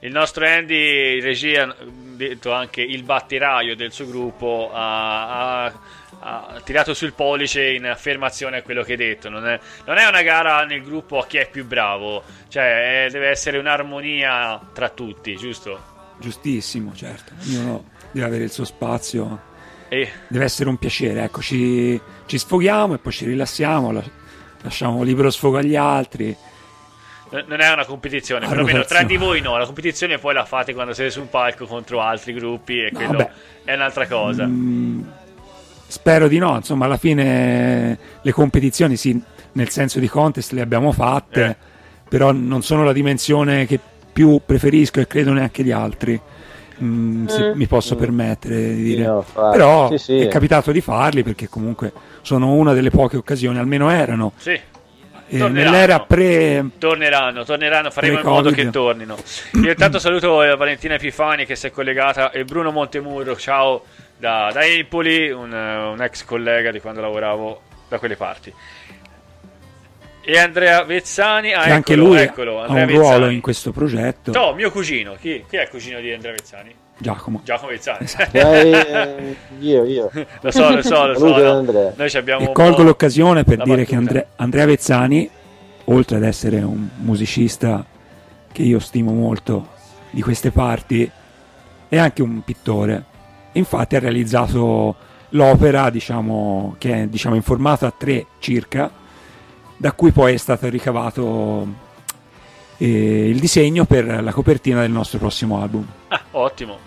[0.00, 1.74] Il nostro Andy, regia,
[2.28, 5.72] detto anche il batteraio del suo gruppo, ha, ha-
[6.20, 9.28] ha tirato sul pollice in affermazione a quello che hai detto.
[9.28, 13.10] Non è, non è una gara nel gruppo a chi è più bravo, cioè eh,
[13.10, 15.88] deve essere un'armonia tra tutti, giusto?
[16.18, 17.32] Giustissimo, certo.
[17.46, 19.48] Ognuno deve avere il suo spazio.
[19.88, 24.04] E Deve essere un piacere, ecco, ci, ci sfoghiamo e poi ci rilassiamo, la-
[24.62, 26.36] lasciamo libero sfogo agli altri.
[27.32, 29.56] N- non è una competizione, perlomeno tra di voi no.
[29.56, 33.16] La competizione poi la fate quando siete sul palco contro altri gruppi e No, quello
[33.18, 33.30] beh.
[33.64, 34.46] è un'altra cosa.
[34.46, 35.00] Mm,
[35.86, 39.20] spero di no, insomma, alla fine le competizioni, sì,
[39.52, 41.56] nel senso di contest le abbiamo fatte, Eh.
[42.08, 43.78] però non sono la dimensione che
[44.12, 46.20] più preferisco e credo neanche gli altri.
[46.82, 47.56] Mm, se Mm.
[47.58, 49.04] mi posso permettere di dire.
[49.04, 49.22] no.
[49.34, 50.18] Però Sì, sì.
[50.20, 51.92] è capitato di farli perché comunque
[52.22, 54.32] sono una delle poche occasioni, almeno erano.
[54.38, 54.58] Sì,
[55.32, 55.70] Eh, Torneranno.
[55.70, 59.16] nell'era pre torneranno, torneranno, faremo in modo che tornino.
[59.62, 63.84] Io intanto saluto eh, Valentina Epifani che si è collegata e Bruno Montemurro, ciao
[64.16, 68.52] da, da Empoli, un, eh, un ex collega di quando lavoravo da quelle parti.
[70.22, 73.34] E Andrea Vezzani, ah, che anche eccolo, lui eccolo, ha un ruolo Vezzani.
[73.34, 74.32] in questo progetto.
[74.32, 76.74] No, mio cugino, chi, chi è il cugino di Andrea Vezzani?
[77.00, 77.40] Giacomo.
[77.42, 78.06] Giacomo Vezzani.
[78.30, 80.10] Eh, eh, io, io.
[80.40, 81.20] lo so, lo so, lo so.
[81.20, 81.52] Saluto no.
[81.52, 81.92] Andrea.
[81.96, 83.96] Noi ci abbiamo E colgo l'occasione per dire che battuta.
[83.96, 85.30] Andre- Andrea Vezzani,
[85.84, 87.84] oltre ad essere un musicista
[88.52, 89.68] che io stimo molto
[90.10, 91.10] di queste parti,
[91.88, 93.04] è anche un pittore.
[93.52, 94.94] Infatti ha realizzato
[95.30, 98.90] l'opera, diciamo, che è diciamo, in formato a tre circa,
[99.76, 101.88] da cui poi è stato ricavato
[102.80, 105.86] eh, il disegno per la copertina del nostro prossimo album.
[106.08, 106.78] Ah, ottimo.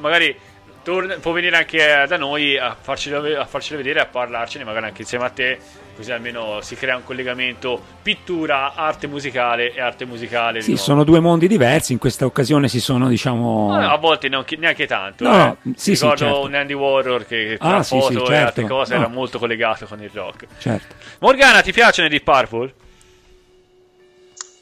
[0.00, 0.34] Magari
[0.82, 5.02] torna- può venire anche da noi a farcelo, a farcelo vedere, a parlarcene, magari anche
[5.02, 5.58] insieme a te,
[5.94, 10.60] così almeno si crea un collegamento pittura, arte musicale e arte musicale.
[10.62, 10.82] Sì, nuovo.
[10.82, 13.68] sono due mondi diversi, in questa occasione si sono, diciamo...
[13.78, 15.22] No, a volte neanche, neanche tanto.
[15.28, 15.72] No, eh.
[15.76, 16.40] sì, sì, Ricordo certo.
[16.46, 18.44] un Andy Warhol che, che tra Ah, sì, foto sì, e certo.
[18.46, 19.00] altre cose No.
[19.00, 20.46] era molto collegato con il rock.
[20.58, 20.94] Certo.
[21.20, 22.74] Morgana, ti piacciono i Deep Purple?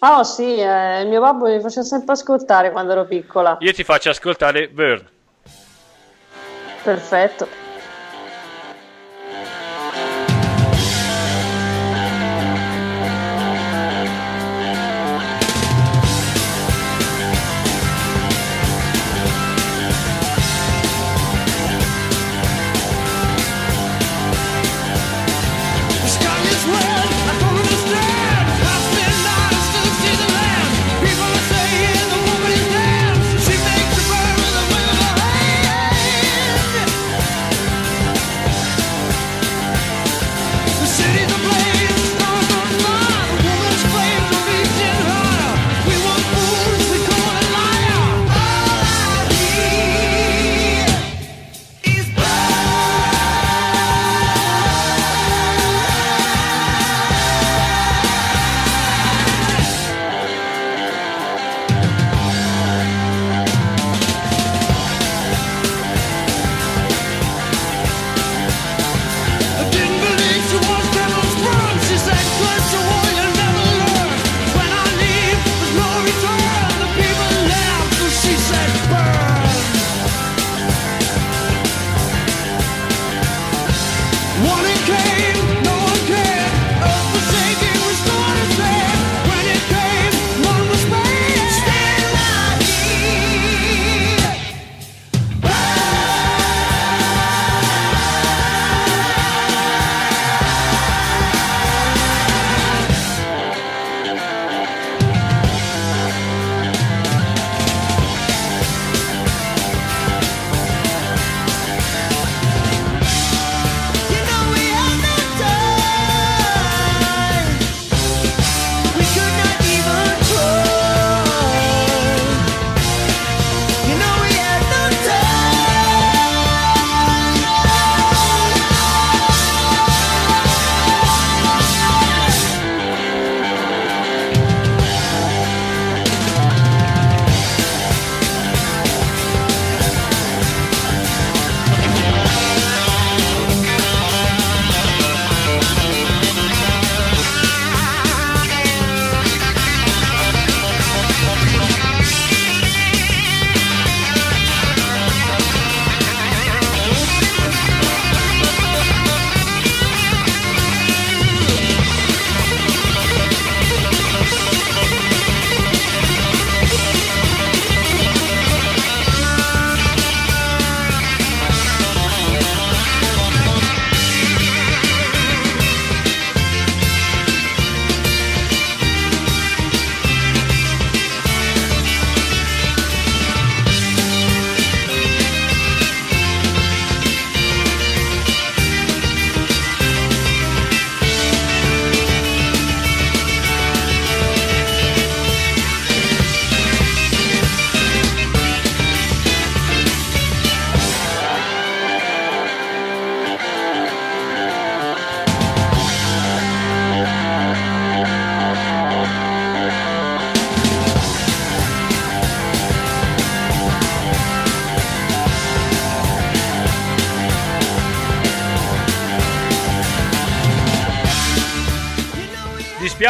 [0.02, 3.58] Oh sì, eh, il mio babbo mi faceva sempre ascoltare quando ero piccola.
[3.60, 5.06] Io ti faccio ascoltare Burn.
[6.82, 7.59] Perfetto.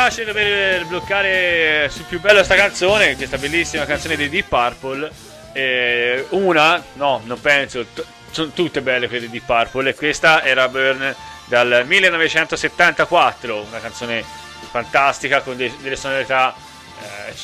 [0.01, 5.11] Dispiace dover bloccare sul più bello sta canzone, questa bellissima canzone dei Deep Purple.
[5.53, 9.91] Eh, una, no, non penso, t- sono tutte belle quelle di Deep Purple.
[9.91, 11.15] E questa era Burn
[11.45, 14.25] dal 1974, una canzone
[14.71, 16.55] fantastica con de- delle sonorità
[17.03, 17.35] eh,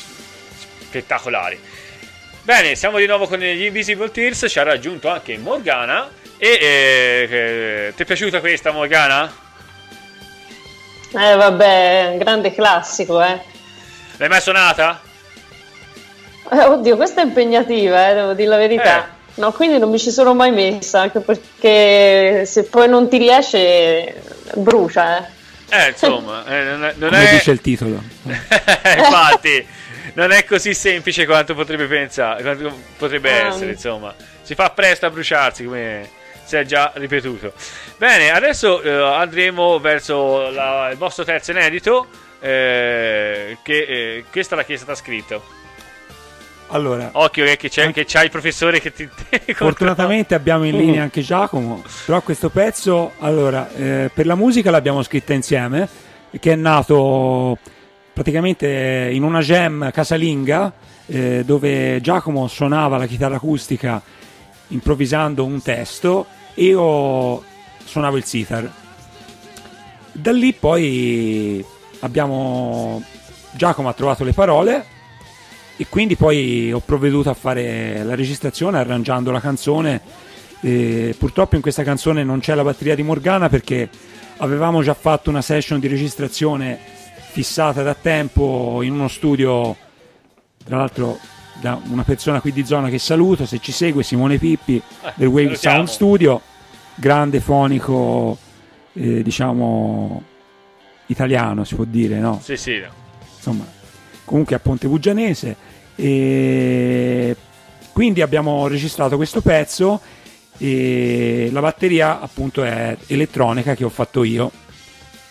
[0.79, 1.59] spettacolari.
[2.41, 4.45] Bene, siamo di nuovo con gli Invisible Tears.
[4.49, 6.09] Ci ha raggiunto anche Morgana.
[6.37, 9.45] E eh, ti è piaciuta questa Morgana?
[11.17, 13.41] Eh vabbè, è un grande classico, eh.
[14.17, 15.01] L'hai mai suonata?
[16.51, 19.15] Eh, Oddio, questa è impegnativa, eh, devo dire la verità.
[19.35, 24.21] No, quindi non mi ci sono mai messa, anche perché se poi non ti riesce
[24.55, 25.35] brucia, eh.
[25.69, 28.01] Eh, insomma, eh, non è, non Come è- dice il titolo.
[28.23, 29.67] infatti,
[30.13, 33.47] non è così semplice quanto potrebbe pensare, quanto potrebbe Ah.
[33.47, 34.13] essere, insomma.
[34.41, 36.09] Si fa presto a bruciarsi, come
[36.47, 37.51] si è già ripetuto.
[37.97, 42.07] Bene, adesso eh, andremo verso la- il vostro terzo inedito,
[42.39, 45.43] eh, che eh, questa è la chiesa sta scritto.
[46.69, 49.07] Allora, Occhio eh, che c'è, che c'ha il professore che ti...
[49.53, 55.03] fortunatamente abbiamo in linea anche Giacomo, però questo pezzo, allora, eh, per la musica l'abbiamo
[55.03, 55.87] scritta insieme,
[56.39, 57.57] che è nato
[58.13, 60.71] praticamente in una jam casalinga,
[61.07, 64.01] eh, dove Giacomo suonava la chitarra acustica
[64.69, 66.25] improvvisando un testo
[66.57, 67.43] io
[67.83, 68.71] suonavo il sitar.
[70.11, 71.63] Da lì poi
[71.99, 73.03] abbiamo
[73.51, 74.85] Giacomo ha trovato le parole
[75.75, 80.01] e quindi poi ho provveduto a fare la registrazione arrangiando la canzone.
[80.61, 83.89] E purtroppo in questa canzone non c'è la batteria di Morgana perché
[84.37, 86.79] avevamo già fatto una session di registrazione
[87.31, 89.75] fissata da tempo in uno studio,
[90.63, 91.19] tra l'altro
[91.59, 94.81] da una persona qui di zona che saluto, se ci segue, Simone Pippi
[95.15, 95.55] del Wave.
[95.55, 96.41] Sound Studio,
[96.95, 98.37] grande fonico,
[98.93, 100.23] eh, diciamo
[101.07, 102.39] italiano si può dire, no?
[102.43, 102.81] Sì, sì.
[103.35, 103.65] insomma,
[104.25, 105.55] comunque a Ponte Bugianese.
[105.95, 107.35] E
[107.91, 109.99] quindi abbiamo registrato questo pezzo
[110.57, 114.51] e la batteria appunto è elettronica che ho fatto io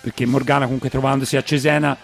[0.01, 1.97] perché Morgana comunque trovandosi a Cesena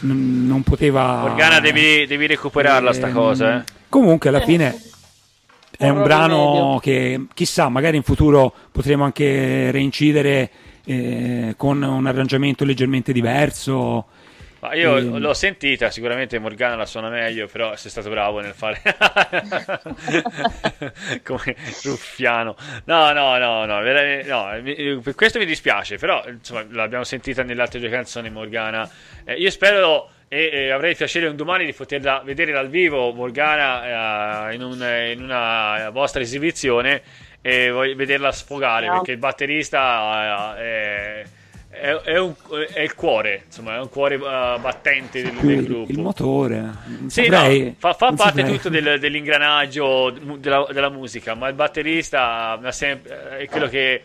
[0.00, 3.64] n- non poteva Morgana, devi, devi recuperarla sta Ehm, cosa, eh.
[3.88, 4.80] comunque alla fine
[5.78, 10.50] è un brano che chissà magari in futuro potremo anche reincidere
[10.84, 14.06] eh, con un arrangiamento leggermente diverso
[14.68, 15.18] Ma io Ehm.
[15.18, 18.80] l'ho sentita, sicuramente Morgana la suona meglio, però sei stato bravo nel fare
[21.22, 22.56] come ruffiano.
[22.84, 27.80] No, no, no, no, no, per questo mi dispiace, però insomma l'abbiamo sentita nelle altre
[27.80, 28.88] due canzoni Morgana.
[29.24, 33.12] Eh, io spero e, e avrei il piacere un domani di poterla vedere dal vivo
[33.12, 37.02] Morgana eh, in, un- in una vostra esibizione
[37.40, 38.94] e voglio vederla sfogare No.
[38.94, 41.24] perché il batterista eh,
[41.80, 42.34] è, è, un-
[42.72, 45.90] è il cuore, insomma, è un cuore eh, battente del, del gruppo.
[45.92, 46.70] il motore
[47.06, 48.56] Sì, saprei- no, fa, fa parte saprei.
[48.56, 54.02] tutto del- dell'ingranaggio della, della musica, ma il batterista ha sempre- è quello che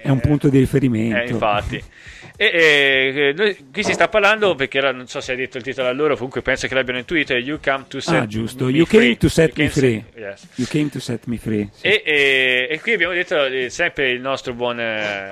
[0.00, 1.82] è un punto di riferimento eh, infatti.
[2.40, 5.64] E, e, noi- qui si sta parlando perché ora non so se hai detto il
[5.64, 7.32] titolo a loro, comunque penso che l'abbiano intuito.
[7.32, 9.00] È You Come to Set ah giusto Me you Free.
[9.00, 10.46] came to set You me free set- yes.
[10.54, 11.86] you came to set me free sì.
[11.88, 15.30] E, e- e qui abbiamo detto eh, sempre il nostro buon, eh,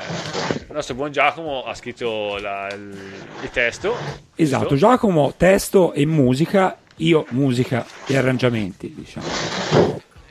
[0.67, 2.93] il nostro buon Giacomo ha scritto la- il,
[3.43, 3.97] il testo.
[4.35, 4.77] esatto giusto?
[4.89, 9.27] Giacomo testo e musica io musica e arrangiamenti diciamo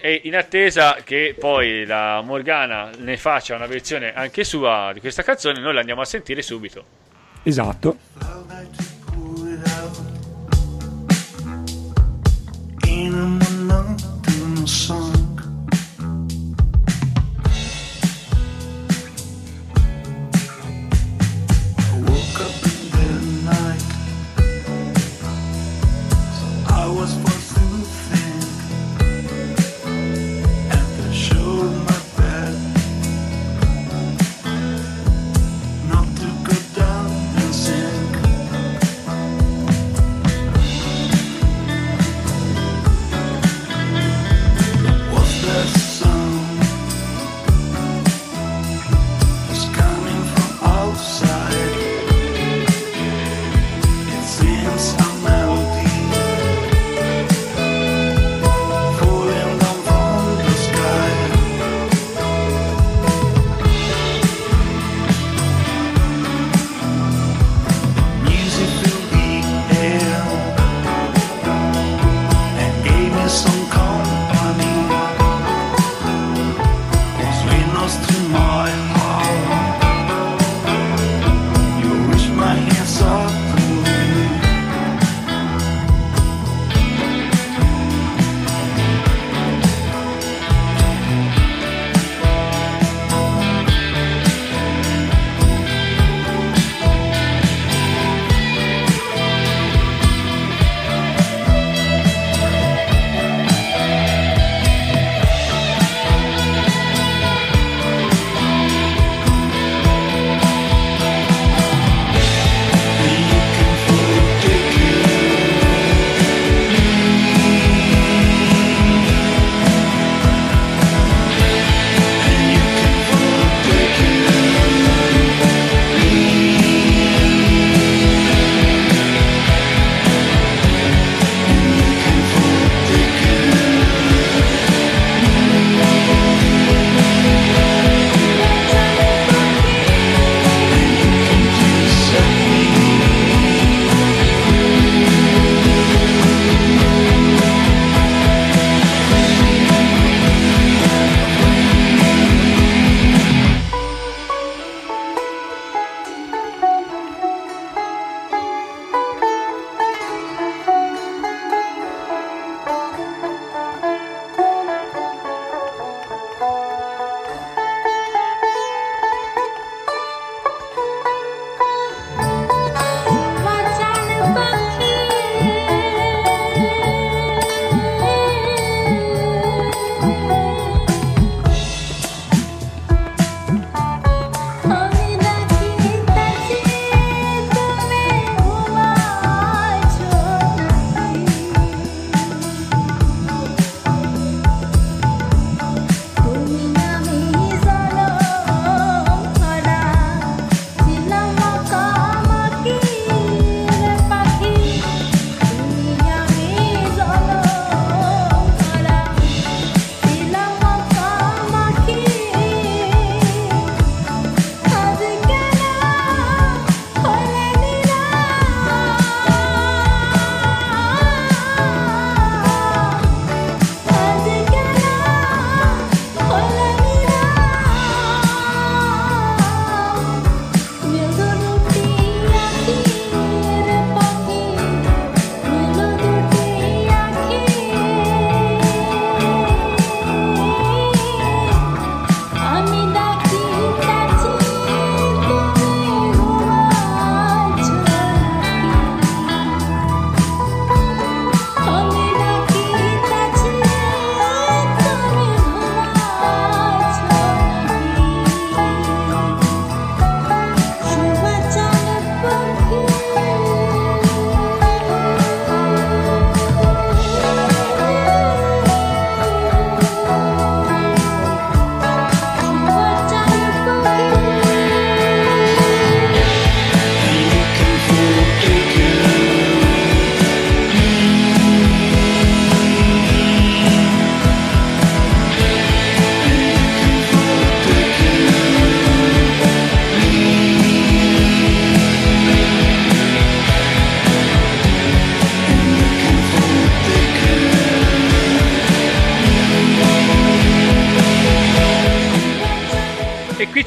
[0.06, 5.24] E in attesa che poi la Morgana ne faccia una versione anche sua di questa
[5.24, 6.86] canzone, noi la andiamo a sentire subito.
[7.42, 7.98] esatto.
[12.86, 13.45] In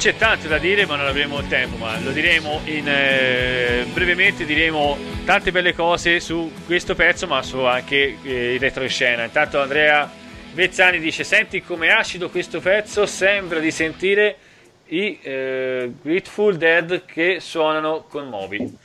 [0.09, 4.97] c'è tanto da dire, ma non avremo tempo, ma lo diremo in, eh, brevemente, diremo
[5.23, 9.25] tante belle cose su questo pezzo, ma su anche eh, il retroscena.
[9.25, 10.09] Intanto Andrea
[10.55, 14.37] Vezzani dice, senti come acido questo pezzo, sembra di sentire
[14.87, 18.75] i eh, Grateful Dead che suonano con Moby.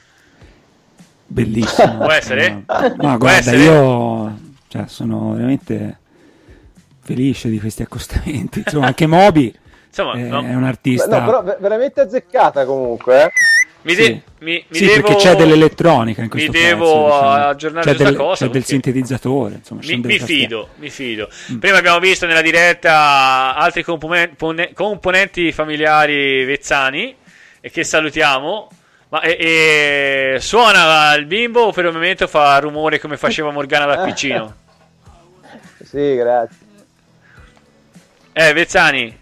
[1.26, 1.96] Bellissimo.
[1.96, 2.64] Può essere?
[2.66, 3.62] Ma Può guarda, essere?
[3.62, 4.38] io
[4.68, 5.98] cioè, sono veramente
[7.00, 8.58] felice di questi accostamenti.
[8.58, 9.62] Insomma, anche Moby
[9.96, 10.42] Insomma, è, no.
[10.44, 11.18] è un artista.
[11.18, 13.22] No, però ve- veramente azzeccata comunque.
[13.24, 13.30] eh.
[13.82, 14.02] Mi, Sì.
[14.02, 15.02] de- mi, mi sì, devo...
[15.02, 17.30] perché c'è dell'elettronica in questo mi devo pezzo, diciamo.
[17.48, 19.54] aggiornare c'è del, cosa, c'è del sintetizzatore.
[19.56, 21.28] Insomma, Mi, mi fido, mi fido.
[21.60, 27.14] Prima abbiamo visto nella diretta altri componen- pone- componenti familiari vezzani
[27.60, 28.68] e che salutiamo.
[29.10, 29.36] Ma e-
[30.34, 34.54] e suona il bimbo o per il momento fa rumore come faceva Morgana da piccino?
[35.84, 36.56] Sì, grazie.
[38.32, 39.16] Eh, Vezzani.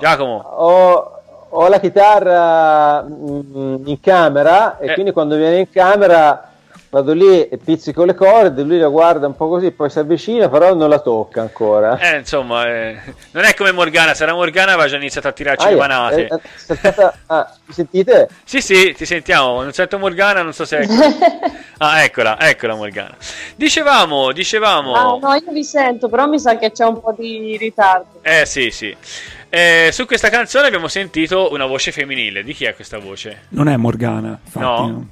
[0.00, 0.38] Giacomo.
[0.38, 1.20] Ho,
[1.50, 4.94] ho la chitarra mm, in camera e Eh.
[4.94, 6.44] quindi quando viene in camera
[6.92, 10.48] vado lì e pizzico le corde, lui la guarda un po' così, poi si avvicina,
[10.48, 11.96] però non la tocca ancora.
[11.98, 12.98] Eh, insomma, eh,
[13.30, 15.78] non è come Morgana, se era Morgana aveva già iniziato a tirarci Ah, le eh,
[15.78, 16.20] manate.
[16.22, 18.28] eh, è saltata- ah, mi sentite?
[18.42, 19.62] Sì, sì, ti sentiamo.
[19.62, 20.78] Non sento Morgana, non so se.
[21.78, 23.14] ah, eccola, eccola Morgana.
[23.54, 24.92] Dicevamo, dicevamo.
[24.94, 28.18] Ah, no, io vi sento, però mi sa che c'è un po' di ritardo.
[28.22, 28.96] Eh, sì, sì.
[29.52, 32.42] Eh, su questa canzone abbiamo sentito una voce femminile.
[32.44, 33.42] Di chi è questa voce?
[33.50, 34.86] Non è Morgana, infatti, No?
[34.86, 35.06] no.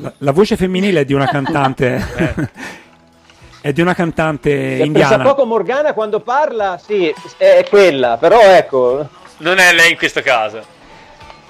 [0.00, 2.50] La, la voce femminile è di una cantante.
[3.60, 5.22] è di una cantante Pensa indiana.
[5.22, 9.08] poco Morgana quando parla, sì, è quella, però ecco,
[9.38, 10.74] Non è lei in questo caso.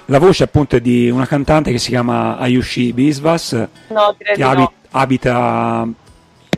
[0.09, 3.51] La voce appunto è di una cantante che si chiama Ayushi Biswas,
[3.89, 4.71] No, che di abi- no.
[4.91, 5.85] abita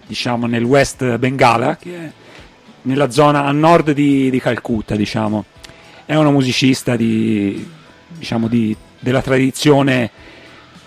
[0.06, 2.12] diciamo nel West Bengala, che è
[2.84, 5.46] nella zona a nord di, di Calcutta, diciamo.
[6.06, 7.68] È una musicista di,
[8.08, 10.10] diciamo di, della tradizione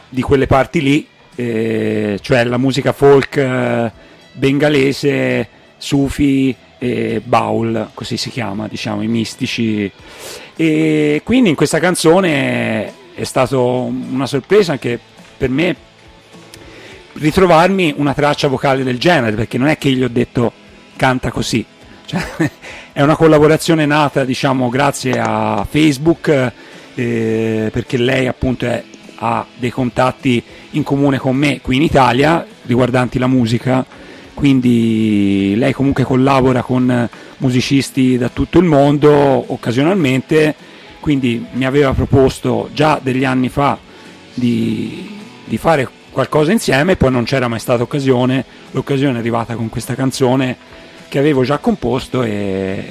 [0.09, 3.93] di quelle parti lì, eh, cioè la musica folk eh,
[4.33, 5.49] bengalese,
[5.79, 9.91] sufi e baul, così si chiama, diciamo, i mistici.
[10.57, 14.99] E quindi in questa canzone è stata una sorpresa anche
[15.37, 15.77] per me
[17.15, 20.53] ritrovarmi una traccia vocale del genere, perché non è che gli ho detto
[20.97, 21.65] canta così.
[22.13, 22.51] Cioè,
[22.93, 26.53] è una collaborazione nata, diciamo, grazie a Facebook,
[26.95, 28.85] eh, perché lei appunto è-
[29.17, 33.85] ha dei contatti in comune con me qui in Italia riguardanti la musica,
[34.35, 37.09] quindi lei comunque collabora con
[37.39, 39.13] musicisti da tutto il mondo
[39.53, 40.55] occasionalmente,
[41.01, 43.79] quindi mi aveva proposto già degli anni fa
[44.35, 49.69] di, di fare qualcosa insieme, poi non c'era mai stata occasione, l'occasione è arrivata con
[49.69, 50.81] questa canzone
[51.13, 52.83] che avevo già composto e,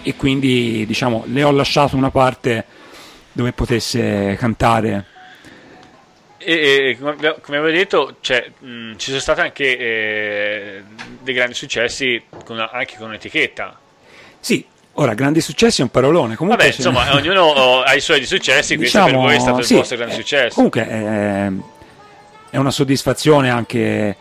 [0.00, 2.64] e quindi diciamo le ho lasciato una parte
[3.30, 5.04] dove potesse cantare.
[6.38, 10.82] E, e, come avevo detto, cioè, mh, ci sono stati anche eh,
[11.20, 13.78] dei grandi successi con una- anche con un'etichetta.
[14.40, 14.64] Sì,
[14.94, 18.76] ora grandi successi è un parolone, comunque Vabbè, insomma, ognuno ha i suoi successi.
[18.78, 20.54] Questo per Diciamo, voi è stato il sì, vostro grande eh, successo.
[20.54, 21.52] Comunque eh,
[22.48, 24.16] è una soddisfazione anche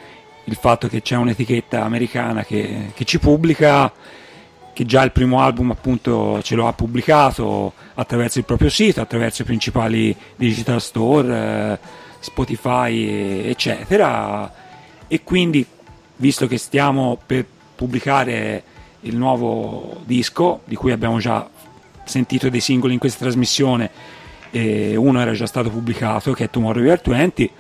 [0.50, 3.92] il fatto che c'è un'etichetta americana che, che ci pubblica,
[4.74, 9.44] che già il primo album appunto ce lo ha pubblicato attraverso il proprio sito, attraverso
[9.44, 11.80] i principali digital store, eh,
[12.20, 14.52] Spotify, eccetera.
[15.08, 15.66] E quindi,
[16.18, 17.46] visto che stiamo per
[17.76, 18.64] pubblicare
[19.02, 21.48] il nuovo disco, di cui abbiamo già
[22.04, 23.92] sentito dei singoli in questa trasmissione,
[24.52, 27.52] uno era già stato pubblicato, che è Tomorrow We Are 20,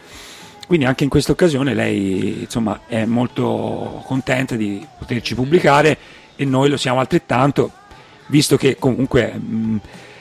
[0.69, 5.97] quindi anche in questa occasione lei insomma, è molto contenta di poterci pubblicare
[6.35, 7.71] e noi lo siamo altrettanto,
[8.27, 9.77] visto che comunque mh,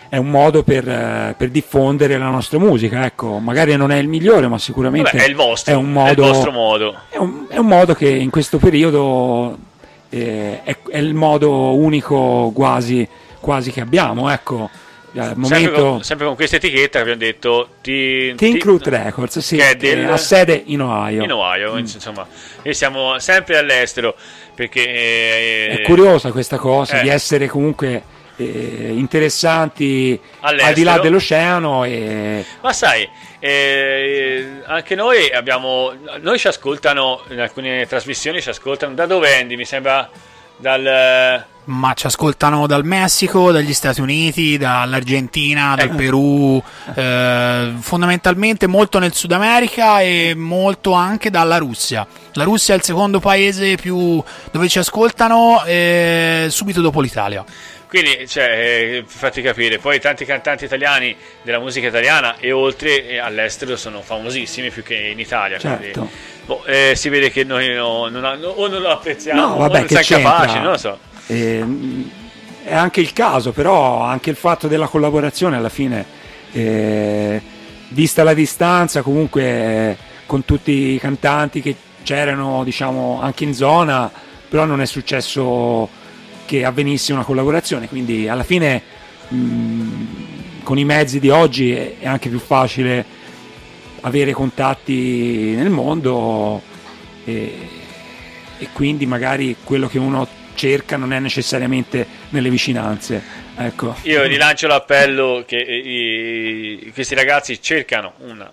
[0.08, 3.04] è un modo per, eh, per diffondere la nostra musica.
[3.04, 5.86] Ecco, magari non è il migliore, ma sicuramente Vabbè, è il vostro, è un è
[5.88, 6.94] il modo, vostro modo.
[7.10, 9.54] è un, è un modo che in questo periodo
[10.08, 13.06] eh, è, è il modo unico quasi,
[13.38, 14.30] quasi che abbiamo.
[14.30, 14.70] Ecco,
[15.12, 19.56] Sempre momento con, sempre con questa etichetta che abbiamo detto ti, Think Root Records, sì,
[19.56, 21.22] che è del- ha sede in Ohio.
[21.22, 22.26] in Ohio, insomma,
[22.62, 24.14] e siamo sempre all'estero
[24.54, 27.02] perché eh, È curiosa questa cosa eh.
[27.02, 28.02] di essere comunque
[28.36, 30.68] eh, interessanti All'estero.
[30.68, 33.08] al di là dell'oceano e Ma sai,
[33.40, 35.92] eh, anche noi abbiamo.
[36.20, 39.56] Noi ci ascoltano in alcune trasmissioni, ci ascoltano da dove Andy?
[39.56, 40.08] Mi sembra
[40.56, 41.44] dal.
[41.70, 45.96] Ma ci ascoltano dal Messico, dagli Stati Uniti, dall'Argentina, dal Ecco.
[45.96, 46.62] Perù,
[46.94, 52.06] eh, fondamentalmente molto nel Sud America e molto anche dalla Russia.
[52.32, 57.44] La Russia è il secondo paese più dove ci ascoltano eh, subito dopo l'Italia.
[57.86, 63.06] Quindi, cioè, eh, per farti capire, poi tanti cantanti italiani della musica italiana e oltre
[63.08, 65.58] eh, all'estero sono famosissimi più che in Italia.
[65.58, 66.08] quindi, Certo.
[66.46, 69.56] boh, eh, si vede che noi no- non, ha- o non lo apprezziamo No, o
[69.58, 70.98] vabbè, non che siamo capaci, non lo so.
[71.28, 71.64] Eh,
[72.64, 76.04] è anche il caso, però anche il fatto della collaborazione alla fine,
[76.52, 77.40] eh,
[77.90, 79.96] vista la distanza, comunque eh,
[80.26, 84.10] con tutti i cantanti che c'erano, diciamo, anche in zona,
[84.48, 85.88] però non è successo
[86.44, 88.82] che avvenisse una collaborazione, quindi alla fine
[89.28, 93.04] mh, con i mezzi di oggi è è anche più facile
[94.02, 96.62] avere contatti nel mondo
[97.24, 97.68] e,
[98.58, 100.26] e quindi magari quello che uno
[100.58, 103.22] cerca non è necessariamente nelle vicinanze.
[103.56, 103.94] Ecco.
[104.02, 108.46] Io rilancio l'appello che eh, i- questi ragazzi cercano un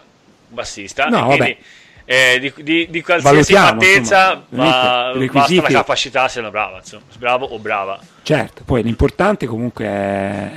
[0.47, 1.57] bassista No, quindi
[2.05, 7.03] eh, di, di- di qualsiasi Valutiamo, fattezza, ma basta la capacità se è brava, insomma,
[7.17, 7.99] bravo o brava.
[8.21, 10.51] Certo, poi l'importante comunque è,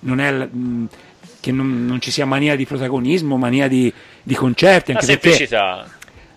[0.00, 0.88] non è mh,
[1.40, 3.92] che non, non ci sia mania di protagonismo, mania di,
[4.22, 5.86] di concerti, La anche perché, semplicità.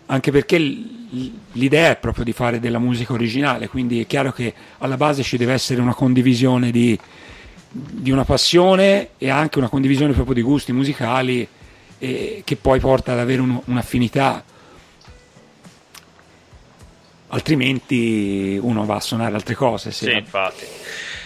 [0.08, 4.98] Anche perché l'idea è proprio di fare della musica originale, quindi è chiaro che alla
[4.98, 6.98] base ci deve essere una condivisione di,
[7.70, 11.48] di una passione e anche una condivisione proprio di gusti musicali
[12.00, 14.44] eh, che poi porta ad avere un- un'affinità
[17.30, 20.66] altrimenti uno va a suonare altre cose Sì, se- infatti.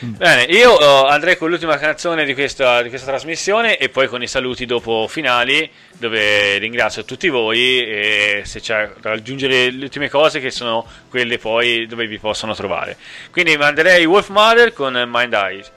[0.04, 4.24] Bene, io eh, andrei con l'ultima canzone di questa, di questa trasmissione e poi con
[4.24, 5.70] i saluti dopo finali,
[6.00, 11.38] dove ringrazio tutti voi e se c'è da aggiungere le ultime cose che sono quelle
[11.38, 12.98] poi dove vi possono trovare.
[13.30, 15.72] Quindi manderei Wolf Mother con Mind Eyes.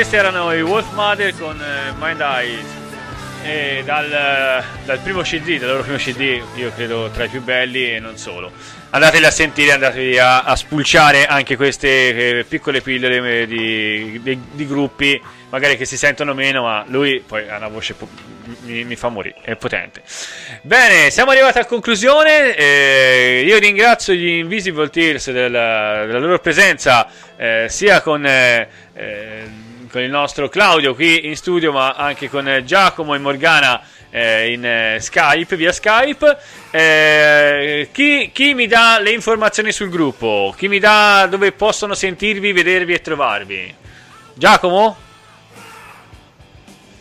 [0.00, 2.64] Questi erano i Wolf Mother con eh, Mind Eyes.
[3.42, 7.92] E dal, dal primo CD, dal loro primo CD, io credo tra i più belli
[7.92, 8.50] e non solo.
[8.88, 14.40] Andateli a sentire, andatevi a, a spulciare anche queste eh, piccole pillole eh, di, di-
[14.52, 15.20] di gruppi,
[15.50, 18.08] magari che si sentono meno, ma lui poi ha una voce po-
[18.62, 20.00] mi, mi fa morire, è potente.
[20.62, 22.54] Bene, siamo arrivati a conclusione.
[22.56, 27.06] eh, io ringrazio gli Invisible Tears della, della loro presenza,
[27.36, 32.48] eh, sia con, eh, eh, con il nostro Claudio qui in studio, ma anche con
[32.48, 33.80] eh, Giacomo e Morgana
[34.10, 36.38] eh, in eh, Skype, via Skype.
[36.70, 40.54] Eh, chi, chi mi dà le informazioni sul gruppo?
[40.56, 43.74] Chi mi dà dove possono sentirvi, vedervi e trovarvi?
[44.34, 44.96] Giacomo?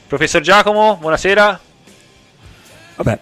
[0.07, 1.60] Professor Giacomo, buonasera.
[2.95, 3.20] Vabbè,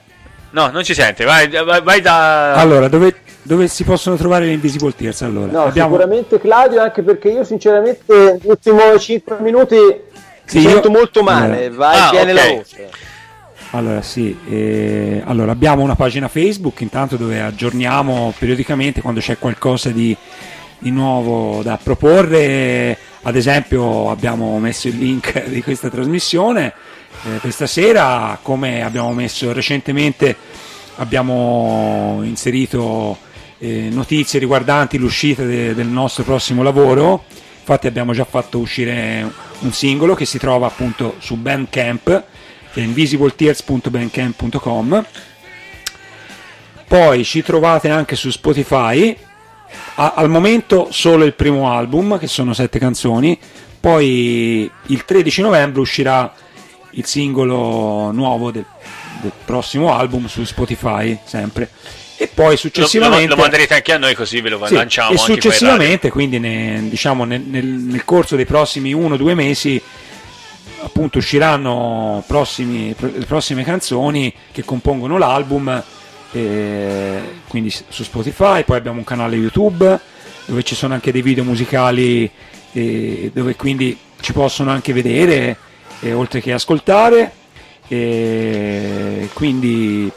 [0.52, 1.26] No, non ci sente.
[1.26, 2.54] Vai, vai, vai da.
[2.54, 3.14] allora, dove,
[3.48, 5.22] dove si possono trovare le Invisible Tears?
[5.22, 5.96] Allora, No, abbiamo...
[5.96, 9.76] sicuramente Claudio, anche perché io sinceramente gli ultimi 5 minuti
[10.46, 11.70] Sì, mi io- sento molto male, Eh.
[11.70, 12.38] va e Ah, viene ok.
[12.38, 12.90] la voce.
[13.72, 19.90] Allora, sì, eh, allora abbiamo una pagina Facebook intanto dove aggiorniamo periodicamente quando c'è qualcosa
[19.90, 20.16] di,
[20.80, 22.98] di nuovo da proporre.
[23.24, 26.74] Ad esempio, abbiamo messo il link di questa trasmissione
[27.26, 30.36] eh, questa sera, come abbiamo messo recentemente,
[30.98, 33.18] abbiamo inserito
[33.60, 37.26] eh, notizie riguardanti l'uscita de- del nostro prossimo lavoro.
[37.60, 39.30] Infatti, abbiamo già fatto uscire
[39.60, 42.24] un singolo che si trova appunto su Bandcamp
[42.72, 45.06] che invisibletears.bandcamp.com
[46.88, 49.16] poi ci trovate anche su Spotify.
[49.96, 53.38] A- al momento solo il primo album che sono sette canzoni.
[53.80, 56.34] Poi il 13 novembre uscirà
[56.92, 58.66] il singolo nuovo del,
[59.22, 61.70] del prossimo album su Spotify sempre
[62.18, 65.12] e poi Lo, lo, successivamente lo manderete anche a noi così ve lo sì, lanciamo.
[65.14, 69.80] e successivamente, quindi ne- diciamo, nel, nel- nel corso dei prossimi uno o due mesi,
[70.82, 75.84] appunto usciranno prossimi- pro- le prossime canzoni che compongono l'album,
[76.32, 80.00] eh, quindi su Spotify, poi abbiamo un canale YouTube
[80.46, 82.30] dove ci sono anche dei video musicali
[82.74, 85.58] eh, dove quindi ci possono anche vedere
[86.02, 87.32] eh, oltre che ascoltare.
[87.90, 90.12] E quindi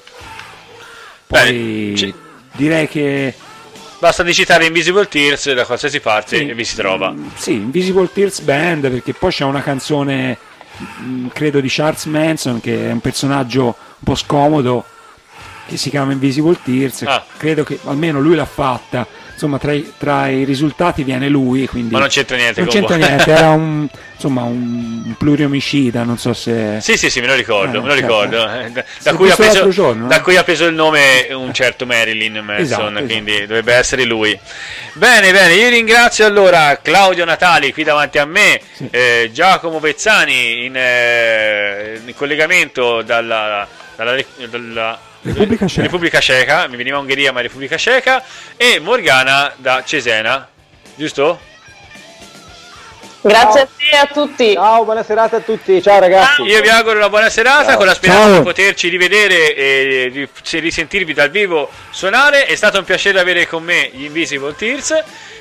[1.31, 2.15] poi ci-
[2.53, 3.35] direi che
[4.01, 6.49] Basta digitare Invisible Tears da qualsiasi parte Sì.
[6.49, 7.15] e vi si trova.
[7.35, 10.39] Sì, Invisible Tears Band, perché poi c'è una canzone,
[11.03, 14.87] mm, credo di Charles Manson, che è un personaggio un po' scomodo,
[15.69, 17.03] che si chiama Invisible Tears.
[17.03, 17.23] Ah.
[17.37, 19.07] Credo che almeno lui l'ha fatta.
[19.43, 21.95] Insomma, tra i, tra i risultati viene lui, quindi...
[21.95, 26.77] Ma non c'entra niente Non c'entra niente, era un, insomma, un, pluriomicida, non so se...
[26.83, 28.07] Sì, sì, sì, me lo ricordo, Eh, me lo certo.
[28.07, 28.51] ricordo.
[28.51, 30.21] Eh, Da, da cui preso, giorno, da eh?
[30.21, 33.47] cui ha preso il nome un certo Marilyn Manson, Esatto, quindi esatto.
[33.47, 34.39] dovrebbe essere lui.
[34.93, 38.89] Bene, bene, io ringrazio allora Claudio Natali qui davanti a me, Sì.
[38.91, 44.17] eh, Giacomo Pezzani in, eh, in collegamento dalla, dalla,
[44.51, 45.83] dalla Repubblica Ceca.
[45.83, 48.25] Repubblica Ceca, mi veniva Ungheria ma Repubblica Ceca,
[48.57, 50.49] e Morgana da Cesena,
[50.95, 51.49] giusto?
[53.23, 54.55] Grazie a te e a tutti.
[54.55, 56.43] Ciao, buona serata a tutti, ciao ragazzi.
[56.43, 57.77] Io vi auguro una buona serata Ciao.
[57.77, 58.39] con la speranza Ciao.
[58.39, 62.47] di poterci rivedere e risentirvi dal vivo suonare.
[62.47, 64.91] È stato un piacere avere con me gli Invisible Tears.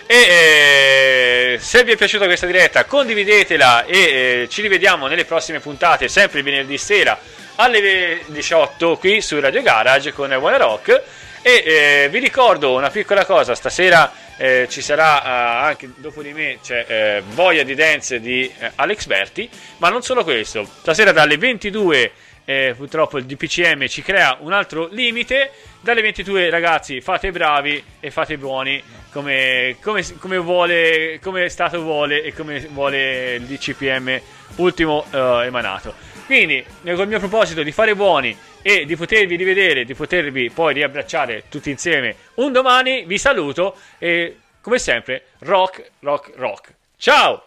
[0.06, 5.60] E eh, se vi è piaciuta questa diretta, condividetela e eh, ci rivediamo nelle prossime
[5.60, 7.18] puntate, sempre il venerdì sera
[7.60, 11.04] alle 18 qui su Radio Garage con One Rock.
[11.42, 16.32] E eh, vi ricordo una piccola cosa: stasera eh, ci sarà eh, anche dopo di
[16.34, 19.50] me c'è eh, Voglia di Dance di eh, Alex Berti.
[19.78, 22.12] Ma non solo questo, stasera dalle 22
[22.46, 25.52] eh, purtroppo il DPCM ci crea un altro limite.
[25.82, 28.82] Dalle 22 ragazzi fate bravi e fate buoni
[29.12, 34.20] come, come, come vuole, come Stato vuole e come vuole il DCPM
[34.56, 36.09] ultimo eh, emanato.
[36.30, 41.46] Quindi, col mio proposito di fare buoni e di potervi rivedere, di potervi poi riabbracciare
[41.50, 46.76] tutti insieme un domani, vi saluto e come sempre, rock, rock, rock.
[46.98, 47.46] Ciao!